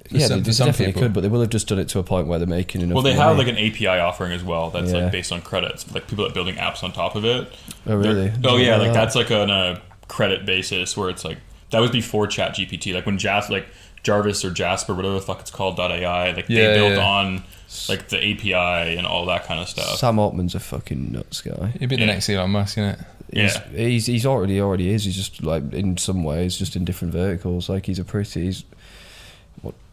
[0.09, 1.03] For yeah some- they, they some definitely people.
[1.03, 2.95] could, but they will have just done it to a point where they're making enough.
[2.95, 3.29] Well, they money.
[3.29, 4.71] have like an API offering as well.
[4.71, 5.05] That's Yeah.
[5.05, 5.93] like based on credits.
[5.93, 7.53] Like people that are building apps on top of it.
[7.87, 8.33] Oh really?
[8.45, 8.95] Oh yeah, like Wow.
[8.95, 11.39] that's like on a credit basis where it's like
[11.71, 12.95] that was before Chat GPT.
[12.95, 13.67] Like when Jas like
[14.03, 16.31] Jarvis or Jasper, whatever the fuck it's called, .ai.
[16.33, 17.05] Like Yeah, they built yeah.
[17.05, 17.43] on
[17.91, 19.99] like the API and all that kind of stuff.
[19.99, 21.75] Sam Altman's a fucking nuts guy.
[21.79, 22.07] He'd be the Yeah.
[22.07, 22.99] next Elon Musk, isn't it?
[23.31, 23.63] He's, Yeah.
[23.77, 25.05] he's he's already already is.
[25.05, 27.69] He's just like in some ways just in different verticals.
[27.69, 28.45] Like he's a pretty.
[28.45, 28.78] He's, what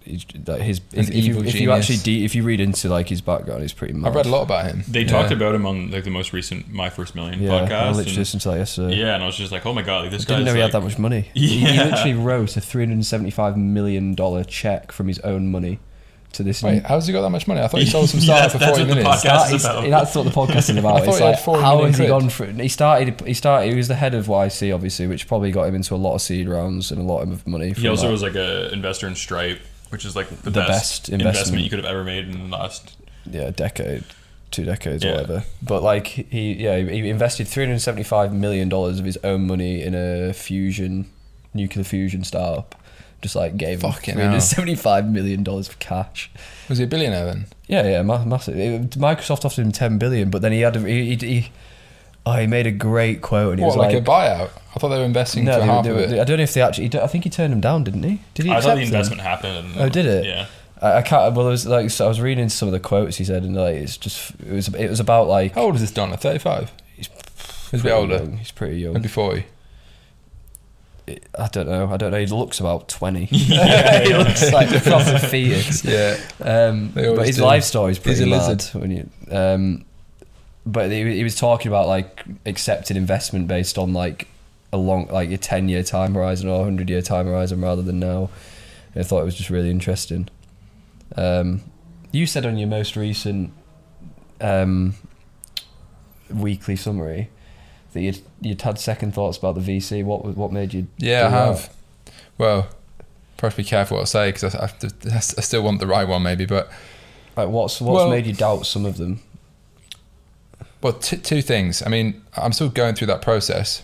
[0.06, 0.80] he's like his.
[0.94, 1.80] An If, if you, evil if you genius.
[1.80, 3.94] actually de- if you read into like his background, he's pretty.
[3.94, 4.10] Mad.
[4.10, 4.84] I've read a lot about him.
[4.88, 5.08] They Yeah.
[5.08, 7.70] talked about him on like the most recent My First Million Yeah, I podcast.
[7.96, 8.96] literally and- listened to that yesterday.
[8.96, 10.62] yeah, and I was just like, oh my god, like, this guy didn't know he
[10.62, 11.30] had that much money.
[11.34, 15.52] He, he literally wrote a three hundred and seventy-five million dollar check from his own
[15.52, 15.80] money
[16.34, 16.62] to this.
[16.62, 17.62] Wait, how's he got that much money?
[17.62, 19.24] I thought he sold some Yeah, startup for that's forty what the minutes.
[19.24, 19.90] podcast- Start- is about.
[19.90, 20.96] that's what the podcast is about.
[20.96, 22.48] I thought it's he like, how million has he gone through?
[22.54, 23.22] He started.
[23.22, 23.70] He started.
[23.72, 26.22] He was the head of YC, obviously, which probably got him into a lot of
[26.22, 27.72] seed rounds and a lot of money.
[27.72, 28.12] He also that.
[28.12, 31.36] was like an investor in Stripe, which is like the, The best, best investment.
[31.36, 31.64] investment.
[31.64, 32.96] you could have ever made in the last.
[33.30, 34.04] yeah, decade,
[34.52, 35.12] two decades, Yeah.
[35.12, 35.44] or whatever.
[35.62, 39.82] But like he, yeah, he invested three hundred seventy-five million dollars of his own money
[39.82, 41.10] in a fusion,
[41.54, 42.76] nuclear fusion startup.
[43.22, 46.30] Just like gave him Fucking three hundred seventy-five million dollars of cash.
[46.70, 47.46] Was he a billionaire then?
[47.68, 48.58] Yeah, yeah, ma- massive.
[48.60, 51.52] It- Microsoft offered him ten billion, but then he had a, he, he, he
[52.26, 54.50] oh, he made a great quote, and he What, was like, like, a buyout?
[54.76, 56.20] I thought they were investing no, for they- half they of were- it.
[56.20, 57.00] I don't know if they actually.
[57.00, 58.22] I think he turned him down, didn't he?
[58.34, 58.52] Did he?
[58.52, 58.94] I thought accept the them?
[58.94, 59.74] investment happened.
[59.78, 60.26] Oh, did it?
[60.26, 60.46] Yeah.
[60.82, 61.34] I, I can't.
[61.36, 63.56] Well, it was like so I was reading some of the quotes he said, and
[63.56, 66.18] like it's just it was it was about like How old is this Donna?
[66.18, 66.72] Thirty-five.
[66.96, 67.10] He's
[67.72, 68.16] He's a bit older.
[68.18, 68.38] young.
[68.38, 68.94] He's pretty young.
[68.94, 69.46] Maybe forty.
[71.38, 71.88] I don't know.
[71.92, 72.20] I don't know.
[72.20, 73.28] He looks about twenty.
[73.32, 75.86] yeah, he looks like a proper fetus.
[75.86, 76.18] Yeah.
[76.42, 77.44] Um, but his do.
[77.44, 78.28] life story is pretty good.
[78.28, 78.48] He's a mad.
[78.50, 78.82] lizard.
[78.82, 79.85] When you, um,
[80.66, 84.28] but he, he was talking about like accepted investment based on like
[84.74, 87.82] a long, like a ten year time horizon or a hundred year time horizon rather
[87.82, 88.30] than now.
[88.94, 90.28] And I thought it was just really interesting.
[91.16, 91.62] Um,
[92.12, 93.52] you said on your most recent
[94.42, 94.96] um,
[96.30, 97.30] weekly summary
[97.94, 100.04] that you'd, you'd had second thoughts about the VC.
[100.04, 100.88] What what made you?
[100.98, 101.46] Yeah, I do that?
[101.48, 101.76] have.
[102.38, 102.68] Well,
[103.38, 106.24] probably be careful what I say because I, I, I still want the right one,
[106.24, 106.46] maybe.
[106.46, 106.70] But
[107.38, 109.20] Like what's what's Well- made you doubt some of them?
[110.86, 111.82] Well, t- two things.
[111.84, 113.82] I mean, I'm still going through that process.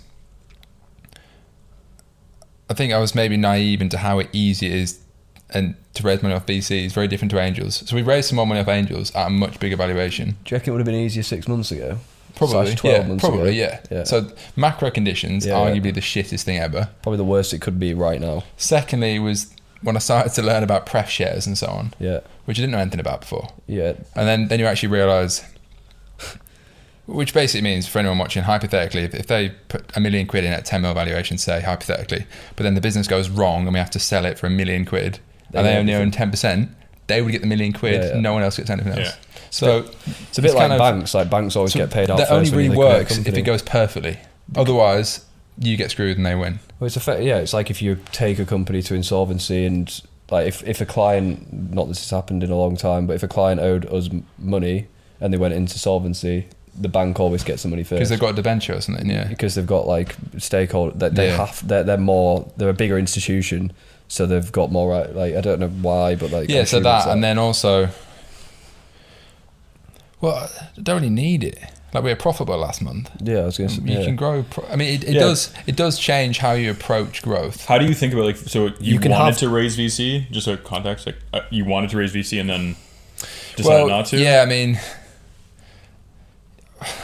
[2.70, 5.00] I think I was maybe naive into how easy it is
[5.50, 7.84] and to raise money off VC is very different to angels.
[7.90, 10.38] So we raised some more money off angels at a much bigger valuation.
[10.46, 11.98] Do you reckon it would have been easier six months ago?
[12.36, 13.80] Probably, Slash 12 yeah, months probably, yeah.
[13.90, 14.04] Yeah.
[14.04, 15.54] So macro conditions, Yeah.
[15.54, 16.90] arguably the shittest thing ever.
[17.02, 18.44] Probably the worst it could be right now.
[18.58, 19.52] Secondly, was
[19.82, 22.74] when I started to learn about pref shares and so on, Yeah, which I didn't
[22.74, 23.50] know anything about before.
[23.66, 23.94] yeah.
[24.16, 25.44] And then, then you actually realise,
[27.06, 30.54] which basically means for anyone watching, hypothetically, if, if they put a million quid in
[30.54, 32.26] at 10 mil valuation, say, hypothetically,
[32.56, 34.86] but then the business goes wrong and we have to sell it for a million
[34.86, 35.20] quid,
[35.52, 36.70] They and they get only own 10%,
[37.08, 38.20] they would get the million quid, Yeah, yeah.
[38.22, 39.10] no one else gets anything else.
[39.10, 39.16] Yeah.
[39.50, 39.78] So
[40.30, 41.14] It's a bit It's like kind of- banks.
[41.14, 42.18] Like banks always so get paid out.
[42.18, 44.18] that first only when really they create a works if it goes perfectly.
[44.56, 45.26] Otherwise,
[45.60, 46.60] you get screwed and they win.
[46.80, 47.38] Well, it's a fa- yeah.
[47.40, 51.52] It's like if you take a company to insolvency and like if, if a client,
[51.74, 54.10] not that this has happened in a long time, but if a client owed us
[54.38, 54.88] money
[55.20, 56.48] and they went into solvency,
[56.80, 59.26] the bank always gets the money first Because they've got a debenture or something, yeah.
[59.28, 61.46] because they've got like stakeholder that they Yeah.
[61.46, 63.74] have they're, they're more they're a bigger institution
[64.08, 66.78] so they've got more right like I don't know why but like Yeah, I'm so
[66.78, 67.90] sure that, it's and then also,
[70.22, 70.36] well,
[70.78, 71.60] I don't really need it.
[71.94, 73.10] Like we were profitable last month.
[73.22, 74.06] yeah I was gonna say You yeah.
[74.06, 74.44] can grow.
[74.44, 75.20] Pro- I mean, it, it Yeah.
[75.22, 75.54] does.
[75.68, 77.66] It does change how you approach growth.
[77.66, 80.30] How do you think about like so you, You can wanted have- to raise VC
[80.32, 82.76] just so context like uh, you wanted to raise VC and then
[83.58, 84.18] decided not to?
[84.18, 84.80] yeah, I mean,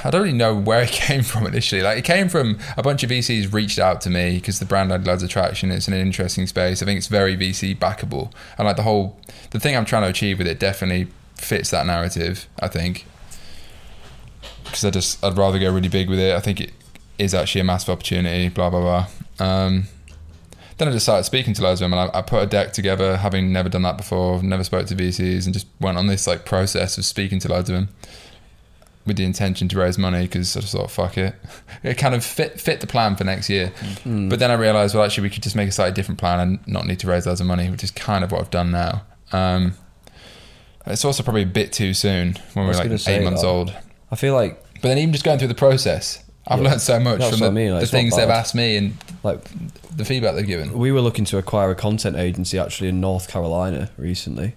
[0.03, 1.81] I don't really know where it came from initially.
[1.81, 4.91] Like, it came from a bunch of VCs reached out to me because the brand
[4.91, 5.71] had loads of traction.
[5.71, 6.81] It's an interesting space.
[6.81, 9.17] I think it's very VC backable, and like the whole
[9.51, 12.47] the thing I'm trying to achieve with it definitely fits that narrative.
[12.59, 13.05] I think
[14.63, 16.35] because I just I'd rather go really big with it.
[16.35, 16.71] I think it
[17.17, 18.49] is actually a massive opportunity.
[18.49, 19.45] Blah blah blah.
[19.45, 19.87] Um,
[20.77, 22.71] then I just started speaking to loads of them, and I, I put a deck
[22.71, 26.27] together, having never done that before, never spoke to VCs, and just went on this
[26.27, 27.89] like process of speaking to loads of them
[29.07, 31.35] with the intention to raise money because I just thought, fuck it,
[31.83, 33.71] it kind of fit fit the plan for next year.
[34.03, 34.29] Mm.
[34.29, 36.67] But then I realised, well, actually, we could just make a slightly different plan and
[36.67, 39.03] not need to raise loads of money, which is kind of what I've done now.
[39.31, 39.73] Um,
[40.85, 43.73] it's also probably a bit too soon when we're like eight months old.
[44.11, 46.69] I feel like But then even just going through the process, I've Yeah.
[46.69, 49.39] learned so much from the, I mean, like, the things they've asked me and like
[49.95, 50.77] the feedback they've given.
[50.77, 54.55] we were looking to acquire a content agency actually in North Carolina recently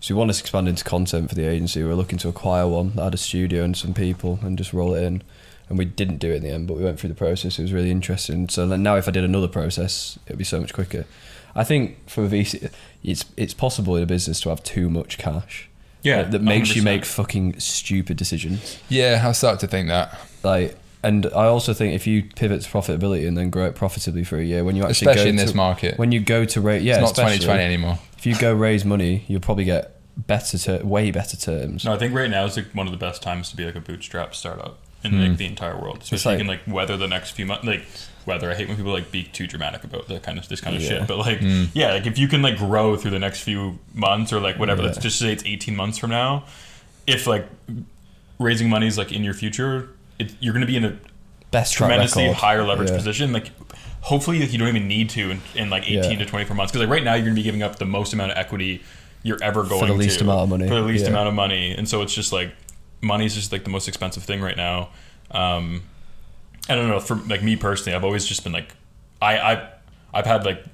[0.00, 1.82] so we wanted to expand into content for the agency.
[1.82, 4.72] We were looking to acquire one that had a studio and some people and just
[4.72, 5.22] roll it in.
[5.68, 7.58] And we didn't do it in the end but we went through the process.
[7.58, 8.48] It was really interesting.
[8.48, 11.04] So then now if I did another process it would be so much quicker.
[11.54, 12.70] I think for a VC
[13.02, 15.68] it's it's possible in a business to have too much cash.
[16.02, 16.84] Yeah, that, that makes you 100%.
[16.84, 18.78] make fucking stupid decisions.
[18.88, 22.68] Yeah, I started to think that, like and I also think if you pivot to
[22.70, 25.36] profitability and then grow it profitably for a year when you actually especially go in
[25.36, 25.98] this market.
[25.98, 27.98] when you go to rate yeah it's not especially, 2020 anymore.
[28.18, 31.98] If you go raise money you'll probably get better ter- way better terms No, I
[31.98, 34.34] think right now is like one of the best times to be like a bootstrap
[34.34, 35.20] startup in Hmm.
[35.20, 36.02] like the entire world.
[36.02, 37.64] Especially like- you can like weather the next few months.
[37.64, 37.86] Like
[38.26, 40.74] weather, I hate when people like be too dramatic about that kind of this kind
[40.74, 40.88] of Yeah.
[40.88, 41.06] shit.
[41.06, 41.64] But like, Hmm.
[41.72, 44.82] yeah, like if you can like grow through the next few months or like whatever,
[44.82, 44.88] Yeah.
[44.88, 46.44] let's just say it's eighteen months from now.
[47.06, 47.46] If like
[48.40, 50.96] raising money is like in your future, it, you're going to be in a
[51.52, 52.96] best tremendously higher leverage Yeah.
[52.96, 53.32] position.
[53.32, 53.50] Like,
[54.00, 56.18] hopefully, like, you don't even need to in, in like eighteen Yeah.
[56.18, 56.72] to twenty four months.
[56.72, 58.82] Because like right now, you're going to be giving up the most amount of equity
[59.22, 60.68] you're ever going to the least to amount of money.
[60.68, 61.10] for the least Yeah.
[61.10, 62.52] amount of money, and so it's just like
[63.00, 64.88] money is just like the most expensive thing right now.
[65.30, 65.82] Um,
[66.68, 68.74] I don't know for like me personally, I've always just been like,
[69.22, 69.68] I I
[70.14, 70.64] I've had like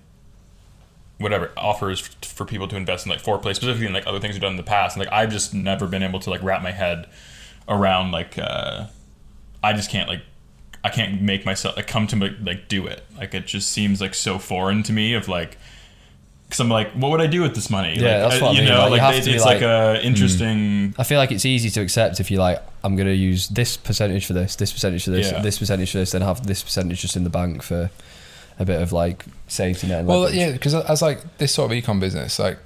[1.18, 4.18] whatever offers f- for people to invest in like four foreplay specifically and like other
[4.18, 6.42] things we've done in the past and like i've just never been able to like
[6.42, 7.06] wrap my head
[7.68, 8.84] around like uh
[9.62, 10.22] i just can't like
[10.84, 14.00] i can't make myself like come to like, like do it like it just seems
[14.00, 15.56] like so foreign to me of like
[16.46, 18.52] because i'm like what would i do with this money Yeah, like, that's what I
[18.52, 20.04] you mean, know like, you like, have it- to it's like, like- a mm.
[20.04, 23.48] interesting I feel like it's easy to accept if you're like, I'm going to use
[23.48, 25.40] this percentage for this, this percentage for this, Yeah.
[25.42, 27.90] this percentage for this, then have this percentage just in the bank for
[28.60, 30.00] a bit of like safety net.
[30.00, 30.38] And Well, leverage.
[30.38, 32.58] yeah, because as like this sort of ecom business, like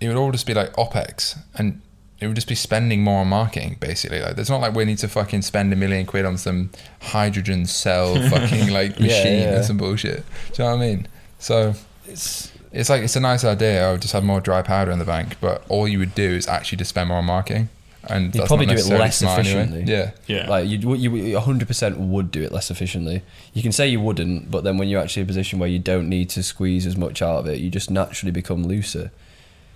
[0.00, 1.82] it would all just be like opex, and
[2.20, 3.76] it would just be spending more on marketing.
[3.80, 6.70] Basically, like there's not like we need to fucking spend a million quid on some
[7.00, 9.58] hydrogen cell fucking like machine yeah.
[9.58, 10.24] or some bullshit.
[10.52, 11.08] Do you know what I mean?
[11.38, 11.74] So
[12.06, 13.88] It's, it's like it's a nice idea.
[13.88, 16.30] I would just have more dry powder in the bank, but all you would do
[16.30, 17.68] is actually just spend more on marketing,
[18.08, 19.62] and You'd that's probably not do it less smart anyway.
[19.62, 19.92] efficiently.
[19.92, 20.10] Yeah.
[20.26, 23.22] yeah Like you, you, 100% would do it less efficiently.
[23.52, 25.78] You can say you wouldn't, but then when you're actually in a position where you
[25.78, 29.10] don't need to squeeze as much out of it, you just naturally become looser.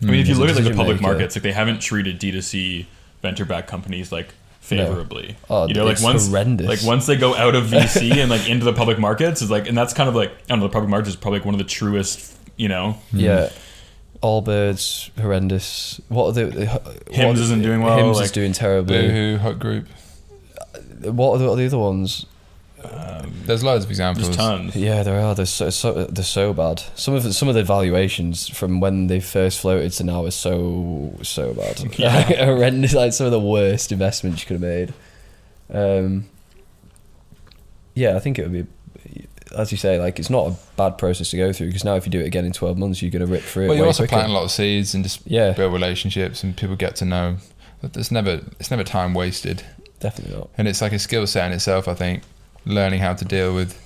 [0.03, 1.13] I mean, if you look at like the public maker.
[1.13, 2.87] markets, like they haven't treated D2C
[3.23, 5.37] venture-backed companies like favorably.
[5.49, 6.67] Oh, you know, like once horrendous.
[6.69, 9.69] like once they go out of VC and like into the public markets, is like,
[9.69, 11.55] and that's kind of like I don't know, the public markets is probably like one
[11.55, 12.37] of the truest.
[12.57, 13.49] You know, Yeah.
[14.23, 15.99] Allbirds horrendous.
[16.09, 16.67] What are the, the
[17.11, 19.01] Hims what- isn't doing well, Hims is doing terribly.
[19.09, 19.87] Boohoo, Hut Group.
[21.03, 22.27] What are the, the other ones?
[23.45, 24.27] There's loads of examples.
[24.27, 24.77] There's tons.
[24.77, 25.35] Yeah, there are.
[25.35, 26.83] They're so, so they're so bad.
[26.95, 30.31] Some of the, some of the valuations from when they first floated to now are
[30.31, 31.81] so so bad.
[31.99, 32.23] Yeah.
[32.45, 32.95] Horrendous.
[32.95, 34.95] Like some of the worst investments you could have made.
[35.73, 36.29] Um,
[37.95, 39.27] yeah, I think it would be,
[39.57, 42.07] as you say, like it's not a bad process to go through because now if
[42.07, 43.69] you do it again in twelve months, you're going to rip through it.
[43.69, 44.15] Well, you're also quicker.
[44.17, 45.53] planting a lot of seeds and just Yeah.
[45.53, 47.37] build relationships and people get to know.
[47.83, 49.65] But There's never it's never time wasted,
[49.99, 50.51] Definitely not.
[50.59, 51.89] and it's like a skill set in itself.
[51.89, 52.23] I think
[52.65, 53.79] learning how to deal with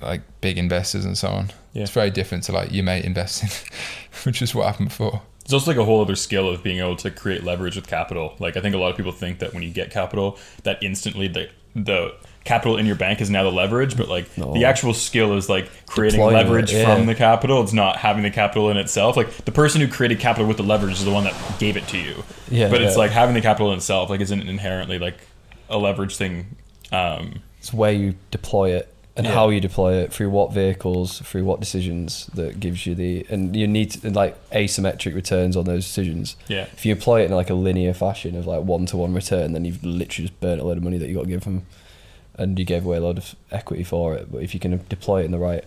[0.00, 1.50] like big investors and so on.
[1.72, 1.82] Yeah.
[1.82, 3.50] It's very different to like your mate investing,
[4.24, 5.22] which is what happened before.
[5.44, 8.34] It's also like a whole other skill of being able to create leverage with capital.
[8.38, 11.28] Like I think a lot of people think that when you get capital, that instantly
[11.28, 14.52] the the capital in your bank is now the leverage, but like No.
[14.52, 16.84] the actual skill is like creating Deploying it, leverage yeah.
[16.96, 17.62] from the capital.
[17.62, 19.16] It's not having the capital in itself.
[19.16, 21.86] Like the person who created capital with the leverage is the one that gave it
[21.88, 22.24] to you.
[22.50, 25.18] Yeah, but it's like having the capital in itself like isn't inherently like
[25.70, 26.56] a leverage thing.
[26.90, 29.34] Um, It's where you deploy it and Yeah.
[29.34, 33.56] how you deploy it through what vehicles, through what decisions that gives you the and
[33.56, 36.36] you need to, like asymmetric returns on those decisions.
[36.46, 36.66] yeah.
[36.72, 39.52] If you apply it in like a linear fashion of like one to one return,
[39.54, 41.66] then you've literally just burnt a load of money that you got to give them,
[42.36, 44.30] and you gave away a lot of equity for it.
[44.30, 45.64] But if you can deploy it in the right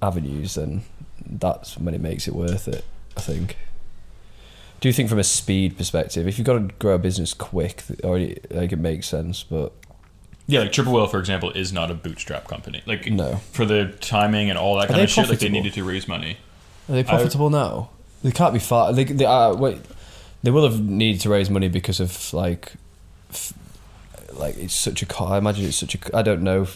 [0.00, 0.82] avenues, then
[1.28, 2.84] that's when it makes it worth it.
[3.16, 3.56] I think.
[4.80, 7.82] Do you think from a speed perspective, if you've got to grow a business quick,
[8.02, 9.72] already like it makes sense, but
[10.52, 12.82] Yeah, like Triple Whale, for example, is not a bootstrap company.
[12.86, 13.36] Like No.
[13.52, 15.52] for the timing and all that kind they of shit, like they profitable?
[15.62, 16.36] needed to raise money.
[16.88, 17.90] Are they profitable now?
[18.22, 18.92] They can't be far.
[18.92, 19.78] They, they uh, wait.
[20.42, 22.72] They will have needed to raise money because of like,
[23.30, 23.52] f-
[24.34, 25.06] like it's such a.
[25.06, 26.16] co- I imagine it's such a.
[26.16, 26.66] I don't know.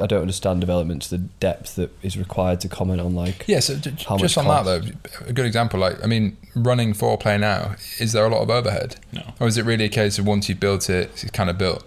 [0.00, 3.44] I don't understand development to the depth that is required to comment on like.
[3.48, 5.80] Yeah, so j- How just much on that though, a good example.
[5.80, 9.22] Like, I mean, running Foreplay now, is there a lot of overhead, No.
[9.40, 11.84] or is it really a case of once you've built it, it's kind of built?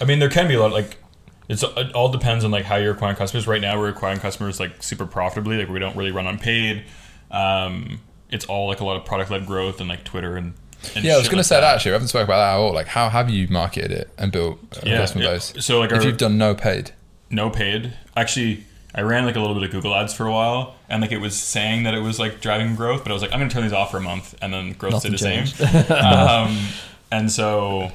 [0.00, 0.96] I mean, there can be a lot like
[1.48, 3.46] it's it all depends on like how you're acquiring customers.
[3.46, 5.58] Right now, we're acquiring customers like super profitably.
[5.58, 6.84] Like we don't really run on paid.
[7.30, 8.00] Um,
[8.30, 10.52] it's all like a lot of product led growth and like Twitter and.
[10.94, 11.76] and Yeah, I was going to like say that.
[11.76, 11.92] actually.
[11.92, 12.74] We haven't spoken about that at all.
[12.74, 15.30] Like, how have you marketed it and built a Yeah, customer yeah.
[15.32, 15.54] base?
[15.60, 16.92] So like if our, you've done no paid,
[17.30, 17.94] no paid.
[18.14, 18.64] Actually,
[18.94, 21.18] I ran like a little bit of Google ads for a while, and like it
[21.18, 23.62] was saying that it was like driving growth, but I was like, I'm gonna turn
[23.62, 25.92] these off for a month, and then growth Nothing stayed the same.
[25.96, 26.58] um,
[27.10, 27.90] and so,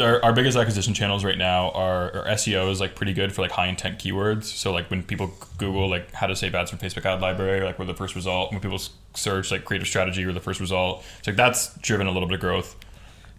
[0.00, 3.42] our, our biggest acquisition channels right now are our SEO is like pretty good for
[3.42, 4.44] like high intent keywords.
[4.44, 7.78] So like when people Google like how to save ads from Facebook ad library, like
[7.78, 8.52] we're the first result.
[8.52, 8.80] When people
[9.14, 11.04] search like creative strategy, we're the first result.
[11.22, 12.76] So like that's driven a little bit of growth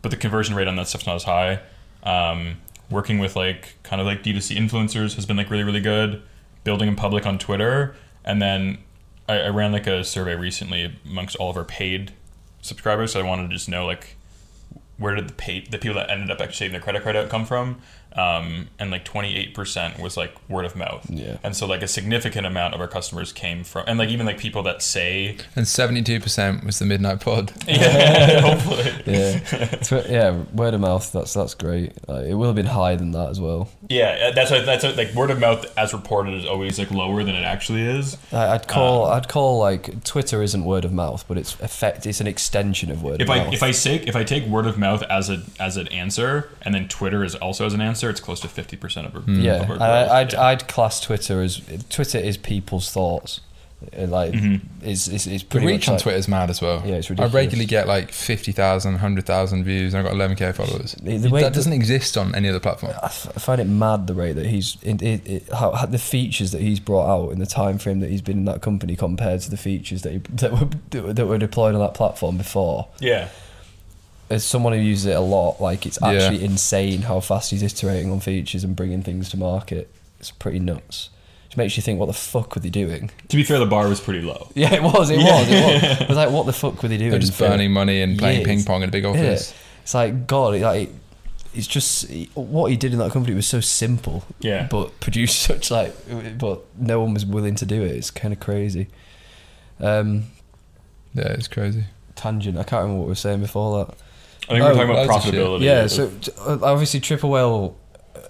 [0.02, 1.60] but the conversion rate on that stuff's not as high.
[2.04, 2.58] Um,
[2.90, 6.22] working with like kind of like D2C influencers has been like really really good.
[6.64, 8.80] Building in public on Twitter, and then
[9.28, 12.12] I, I ran like a survey recently amongst all of our paid
[12.62, 13.14] subscribers.
[13.14, 14.17] So I wanted to just know like
[14.98, 17.30] where did the pay the people that ended up actually saving their credit card out
[17.30, 17.80] come from?
[18.18, 21.06] Um, and like 28% was like word of mouth.
[21.10, 21.38] Yeah.
[21.44, 24.38] And so like a significant amount of our customers came from, and like even like
[24.40, 27.52] people that say, and seventy-two percent was the midnight pod.
[27.68, 28.92] yeah, hopefully.
[29.08, 30.44] Yeah, Tw- yeah.
[30.54, 31.12] Word of mouth.
[31.12, 31.94] That's that's great.
[32.10, 33.70] Like, it will have been higher than that as well.
[33.88, 37.24] Yeah, that's what, that's what, like word of mouth as reported is always like lower
[37.24, 38.18] than it actually is.
[38.34, 42.06] I, I'd call Um, I'd call like Twitter isn't word of mouth, but it's effect.
[42.06, 43.54] It's an extension of word If of I mouth.
[43.54, 46.74] if I say if I take word of mouth as a as an answer and
[46.76, 49.42] then Twitter is also as an answer, it's close to fifty percent of our Hmm.
[49.42, 49.82] Yeah, of our growth.
[49.82, 50.42] I, I'd, yeah.
[50.44, 53.42] I'd class Twitter as Twitter is people's thoughts.
[53.96, 54.34] Uh, Like,
[54.82, 56.82] is is is The pretty reach much on like, Twitter is mad as well.
[56.84, 57.32] Yeah, it's ridiculous.
[57.32, 60.94] I regularly get like 50,000, 100,000 views, and I've got 11k followers.
[61.00, 62.94] The- the way that the- doesn't exist on any other platform.
[63.04, 65.86] I, f- I find it mad the rate that he's in, it, it, how, how
[65.86, 68.62] the features that he's brought out in the time frame that he's been in that
[68.64, 72.36] company compared to the features that he, that were- that were deployed on that platform
[72.38, 72.88] before.
[73.00, 73.28] yeah.
[74.30, 76.10] As someone who uses it a lot, like it's Yeah.
[76.10, 79.90] actually insane how fast he's iterating on features and bringing things to market.
[80.20, 81.10] It's pretty nuts.
[81.50, 83.10] It makes you think, what the fuck were they doing?
[83.30, 84.50] To be fair, the bar was pretty low.
[84.56, 85.10] Yeah, it was.
[85.10, 85.48] It was.
[85.50, 86.02] It was.
[86.02, 87.12] It was like, what the fuck were they doing?
[87.12, 88.48] They're just burning money and playing years.
[88.48, 89.10] ping pong in a big Yeah.
[89.12, 89.54] office.
[89.84, 90.56] It's like God.
[90.56, 90.90] It, like
[91.56, 94.24] it's just what he did in that company was so simple.
[94.42, 94.68] Yeah.
[94.70, 95.96] But produced such like,
[96.38, 97.92] but no one was willing to do it.
[97.92, 98.88] It's kind of crazy.
[99.80, 100.26] Um,
[101.14, 101.86] Yeah, it's crazy.
[102.16, 102.58] tangent.
[102.58, 103.96] I can't remember what we were saying before that.
[104.50, 105.34] I think Oh, we're talking about shit.
[105.34, 105.62] profitability.
[105.62, 105.88] Yeah.
[105.88, 106.12] So
[106.46, 107.78] uh, obviously, Triple Whale.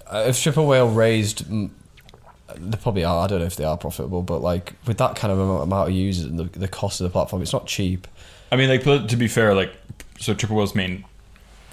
[0.08, 3.24] uh, If Triple Whale raised, they probably are.
[3.24, 5.96] I don't know if they are profitable, but like with that kind of amount of
[5.96, 8.08] users and the, the cost of the platform, it's not cheap.
[8.52, 9.74] I mean, like to be fair, like
[10.20, 11.06] so Triple Whale's main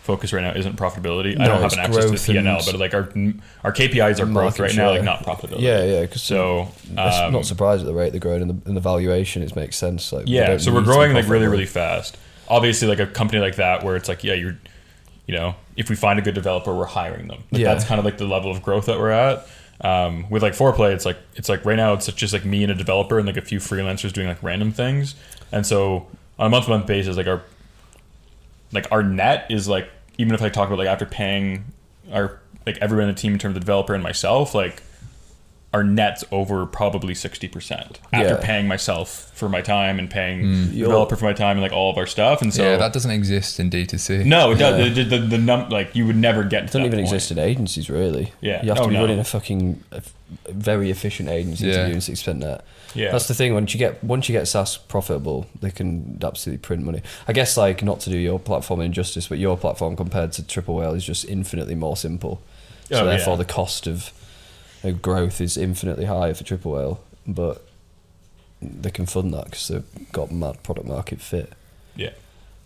[0.02, 1.34] focus right now isn't profitability.
[1.40, 3.08] I No, don't have an access to the P and L, but like our
[3.62, 5.60] our KPIs are growth right now, like not profitability.
[5.60, 6.00] Yeah, yeah.
[6.02, 6.68] Because So
[6.98, 9.42] I'm um, not surprised at the rate they're growing and the, and the valuation.
[9.42, 10.12] It makes sense.
[10.12, 12.18] Like, Yeah, so we're need to be growing like really, really fast.
[12.48, 14.56] Obviously, like a company like that, where it's like, yeah, you're,
[15.26, 17.42] you know, if we find a good developer, we're hiring them.
[17.50, 17.72] Like Yeah.
[17.72, 19.46] that's kind of like the level of growth that we're at.
[19.80, 22.70] Um, with like foreplay, it's like it's like right now it's just like me and
[22.70, 25.16] a developer and like a few freelancers doing like random things.
[25.50, 26.06] And so
[26.38, 27.42] on a month to month basis, like our
[28.72, 31.64] like our net is like even if I talk about like after paying
[32.12, 34.80] our like everyone in the team in terms of the developer and myself, like
[35.74, 38.40] our net's over probably sixty percent after Yeah.
[38.40, 40.68] paying myself for my time and paying mm.
[40.70, 42.40] the You're- developer for my time and like all of our stuff.
[42.40, 44.24] And so yeah, that doesn't exist in D2C.
[44.24, 44.78] no, it does.
[44.96, 45.04] Yeah.
[45.04, 46.60] The, the, the num like you would never get.
[46.60, 47.12] To It doesn't even point.
[47.12, 48.32] exist in agencies, really.
[48.40, 48.62] Yeah.
[48.62, 49.00] You have to Oh, be no.
[49.02, 50.00] running a fucking a
[50.50, 51.82] very efficient agency Yeah.
[51.82, 52.64] to do in six percent net.
[52.94, 53.10] Yeah.
[53.10, 53.52] That's the thing.
[53.52, 57.02] Once you get once you get SaaS profitable, they can absolutely print money.
[57.26, 60.76] I guess like not to do your platform injustice, but your platform compared to Triple
[60.76, 62.40] Whale is just infinitely more simple.
[62.90, 64.12] So Oh, therefore, the cost of
[64.84, 67.64] uh, growth is infinitely higher for Triple Whale, but
[68.60, 71.52] they can fund that because they've got mad product market fit.
[71.96, 72.10] Yeah.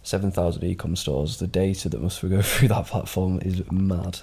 [0.03, 1.39] Seven thousand e-com stores.
[1.39, 4.21] The data that must go through that platform is mad.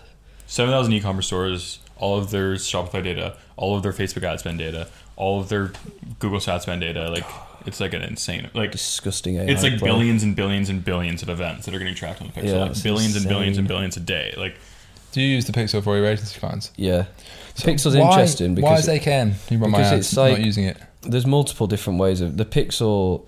[0.48, 4.60] Seven thousand e-commerce stores, all of their Shopify data, all of their Facebook ad spend
[4.60, 5.72] data, all of their
[6.20, 7.10] Google ad spend data.
[7.10, 7.26] Like
[7.66, 8.50] it's like an insane.
[8.54, 9.38] Like Disgusting.
[9.38, 9.88] AI it's like play.
[9.90, 12.48] billions and billions and billions of events that are getting tracked on the Pixel.
[12.48, 14.34] Yeah, like it's billions and billions and billions a day.
[14.38, 14.56] Like
[15.12, 16.72] Do you use the Pixel for your agency clients?
[16.76, 17.06] Yeah.
[17.56, 19.36] So Pixel's why- interesting why because is they can?
[19.50, 20.78] You run my because ads, it's like- not using it.
[21.02, 23.24] there's multiple different ways of the Pixel.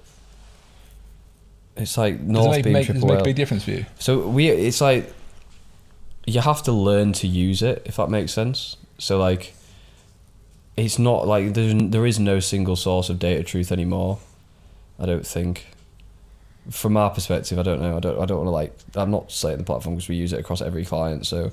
[1.76, 3.86] It's like Does it make, being make, does it make a big difference for you?
[4.00, 5.14] So we, it's like
[6.26, 8.76] you have to learn to use it, if that makes sense.
[8.98, 9.54] So like,
[10.76, 14.20] it's not like there's there is no single source of data truth anymore.
[15.00, 15.68] I don't think.
[16.70, 17.96] From our perspective, I don't know.
[17.96, 18.20] I don't.
[18.20, 18.78] I don't want to like.
[18.96, 21.26] I'm not saying the platform because we use it across every client.
[21.26, 21.52] So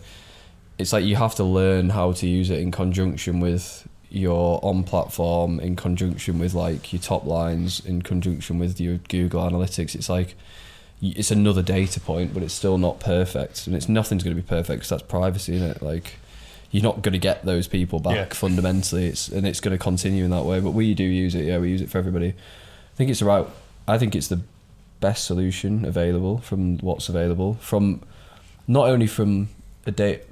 [0.79, 4.85] it's like you have to learn how to use it in conjunction with your on
[4.85, 9.95] platform, in conjunction with like your top lines, in conjunction with your Google Analytics.
[9.95, 10.35] It's like
[11.03, 14.47] it's another data point, but it's still not perfect, and it's nothing's going to be
[14.47, 15.83] perfect because that's privacy, isn't it?
[15.83, 16.15] Like
[16.71, 18.25] you're not going to get those people back Yeah.
[18.35, 19.07] fundamentally.
[19.07, 20.61] It's and it's going to continue in that way.
[20.61, 21.45] But we do use it.
[21.45, 22.29] Yeah, we use it for everybody.
[22.31, 23.47] I think it's the right.
[23.87, 24.41] I think it's the
[25.01, 28.01] best solution available from what's available from
[28.67, 29.49] not only from
[29.87, 30.23] a date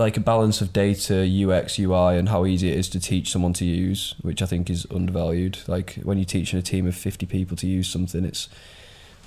[0.00, 3.52] like a balance of data UX UI and how easy it is to teach someone
[3.52, 7.26] to use which I think is undervalued like when you're teaching a team of 50
[7.26, 8.48] people to use something it's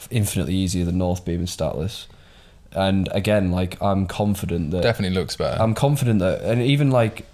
[0.09, 2.07] infinitely easier than Northbeam and Statless
[2.75, 5.61] and again like I'm confident that Definitely looks better.
[5.61, 7.25] I'm confident that, and even like,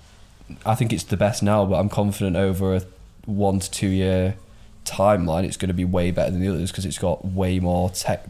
[0.66, 2.82] I think it's the best now, but I'm confident over a
[3.26, 4.36] one to two year
[4.86, 7.90] timeline, it's going to be way better than the others because it's got way more
[7.90, 8.26] tech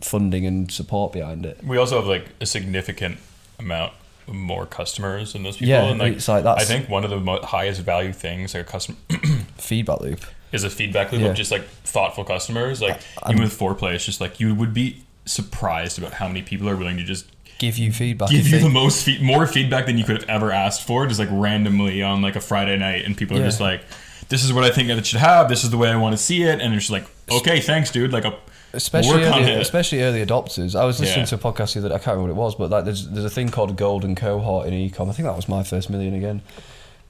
[0.00, 1.62] funding and support behind it.
[1.64, 3.18] we also have like a significant
[3.58, 3.92] amount
[4.26, 5.68] more customers than those people.
[5.68, 8.54] Yeah, and like, it's like that's- I think one of the mo- highest value things
[8.54, 8.96] like a customer
[9.58, 10.20] Feedback loop.
[10.52, 11.28] is a feedback loop Yeah.
[11.28, 12.80] of just like thoughtful customers.
[12.80, 16.42] Like I'm- even with foreplay, it's just like you would be surprised about how many
[16.42, 17.26] people are willing to just
[17.58, 18.30] Give you feedback.
[18.30, 21.06] give you they- the most fe- more feedback than you could have ever asked for,
[21.06, 23.46] just like randomly on like a Friday night, and people are Yeah.
[23.46, 23.82] just like,
[24.28, 25.48] "This is what I think it should have.
[25.48, 27.90] This is the way I want to see it," and it's just like, "Okay, thanks,
[27.90, 28.34] dude." Like a
[28.74, 30.78] especially work early, especially early adopters.
[30.78, 31.26] I was listening Yeah.
[31.26, 31.94] to a podcast the other day.
[31.94, 34.66] I can't remember what it was, but like there's there's a thing called golden cohort
[34.66, 35.08] in ecom.
[35.08, 36.42] I think that was my first million again,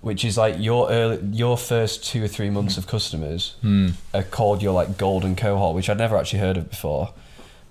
[0.00, 3.90] which is like your early, your first two or three months of customers hmm.
[4.12, 7.12] are called your like golden cohort, which I'd never actually heard of before.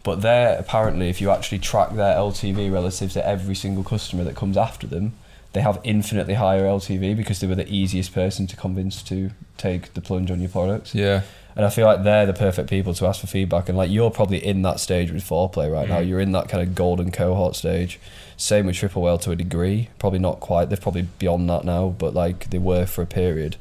[0.04, 4.36] But they're apparently, if you actually track their LTV relative to every single customer that
[4.36, 5.14] comes after them,
[5.54, 9.94] they have infinitely higher LTV because they were the easiest person to convince to take
[9.94, 10.94] the plunge on your product.
[10.94, 11.22] yeah.
[11.56, 13.70] And I feel like they're the perfect people to ask for feedback.
[13.70, 16.00] And like you're probably in that stage with foreplay right now.
[16.00, 16.08] Mhm.
[16.08, 18.00] You're in that kind of golden cohort stage.
[18.38, 19.90] Same with Triple Whale to a degree.
[20.00, 20.70] Probably not quite.
[20.70, 23.58] They're probably beyond that now, but like they were for a period.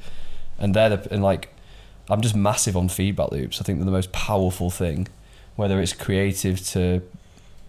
[0.59, 1.49] And they're the, and like
[2.09, 3.61] I'm just massive on feedback loops.
[3.61, 5.09] I think they're the most powerful thing,
[5.57, 7.03] whether it's creative to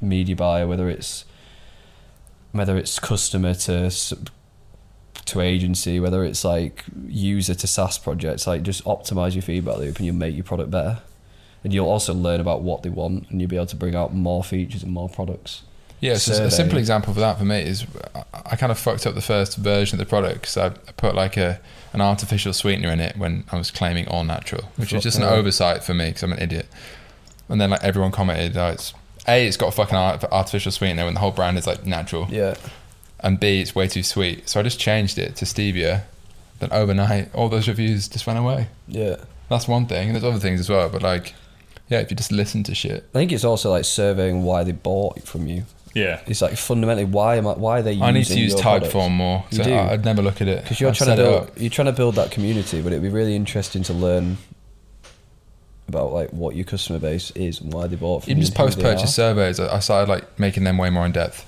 [0.02, 1.26] media buyer, whether it's
[2.52, 3.90] whether it's customer to
[5.26, 9.98] to agency, whether it's like user to SaaS projects, like just optimize your feedback loop
[9.98, 11.00] and you'll make your product better.
[11.64, 14.14] And you'll also learn about what they want and you'll be able to bring out
[14.14, 15.64] more features and more products.
[16.02, 17.86] Yeah, so a simple example for that for me is
[18.34, 21.16] I- kind of fucked up the first version of the product because I I put
[21.16, 21.62] like a
[21.94, 25.24] an artificial sweetener in it when I was claiming all natural, which is just an
[25.24, 26.68] oversight for me because I'm an idiot.
[27.48, 28.94] And then like everyone commented, oh, it's
[29.30, 29.96] a it's got a fucking
[30.30, 32.56] artificial sweetener when the whole brand is like natural, Yeah.
[33.24, 34.48] And b it's way too sweet.
[34.50, 36.04] So I just changed it to stevia.
[36.60, 38.68] Then overnight, all those reviews just went away.
[38.88, 39.18] Yeah.
[39.50, 40.88] That's one thing, and there's other things as well.
[40.90, 41.34] But like,
[41.90, 44.72] yeah, if you just listen to shit, I think it's also like surveying why they
[44.72, 45.64] bought it from you.
[45.94, 46.22] yeah.
[46.26, 48.62] It's like fundamentally why am I, why are they using I need to use your
[48.62, 49.44] Typeform more.
[49.52, 49.74] You So do.
[49.74, 51.70] I, would never look at it because you're I've trying to set it build you're
[51.70, 54.38] trying to build that community, but it'd be really interesting to learn
[55.88, 58.58] about like what your customer base is and why they bought from Even you just
[58.58, 61.46] post purchase surveys, I I started like making them way more in depth.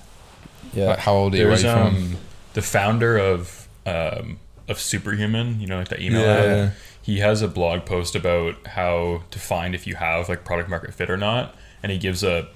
[0.76, 0.88] Yeah.
[0.90, 1.44] Like, how old are you?
[1.44, 1.96] There Where was you from?
[1.96, 2.18] um,
[2.54, 6.46] the founder of um, of Superhuman, you know, like that email Yeah, app.
[6.46, 6.72] yeah.
[7.02, 10.94] He has a blog post about how to find if you have like product market
[10.94, 12.48] fit or not, and he gives a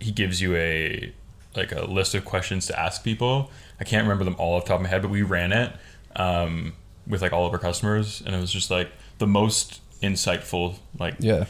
[0.00, 1.12] he gives you a
[1.54, 3.50] like a list of questions to ask people.
[3.80, 5.72] I can't remember them all off the top of my head, but we ran it
[6.16, 6.72] um,
[7.06, 11.14] with like all of our customers, and it was just like the most insightful like
[11.20, 11.44] Yeah.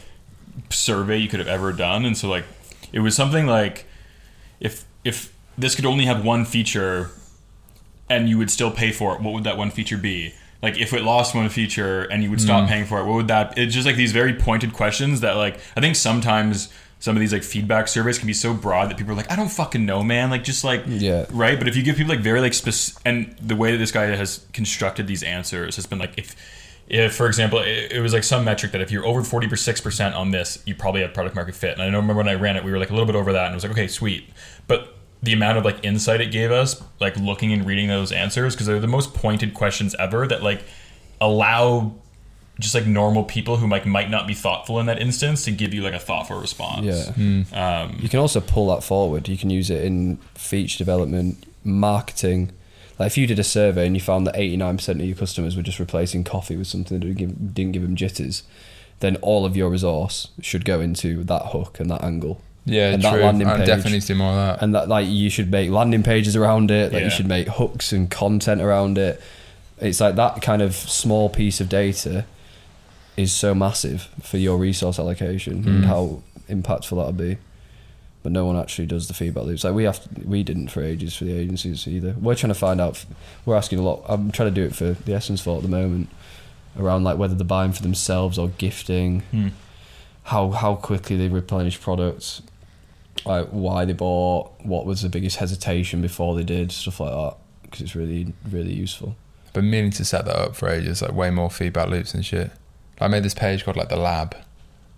[0.69, 2.45] survey you could have ever done and so like
[2.91, 3.85] it was something like
[4.59, 7.11] if if this could only have one feature
[8.09, 10.33] and you would still pay for it what would that one feature be?
[10.61, 12.69] Like if it lost one feature and you would stop hmm.
[12.69, 15.59] paying for it what would that it's just like these very pointed questions that like
[15.75, 19.11] i think sometimes some of these like feedback surveys can be so broad that people
[19.11, 20.29] are like i don't fucking know man.
[20.29, 21.25] Like just like Yeah.
[21.31, 21.59] right?
[21.59, 24.05] But if you give people like very like spec- and the way that this guy
[24.05, 26.33] has constructed these answers has been like if
[26.87, 30.31] if for example it, it was like some metric that if you're over 46% on
[30.31, 31.73] this you probably have product market fit.
[31.73, 33.33] And i know remember when i ran it we were like a little bit over
[33.33, 34.29] that and it was like okay sweet.
[34.67, 38.53] But the amount of like insight it gave us like looking and reading those answers
[38.53, 40.63] because they're the most pointed questions ever that like
[41.21, 41.93] allow
[42.59, 45.73] just like normal people who like might not be thoughtful in that instance to give
[45.73, 47.83] you like a thoughtful response Yeah.
[47.83, 49.27] um, You can also pull that forward.
[49.27, 52.51] You can use it in feature development, marketing.
[52.99, 55.63] Like if you did a survey and you found that 89% of your customers were
[55.63, 58.43] just replacing coffee with something that didn't give, didn't give them jitters,
[58.99, 62.39] then all of your resource should go into that hook and that angle.
[62.65, 63.11] Yeah, and true.
[63.11, 63.67] that landing I page.
[63.67, 64.63] definitely need to do more of that.
[64.63, 66.93] And that like you should make landing pages around it.
[66.93, 67.05] Like Yeah.
[67.05, 69.21] you should make hooks and content around it.
[69.79, 72.25] It's like that kind of small piece of data
[73.17, 75.85] is so massive for your resource allocation and Mm.
[75.85, 77.37] how impactful that'll be.
[78.23, 79.65] But no one actually does the feedback loops.
[79.65, 82.15] Like we have, to, we didn't for ages for the agencies either.
[82.19, 83.03] We're trying to find out.
[83.45, 84.03] We're asking a lot.
[84.07, 86.07] I'm trying to do it for the Essence for at the moment,
[86.79, 89.47] around like whether they're buying for themselves or gifting hmm.
[90.23, 92.41] how how quickly they replenish products,
[93.25, 97.35] like why they bought, what was the biggest hesitation before they did, stuff like that.
[97.63, 99.15] Because it's really really useful.
[99.53, 102.51] Been meaning to set that up for ages, like way more feedback loops and shit.
[102.99, 104.35] I made this page called like the lab.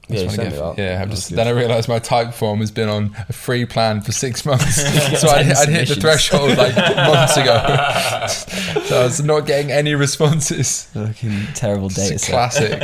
[0.10, 1.02] I Yeah, just get- yeah.
[1.02, 4.02] I'm That's just, then I realised my type form has been on a free plan
[4.02, 4.76] for six months,
[5.20, 7.58] so I'd, I'd hit the threshold like months ago.
[8.86, 10.88] so I was not getting any responses.
[10.96, 12.80] Looking terrible It's data classic.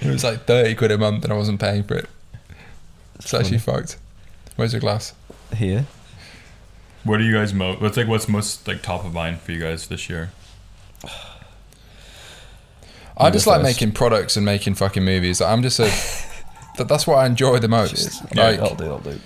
[0.00, 2.08] it was like thirty quid a month, and I wasn't paying for it.
[3.16, 3.96] It's actually fucked.
[4.56, 5.14] Where's your glass?
[5.56, 5.86] Here,
[7.04, 9.60] what are you guys most what's like what's most like top of mind for you
[9.60, 10.32] guys this year
[13.16, 15.40] I just like making products and making fucking movies.
[15.40, 15.84] I'm just a.
[16.76, 17.94] that, that's what I enjoy the most.
[17.94, 18.34] Cheers.
[18.34, 19.20] Like, I'll do, I'll do.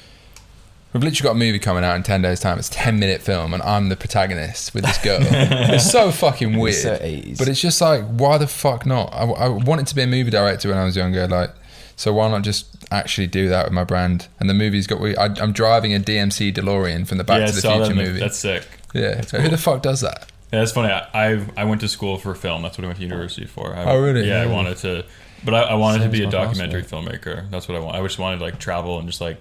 [0.92, 2.58] We've literally got a movie coming out in 10 days' time.
[2.58, 5.20] It's a 10 minute film, and I'm the protagonist with this girl.
[5.22, 6.74] it's so fucking weird.
[6.74, 7.38] It's so 80s.
[7.38, 9.12] But it's just like, why the fuck not?
[9.12, 11.26] I, I wanted to be a movie director when I was younger.
[11.26, 11.54] Like,
[11.98, 14.28] so why not just actually do that with my brand?
[14.40, 15.00] And the movie's got.
[15.00, 17.88] We, I, I'm driving a DMC DeLorean from the Back yeah, to the saw that
[17.88, 18.20] Future movie.
[18.20, 18.64] that's sick
[18.94, 19.14] yeah.
[19.16, 20.30] that's Who the fuck does that?
[20.52, 20.92] Yeah, that's funny.
[20.92, 22.62] I, I I went to school for film.
[22.62, 23.74] That's what I went to university for.
[23.74, 24.26] I, Oh, really?
[24.26, 25.04] Yeah, I wanted to,
[25.44, 27.50] but I, I wanted to be a documentary filmmaker.
[27.50, 27.96] That's what I want.
[27.96, 29.40] I just wanted to like travel and just like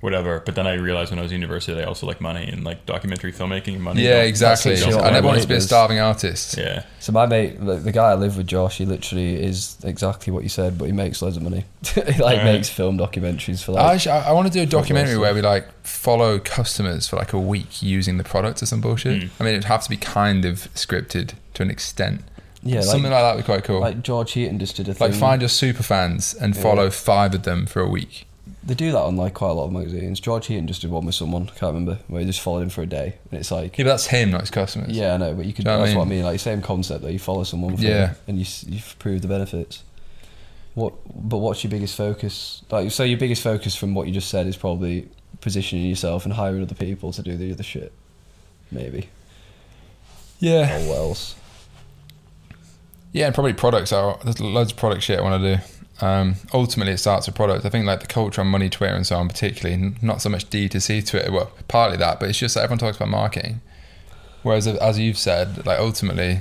[0.00, 0.40] whatever.
[0.40, 2.86] But then I realized when I was in university, I also like money and like
[2.86, 3.78] documentary filmmaking.
[3.80, 4.02] Money.
[4.02, 4.72] Yeah, exactly.
[4.72, 6.56] that's don't what I never wanted to be a starving artist.
[6.56, 10.32] Yeah, So my mate, the, the guy I live with, Josh, he literally is exactly
[10.32, 11.64] what you said, but he makes loads of money.
[11.84, 12.44] he like Alright.
[12.44, 13.94] makes film documentaries for I, like.
[13.96, 17.38] actually, I, want to do a documentary where we like follow customers for like a
[17.38, 19.22] week using the product or some bullshit.
[19.22, 19.30] Mm.
[19.38, 22.22] I mean, it'd have to be kind of scripted to an extent.
[22.62, 23.80] yeah, Something like, like that would be quite cool.
[23.80, 25.10] Like, like George Heaton just did a thing.
[25.10, 26.62] Like find your super fans and Yeah.
[26.62, 28.26] follow five of them for a week.
[28.62, 30.20] They do that on like quite a lot of magazines.
[30.20, 32.68] George Heaton just did one with someone, I can't remember, where he just followed him
[32.68, 33.78] for a day, and it's like.
[33.78, 34.90] Yeah, but that's him, not his customers.
[34.90, 35.64] Yeah, I know, but you could.
[35.64, 36.24] Do you know what that's I what I mean?
[36.24, 38.14] Like same concept that you follow someone for, Yeah.
[38.28, 39.82] and you you've proved the benefits.
[40.74, 40.92] What?
[41.06, 42.62] But what's your biggest focus?
[42.70, 45.08] Like, so your biggest focus from what you just said is probably
[45.40, 47.92] positioning yourself and hiring other people to do the other shit.
[48.70, 49.08] Maybe.
[50.38, 50.76] Yeah.
[50.84, 51.34] Or what else?
[53.12, 53.90] Yeah, and probably products.
[53.90, 55.62] There's loads of product shit I want to do.
[56.00, 57.64] Um, ultimately, it starts with product.
[57.64, 60.48] I think like the culture on money Twitter and so on, particularly, not so much
[60.48, 61.30] D2C Twitter.
[61.30, 63.60] Well, partly that, but it's just that everyone talks about marketing.
[64.42, 66.40] Whereas, as you've said, like ultimately,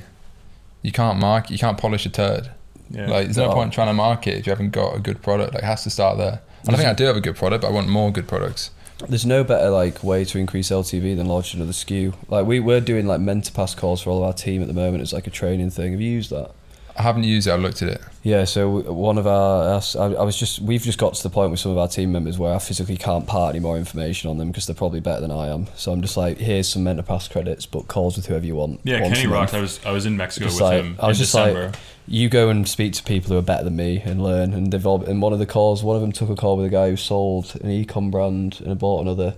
[0.81, 2.49] you can't market, you can't polish a turd.
[2.89, 3.07] yeah.
[3.07, 3.53] Like, there's no No.
[3.53, 5.53] point trying to market if you haven't got a good product.
[5.53, 6.39] Like, it has to start there.
[6.65, 8.71] And I think I do have a good product, but I want more good products.
[9.07, 12.13] There's no better like way to increase LTV than launching another SKU.
[12.29, 15.01] Like we we're doing like MentorPass calls for all of our team at the moment.
[15.01, 15.91] It's like a training thing.
[15.93, 16.51] Have you used that?
[16.99, 17.51] I haven't used it.
[17.51, 18.01] I looked at it.
[18.23, 21.29] Yeah, so one of our, us- I I was just, we've just got to the
[21.29, 24.29] point with some of our team members where I physically can't part any more information
[24.29, 25.67] on them because they're probably better than I am.
[25.77, 28.81] So I'm just like, here's some MentorPass credits, book calls with whoever you want.
[28.83, 29.53] yeah, Kenny a rocked.
[29.53, 29.53] month.
[29.53, 31.75] I was I was in Mexico Just with like- him I was in just like-
[32.05, 34.53] You go and speak to people who are better than me and learn.
[34.53, 36.65] And they've all, in one of the calls, one of them took a call with
[36.65, 39.35] a guy who sold an ecom brand and bought another.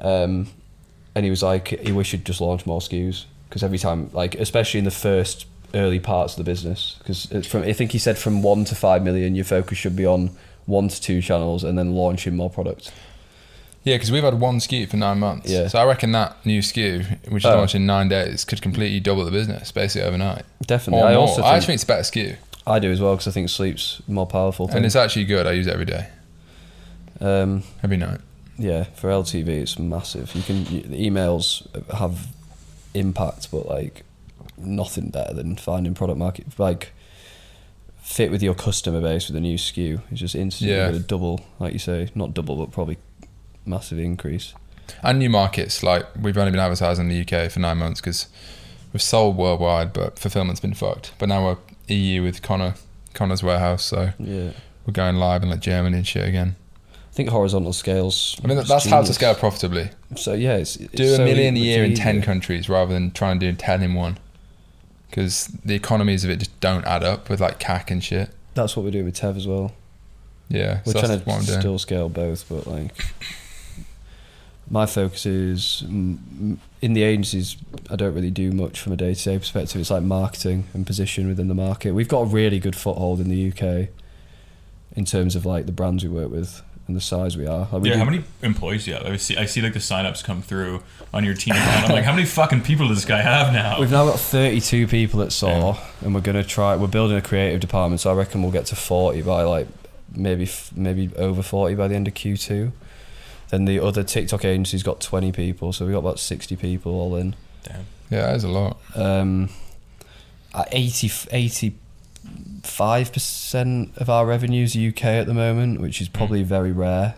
[0.00, 0.48] Um,
[1.14, 4.34] and he was like, he wished he'd just launch more SKUs because every time, like
[4.34, 7.98] especially in the first early parts of the business, because it's from I think he
[7.98, 10.30] said from one to five million, your focus should be on
[10.66, 12.90] one to two channels and then launching more products.
[13.84, 15.50] Yeah, because we've had one SKU for nine months.
[15.50, 15.68] Yeah.
[15.68, 17.56] So I reckon that new SKU, which is Oh.
[17.56, 20.42] launched in nine days, could completely double the business basically overnight.
[20.66, 21.20] Definitely, Or I more.
[21.22, 22.36] also I think, actually think it's a better SKU,
[22.66, 24.66] I do as well because I think sleep's more powerful.
[24.68, 24.78] Thing.
[24.78, 25.46] and it's actually good.
[25.46, 26.08] I use it every day,
[27.20, 28.20] um, every night.
[28.58, 30.34] yeah, for LTV, it's massive.
[30.34, 32.26] You can you, the emails have
[32.94, 34.02] impact, but like
[34.60, 36.92] nothing better than finding product market like
[38.02, 40.00] fit with your customer base with a new SKU.
[40.10, 40.86] It's just instantly Yeah.
[40.86, 42.96] gonna double, like you say, not double, but probably
[43.66, 44.54] massive increase.
[45.02, 48.26] And new markets, like we've only been advertising in the UK for nine months because
[48.92, 51.12] we've sold worldwide, but fulfillment's been fucked.
[51.18, 51.56] But now we're
[51.94, 52.74] EU with Connor,
[53.12, 54.50] Connor's warehouse, so Yeah,
[54.86, 56.56] we're going live in like Germany and shit again.
[57.12, 58.36] I think horizontal scales.
[58.42, 59.90] I mean, that's how to scale profitably.
[60.16, 63.10] So yeah, it's, it's Do a so million a year in ten countries rather than
[63.10, 64.18] trying to do ten in one.
[65.10, 68.30] Because the economies of it just don't add up with like CAC and shit.
[68.54, 69.72] That's what we do with Tev as well.
[70.48, 71.60] Yeah, We're so trying that's what I'm to doing.
[71.60, 72.92] still scale both, but like
[74.70, 77.56] my focus is in the agencies.
[77.90, 79.80] I don't really do much from a day to day perspective.
[79.80, 81.92] It's like marketing and position within the market.
[81.92, 83.88] We've got a really good foothold in the UK
[84.96, 87.68] in terms of like the brands we work with and the size we are.
[87.70, 89.06] Like, we Yeah, do- how many employees do you have?
[89.06, 90.82] I see, I see like the signups come through
[91.14, 91.84] on your team account.
[91.88, 93.78] I'm like, how many fucking people does this guy have now?
[93.78, 96.74] We've now got 32 people at SAW, and we're gonna try.
[96.76, 99.68] We're building a creative department, so I reckon we'll get to 40 by like
[100.14, 102.72] maybe maybe over 40 by the end of Q2.
[103.50, 107.16] Then the other TikTok agency's got 20 people, so we got about 60 people all
[107.16, 107.34] in.
[107.64, 107.84] Damn.
[108.10, 108.78] Yeah, that is a lot.
[108.94, 109.50] Um,
[110.54, 111.74] at 80
[112.68, 116.12] 85 percent of our revenues UK at the moment, which is mm.
[116.12, 117.14] probably very rare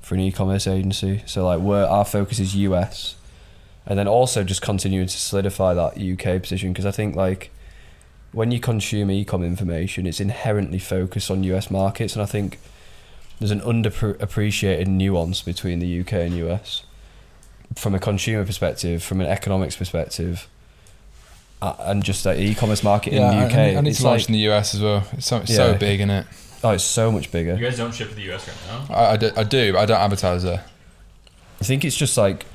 [0.00, 1.22] for an e-commerce agency.
[1.26, 3.14] So like, we're, our focus is US,
[3.86, 7.50] and then also just continuing to solidify that UK position because I think like
[8.32, 12.58] when you consume e-com information, it's inherently focused on US markets, and I think
[13.38, 16.84] there's an underappreciated nuance between the UK and US
[17.76, 20.48] from a consumer perspective, from an economics perspective,
[21.62, 23.54] and just the e-commerce market in the UK.
[23.54, 25.06] I, I need it's to launch like, in the US as well.
[25.12, 26.26] It's so, it's so big, is it?
[26.64, 27.54] oh, it's so much bigger.
[27.54, 28.56] You guys don't ship to the US right
[28.88, 28.94] now?
[28.94, 30.64] I, I, do, I do, but I don't advertise there.
[31.60, 32.46] I think it's just like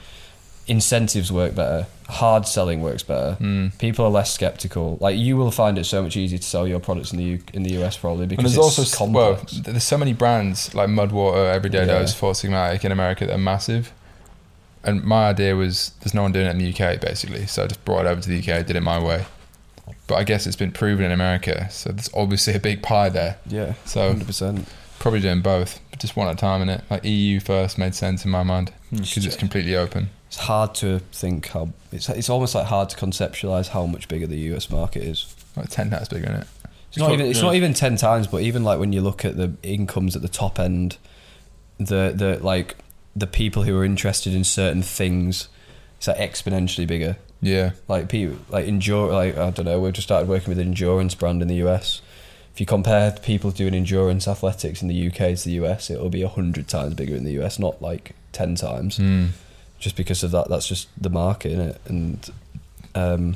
[0.67, 3.37] incentives work better, hard selling works better.
[3.39, 3.77] Mm.
[3.79, 4.97] People are less skeptical.
[4.99, 7.43] Like you will find it so much easier to sell your products in the U-
[7.53, 10.75] in the US probably And because there's it's also s- well, there's so many brands
[10.75, 11.99] like Mudwater, Everyday Yeah.
[11.99, 13.93] Dose, Four Sigmatic in America that are massive.
[14.87, 17.67] And my idea was there's no one doing it in the UK basically, so I
[17.67, 19.25] just brought it over to the UK, did it my way.
[20.07, 23.37] But I guess it's been proven in America, so there's obviously a big pie there.
[23.45, 24.67] yeah, So hundred percent.
[24.99, 26.81] probably doing both, but just one at a time in it.
[26.89, 28.97] Like EU first made sense in my mind hmm.
[28.97, 30.09] because it's completely open.
[30.27, 34.27] It's hard to think how it's it's almost like hard to conceptualize how much bigger
[34.27, 35.35] the US market is.
[35.57, 36.47] Like ten times bigger in it.
[36.89, 37.45] It's not even it's yeah.
[37.45, 40.29] not even ten times, but even like when you look at the incomes at the
[40.29, 40.97] top end,
[41.77, 42.77] the the like
[43.17, 45.49] the people who are interested in certain things,
[45.97, 47.17] it's like exponentially bigger.
[47.41, 49.79] Yeah, Like people like endure like I don't know.
[49.79, 52.01] We've just started working with an endurance brand in the US.
[52.53, 56.09] If you compare people doing endurance athletics in the UK to the US, it will
[56.09, 58.97] be a hundred times bigger in the US, not like ten times.
[58.97, 59.29] mm.
[59.79, 61.81] Just because of that, that's just the market, is it?
[61.85, 62.29] And
[62.95, 63.35] um,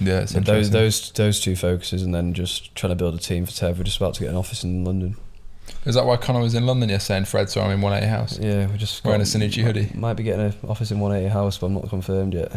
[0.00, 0.20] yeah.
[0.20, 3.52] It's those those those two focuses, and then just trying to build a team for
[3.52, 3.76] Tev.
[3.76, 5.16] We're just about to get an office in London.
[5.86, 8.38] Is that why Connor was in London yesterday and Fred saw him in 180 House?
[8.38, 9.90] Yeah, we're just Wearing a got- Synergy hoodie.
[9.94, 12.52] Might be getting an office in 180 House, but I'm not confirmed yet.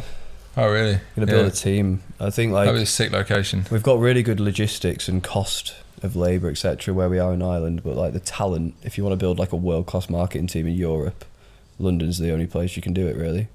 [0.57, 0.99] Oh, really?
[1.15, 1.47] Gonna build Yeah.
[1.47, 2.03] a team.
[2.19, 3.65] I think like that like was a sick location.
[3.71, 5.73] we've got really good logistics and cost
[6.03, 6.93] of labour, etc.
[6.93, 9.53] Where we are in Ireland, but like the talent, if you want to build like
[9.53, 11.23] a world class marketing team in Europe,
[11.79, 13.15] London's the only place you can do it.
[13.15, 13.47] Really,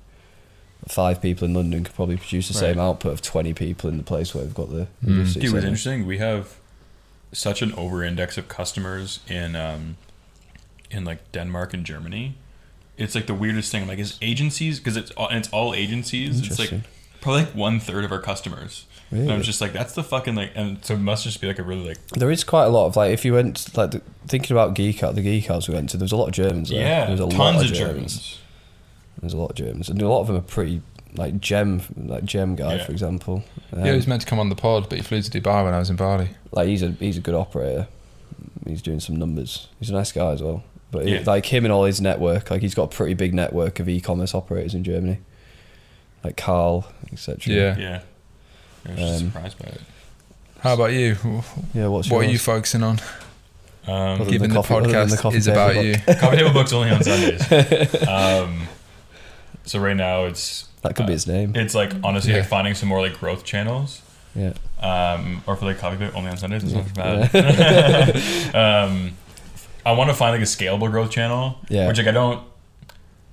[0.89, 4.03] five people in London could probably produce the same output of 20 people in the
[4.03, 5.19] place where we've got the Mm.
[5.19, 5.45] logistics.
[5.45, 6.55] Dude, what's interesting, we have
[7.33, 9.97] such an over index of customers in um,
[10.91, 12.37] in like Denmark and Germany.
[12.97, 13.87] It's like the weirdest thing.
[13.87, 16.41] Like, is agencies because it's all, and it's all agencies.
[16.47, 16.73] It's like
[17.21, 18.87] probably like one third of our customers.
[19.11, 19.39] And I Really?
[19.39, 21.63] was just like, that's the fucking like, and so it must just be like a
[21.63, 24.55] really like, There is quite a lot of like if you went like the, thinking
[24.55, 26.69] about geek out the geek house we went to, there was a lot of Germans
[26.71, 26.81] there.
[26.81, 28.39] yeah, there was a tons lot of of Germans.
[29.21, 30.83] There's a lot of Germans, and a lot of them are pretty
[31.17, 32.85] like gem like gem guy Yeah.
[32.85, 33.43] for example.
[33.73, 35.65] Um, yeah, he was meant to come on the pod, but he flew to Dubai
[35.65, 36.31] when I was in Bali.
[36.53, 37.87] like he's a he's a good operator.
[38.67, 39.69] He's doing some numbers.
[39.79, 40.63] He's a nice guy as well.
[40.91, 43.79] But he- like him and all his network, like he's got a pretty big network
[43.81, 45.19] of e-commerce operators in Germany,
[46.25, 47.53] like Carl, etc.
[47.55, 47.77] Yeah.
[47.79, 48.01] Yeah.
[48.87, 49.81] I was just Um, surprised by it.
[50.61, 51.17] How about you?
[51.75, 51.87] yeah.
[51.89, 52.99] What's what are you focusing on?
[53.87, 55.85] Um, Given the, coffee- other the podcast coffee is about book.
[55.85, 55.95] you.
[56.17, 57.43] coffee table books only on Sundays.
[58.09, 58.63] Um,
[59.69, 61.55] So right now it's That could be his name.
[61.55, 62.39] it's like honestly Yeah.
[62.41, 64.03] like finding some more like growth channels.
[64.35, 64.53] Yeah.
[64.81, 66.63] um, or for like coffee bit only on Sundays.
[66.65, 68.55] It's not bad.
[68.55, 69.13] um,
[69.85, 71.59] I want to find like a scalable growth channel.
[71.69, 71.89] Yeah.
[71.89, 72.47] Which like I don't.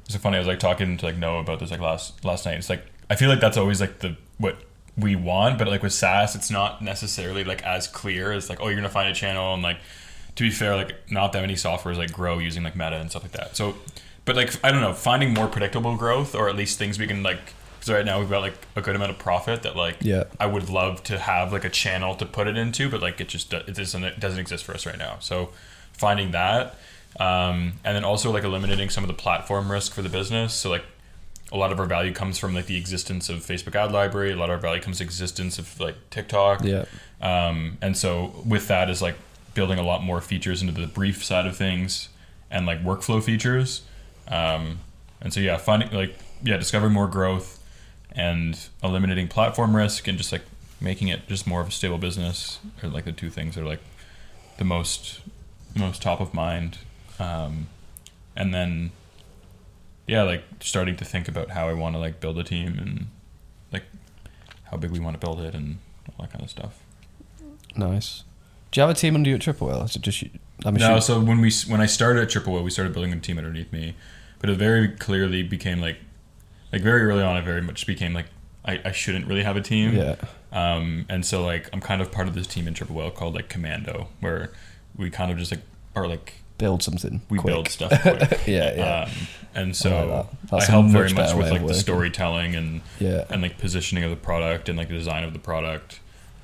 [0.05, 0.37] It's so funny.
[0.37, 2.57] I was like talking to like Noah about this like last last night.
[2.57, 4.57] It's like I feel like that's always like the what
[4.97, 8.67] we want, but like with SaaS, it's not necessarily like as clear as like oh
[8.67, 9.77] you're gonna find a channel and like
[10.35, 13.23] to be fair like not that many softwares like grow using like Meta and stuff
[13.23, 13.55] like that.
[13.55, 13.75] So,
[14.25, 17.23] but like I don't know, finding more predictable growth or at least things we can
[17.23, 17.53] like.
[17.75, 20.23] Because right now we've got like a good amount of profit that like Yeah.
[20.39, 23.27] I would love to have like a channel to put it into, but like it
[23.27, 25.17] just it doesn't it doesn't exist for us right now.
[25.19, 25.51] So
[25.93, 26.75] finding that,
[27.19, 30.53] um, and then also like eliminating some of the platform risk for the business.
[30.53, 30.83] So like
[31.51, 34.31] a lot of our value comes from like the existence of Facebook ad library.
[34.31, 36.63] A lot of our value comes existence of like TikTok.
[36.63, 36.85] Yeah.
[37.21, 39.15] Um, and so with that is like
[39.53, 42.09] building a lot more features into the brief side of things
[42.49, 43.83] and like workflow features.
[44.27, 44.79] Um,
[45.21, 47.61] and so yeah, finding like yeah, discovering more growth
[48.11, 50.43] and eliminating platform risk and just like
[50.81, 53.67] making it just more of a stable business are like the two things that are
[53.67, 53.81] like
[54.57, 55.21] the most
[55.75, 56.77] most top of mind.
[57.19, 57.67] Um,
[58.35, 58.91] and then
[60.07, 63.07] yeah, like starting to think about how I want to like build a team and
[63.71, 63.83] like
[64.65, 65.77] how big we want to build it and
[66.17, 66.79] all that kind of stuff.
[67.75, 68.23] Nice.
[68.71, 69.83] Do you have a team under you at Triple Whale?
[69.83, 70.29] Is it just you?
[70.65, 73.11] I'm No, assuming- so when we when I started at Triple Whale, we started building
[73.13, 73.95] a team underneath me,
[74.45, 75.97] but it very clearly became like
[76.71, 77.35] like very early on.
[77.35, 78.27] It very much became like
[78.63, 79.95] I, I shouldn't really have a team.
[79.95, 80.15] Yeah.
[80.51, 83.33] Um, and so like I'm kind of part of this team in Triple Whale called
[83.33, 84.51] like Commando, where
[84.95, 85.61] we kind of just like
[85.95, 87.21] are like Build something.
[87.29, 87.53] we quick.
[87.53, 88.39] build stuff quick.
[88.47, 89.03] Yeah, yeah.
[89.05, 89.11] Um,
[89.55, 90.61] and I so like that.
[90.61, 93.25] I, help very much with like the storytelling and Yeah.
[93.31, 95.99] and like positioning of the product and like the design of the product,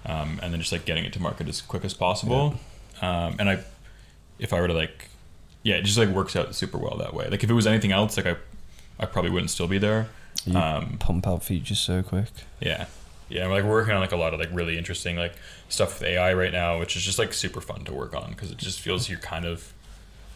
[0.07, 2.56] um, and then just like getting it to market as quick as possible.
[3.02, 3.64] Um, and I,
[4.40, 5.07] if I were to like,
[5.64, 7.28] yeah, it just like works out super well that way.
[7.30, 8.36] Like if it was anything else, like I,
[9.00, 10.08] I probably wouldn't still be there.
[10.46, 12.30] You Um, pump out features so quick.
[12.60, 12.86] yeah,
[13.30, 13.48] yeah.
[13.48, 15.34] We're like working on like a lot of like really interesting like
[15.70, 18.50] stuff with AI right now, which is just like super fun to work on because
[18.52, 19.72] it just feels you're kind of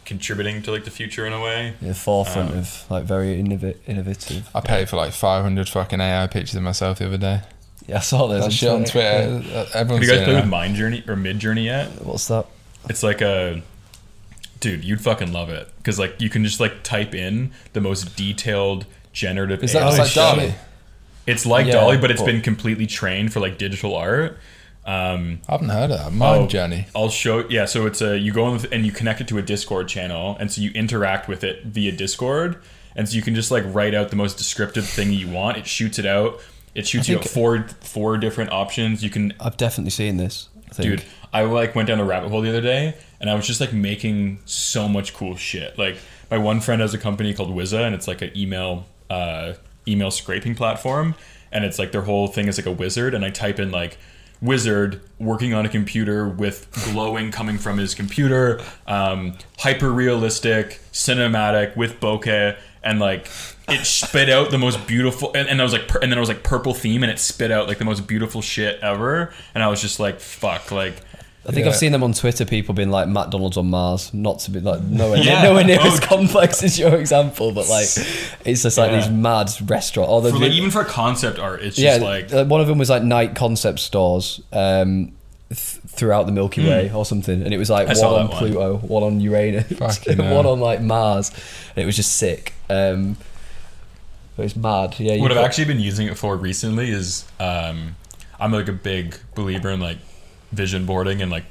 [0.05, 1.73] contributing to like the future in a way.
[1.81, 4.47] Yeah, forefront Um, of like very innov- innovative.
[4.53, 7.41] I paid for like 500 fucking AI pictures of myself the other day.
[7.87, 8.39] Yeah, I saw those.
[8.39, 9.43] That on shit on Twitter.
[9.55, 10.45] uh, Have you guys doing played with.
[10.49, 11.87] Mind Journey or Midjourney yet?
[12.03, 12.45] What's that?
[12.89, 13.61] It's like a
[14.65, 18.15] dude, you'd fucking love it because like you can just like type in the most
[18.15, 19.63] detailed generative.
[19.63, 20.13] Is that AI like.
[20.13, 20.53] DALL-E?
[21.27, 24.37] It's like Yeah, DALL-E, but it's but- been completely trained for like digital art.
[24.85, 26.13] Um, I haven't heard of that.
[26.13, 26.47] Mind Oh.
[26.47, 26.85] Journey.
[26.95, 27.47] I'll show.
[27.49, 29.87] Yeah, so it's a you go in with, and you connect it to a Discord
[29.87, 32.57] channel, and so you interact with it via Discord,
[32.95, 35.57] and so you can just like write out the most descriptive thing you want.
[35.57, 36.39] It shoots it out.
[36.75, 39.03] It shoots you out four four different options.
[39.03, 40.49] You can I've definitely seen this.
[40.83, 41.03] Dude
[41.33, 43.73] i like went down a rabbit hole the other day and i was just like
[43.73, 45.77] making so much cool shit.
[45.77, 45.97] Like
[46.31, 49.53] my one friend has a company called Wiza, and it's like an email uh,
[49.87, 51.15] email scraping platform
[51.51, 53.97] and it's like their whole thing is like a wizard and i type in like
[54.41, 61.75] wizard working on a computer with glowing coming from his computer um, hyper realistic cinematic
[61.77, 63.27] with bokeh and like
[63.67, 66.29] it spit out the most beautiful and, and I was like and then I was
[66.29, 69.67] like purple theme and it spit out like the most beautiful shit ever and I
[69.67, 71.01] was just like fuck like
[71.47, 71.71] I think Yeah.
[71.73, 72.43] I've seen them on Twitter.
[72.43, 75.43] People being like McDonald's on Mars, not to be like nowhere, near Yeah.
[75.43, 75.93] nowhere near Oh.
[75.93, 77.85] as complex as your example, but like
[78.45, 79.01] it's just like Yeah.
[79.01, 80.09] these mad restaurant.
[80.09, 82.89] Or like even for concept art it's yeah, just like uh, one of them was
[82.89, 85.11] like night concept stores um,
[85.49, 87.91] th- throughout the Milky Way or something, and it was like Hmm.
[87.91, 88.51] I saw one on that one.
[88.51, 91.31] Pluto, one on Uranus, Fucking one on like Mars,
[91.75, 92.53] and it was just sick.
[92.69, 93.17] Um,
[94.35, 94.95] but it's mad.
[94.99, 97.95] Yeah, you what I've got- actually been using it for recently is um,
[98.39, 99.97] I'm like a big believer in like
[100.51, 101.45] vision boarding and like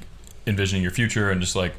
[0.47, 1.73] envisioning your future and just like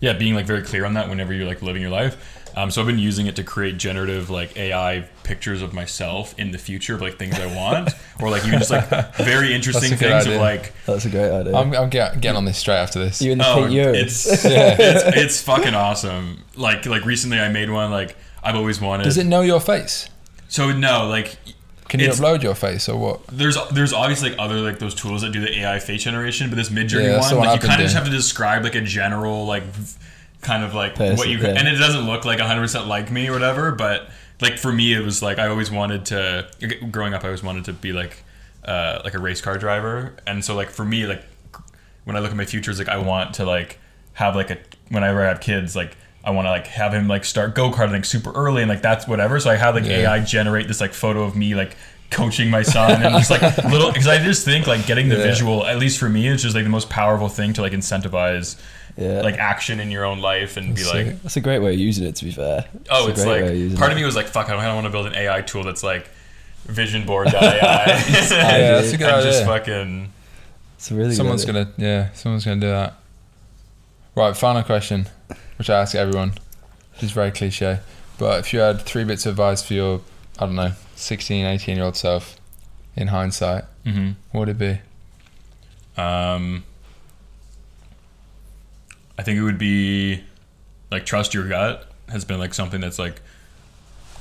[0.00, 2.80] yeah being like very clear on that whenever you're like living your life um, so
[2.80, 6.94] I've been using it to create generative like AI pictures of myself in the future
[6.94, 7.90] of like things I want
[8.20, 11.10] or like even just like very interesting That's a good things of like That's a
[11.10, 11.54] great idea.
[11.54, 13.20] I'm, I'm get, getting on this straight after this.
[13.22, 13.94] you in the Oh, pink Urine.
[13.94, 16.42] it's, it's it's fucking awesome.
[16.56, 19.04] Like like recently I made one like I've always wanted.
[19.04, 20.08] Does it know your face?
[20.48, 21.36] so no, like
[21.88, 23.26] Can you It's- upload your face or what?
[23.28, 26.56] there's there's obviously like other like those tools that do the AI face generation, but
[26.56, 28.74] this Midjourney Yeah, one, the one like you kind of just have to describe like
[28.74, 29.98] a general like v-
[30.42, 31.48] kind of like Person, what you yeah.
[31.58, 34.08] and it doesn't look like 100 percent like me or whatever, but
[34.40, 36.48] like for me it was like I always wanted to
[36.90, 38.22] growing up I always wanted to be like
[38.64, 41.24] uh, like a race car driver, and so like for me like
[42.04, 43.78] when I look at my future futures, like I want to like
[44.14, 44.58] have like a
[44.90, 48.04] whenever I have kids, like I want to like have him like start go karting
[48.04, 49.40] super early and like that's whatever.
[49.40, 50.12] So I have like Yeah.
[50.12, 51.76] AI generate this like photo of me like
[52.10, 55.22] coaching my son and just like little because I just think like getting the Yeah.
[55.24, 58.60] visual at least for me it's just like the most powerful thing to like incentivize
[58.98, 59.20] Yeah.
[59.22, 61.78] like action in your own life and be like, a, that's a great way of
[61.78, 62.16] using it.
[62.16, 62.66] To be fair.
[62.90, 63.92] oh, a it's like of part it.
[63.92, 65.62] of me was like, fuck, I don't, I don't want to build an AI tool
[65.62, 66.08] that's like
[66.66, 67.32] visionboard.ai.
[68.30, 70.12] Yeah, that's a good and just fucking.
[70.76, 71.14] It's a really.
[71.14, 72.94] Someone's good gonna, yeah, someone's gonna do that.
[74.14, 75.06] Right, final question,
[75.58, 76.30] which I ask everyone,
[76.94, 77.78] which is very cliche.
[78.18, 80.00] But if you had three bits of advice for your,
[80.40, 82.36] I don't know, 16, 18 year old self,
[82.96, 84.80] in hindsight, hmm what would it be?
[86.00, 86.64] Um,
[89.18, 90.22] I think it would be
[90.90, 93.20] like trust your gut has been like something that's like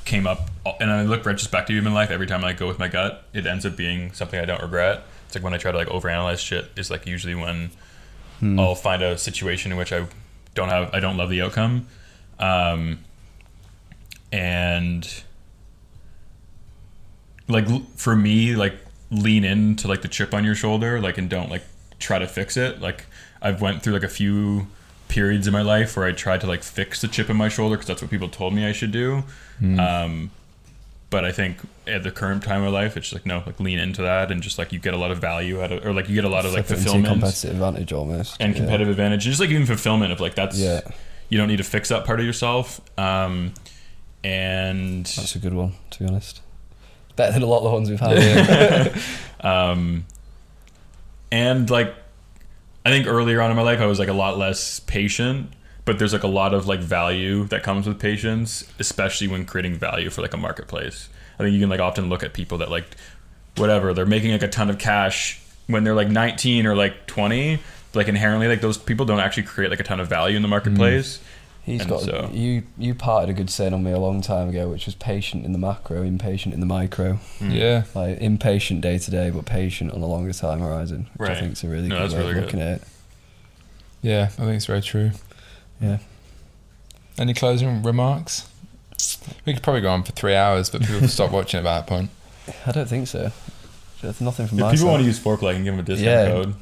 [0.04, 0.50] came up
[0.80, 2.12] and I look retrospectively in life.
[2.12, 5.04] Every time I go with my gut it ends up being something I don't regret.
[5.28, 7.72] It's like when I try to like overanalyze shit is like usually when
[8.40, 8.60] Hmm.
[8.60, 10.06] I'll find a situation in which I
[10.54, 11.88] don't have I don't love the outcome.
[12.40, 13.00] Um,
[14.32, 15.24] and
[17.48, 18.76] like for me like
[19.10, 21.64] lean into like the chip on your shoulder like and don't like
[22.00, 22.82] try to fix it.
[22.82, 23.06] Like
[23.42, 24.68] i've went through like a few
[25.08, 27.76] periods in my life where i tried to like fix the chip in my shoulder
[27.76, 29.24] because that's what people told me i should do
[29.80, 30.30] um
[31.10, 31.58] but i think
[31.88, 34.58] at the current time of life it's like no like lean into that and just
[34.58, 36.46] like you get a lot of value out of or like you get a lot
[36.46, 38.38] of like Flip it into a fulfillment competitive advantage almost.
[38.40, 38.60] and Yeah.
[38.60, 40.82] competitive advantage just like even fulfillment of like that's Yeah,
[41.30, 43.54] you don't need to fix that part of yourself um
[44.24, 45.74] and that's a good one.
[45.92, 46.42] To be honest,
[47.16, 49.00] better than a lot of the ones we've had.
[49.42, 50.06] um,
[51.32, 51.94] and like
[52.88, 55.52] I think earlier on in my life I was like a lot less patient,
[55.84, 59.76] but there's like a lot of like value that comes with patience, especially when creating
[59.76, 61.10] value for like a marketplace.
[61.38, 62.96] I think you can like often look at people that like
[63.58, 67.60] whatever they're making like a ton of cash when they're like 19 or like 20
[67.94, 70.48] like inherently like those people don't actually create like a ton of value in the
[70.48, 71.20] marketplace
[71.68, 72.64] He's And got so- you.
[72.78, 75.52] You parted a good saying on me a long time ago, which was patient in
[75.52, 77.16] the macro, impatient in the micro.
[77.40, 77.52] Hmm.
[77.52, 81.10] Yeah, Like impatient day to day, but patient on a longer time horizon.
[81.18, 81.38] Which Right.
[81.38, 82.44] I think is a really No, good way really of good.
[82.46, 82.82] looking at it.
[84.02, 85.12] yeah, I think it's very true.
[85.82, 85.98] Yeah.
[87.18, 88.48] Any closing remarks?
[89.46, 91.86] We could probably go on for three hours, but people will stop watching at that
[91.86, 92.10] point.
[92.66, 93.32] I don't think so.
[94.02, 94.92] There's nothing from if my people side.
[94.92, 96.32] want to use Foreplay, and give them a discount Yeah.
[96.32, 96.56] code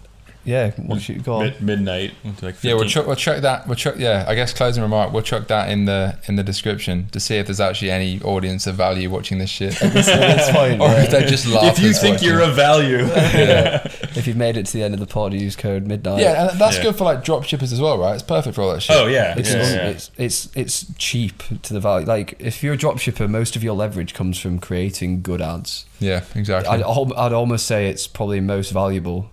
[0.45, 1.43] yeah, what you go on?
[1.45, 3.67] Mid- midnight like Yeah, we'll chuck, we'll chuck that.
[3.67, 3.95] We'll chuck.
[3.97, 5.11] Yeah, I guess closing remark.
[5.11, 8.67] We'll chuck that in the in the description to see if there's actually any audience
[8.67, 10.80] of value watching this shit, That's fine.
[10.81, 11.77] or if they just laugh.
[11.77, 13.84] if you think you're a value yeah,
[14.15, 16.22] If you've made it to the end of the pod, use code midnight.
[16.22, 16.84] yeah, and that's Yeah.
[16.84, 18.13] good for like drop shippers as well, right?
[18.13, 18.95] It's perfect for all that shit.
[18.95, 19.88] oh yeah It's, yeah, un- yeah.
[19.89, 22.05] it's it's it's cheap to the value.
[22.05, 25.85] Like if you're a drop shipper, most of your leverage comes from creating good ads.
[25.99, 26.69] yeah, exactly.
[26.69, 29.30] I'd, I'd almost say it's probably most valuable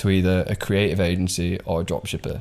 [0.00, 2.40] to either a creative agency or a dropshipper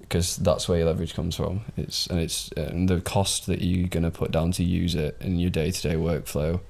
[0.00, 1.62] because that's where your leverage comes from.
[1.76, 5.38] It's and it's and the cost that you're gonna put down to use it in
[5.38, 6.60] your day to day workflow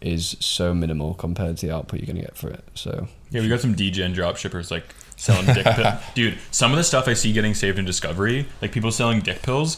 [0.00, 2.64] is so minimal compared to the output you're gonna get for it.
[2.74, 4.84] So Yeah, we got some DGen drop shippers like
[5.16, 5.94] selling dick pills.
[6.14, 9.42] Dude, some of the stuff I see getting saved in Discovery, like people selling dick
[9.42, 9.76] pills,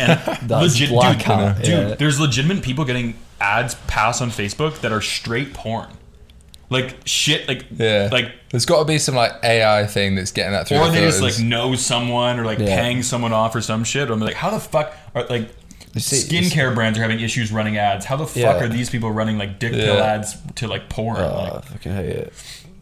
[0.00, 1.94] and That's legit, black dude, dude, yeah.
[1.94, 5.90] there's legitimate people getting ads pass on Facebook that are straight porn,
[6.74, 8.32] like shit, like yeah, like.
[8.50, 10.78] there's got to be some like AI thing that's getting that through.
[10.78, 12.66] Or the they just like know someone or like Yeah.
[12.76, 14.10] paying someone off or some shit.
[14.10, 15.48] I'm like, how the fuck are like
[15.96, 18.04] see- skincare brands are having issues running ads?
[18.04, 18.58] How the fuck Yeah.
[18.64, 21.16] are these people running like dick pill ads to like porn?
[21.16, 22.32] uh, like, I fucking hate it.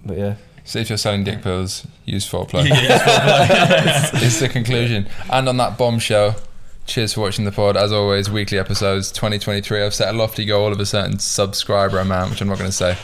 [0.04, 2.64] But yeah, So if you're selling dick pills, use Foreplay.
[2.68, 5.06] yeah, yeah, it's the conclusion.
[5.30, 6.36] And on that bombshell,
[6.86, 7.76] cheers for watching the pod.
[7.76, 9.82] As always, weekly episodes 2023.
[9.82, 12.76] I've set a lofty goal of a certain subscriber amount, which I'm not going to
[12.76, 12.96] say.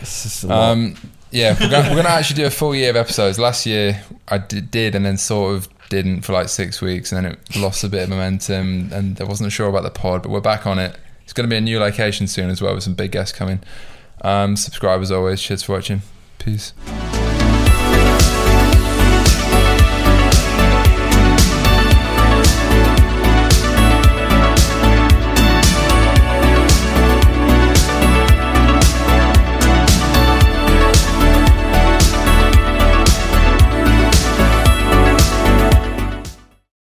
[0.00, 0.70] it's just a lot.
[0.70, 0.96] Um,
[1.30, 3.38] yeah, we're going, we're going to actually do a full year of episodes.
[3.38, 7.24] Last year, I did, did and then sort of didn't for like six weeks, and
[7.24, 10.30] then it lost a bit of momentum, and I wasn't sure about the pod, but
[10.30, 10.96] we're back on it.
[11.24, 13.60] It's going to be a new location soon as well with some big guests coming.
[14.20, 15.42] Um, subscribe as always.
[15.42, 16.02] Cheers for watching.
[16.38, 16.72] Peace.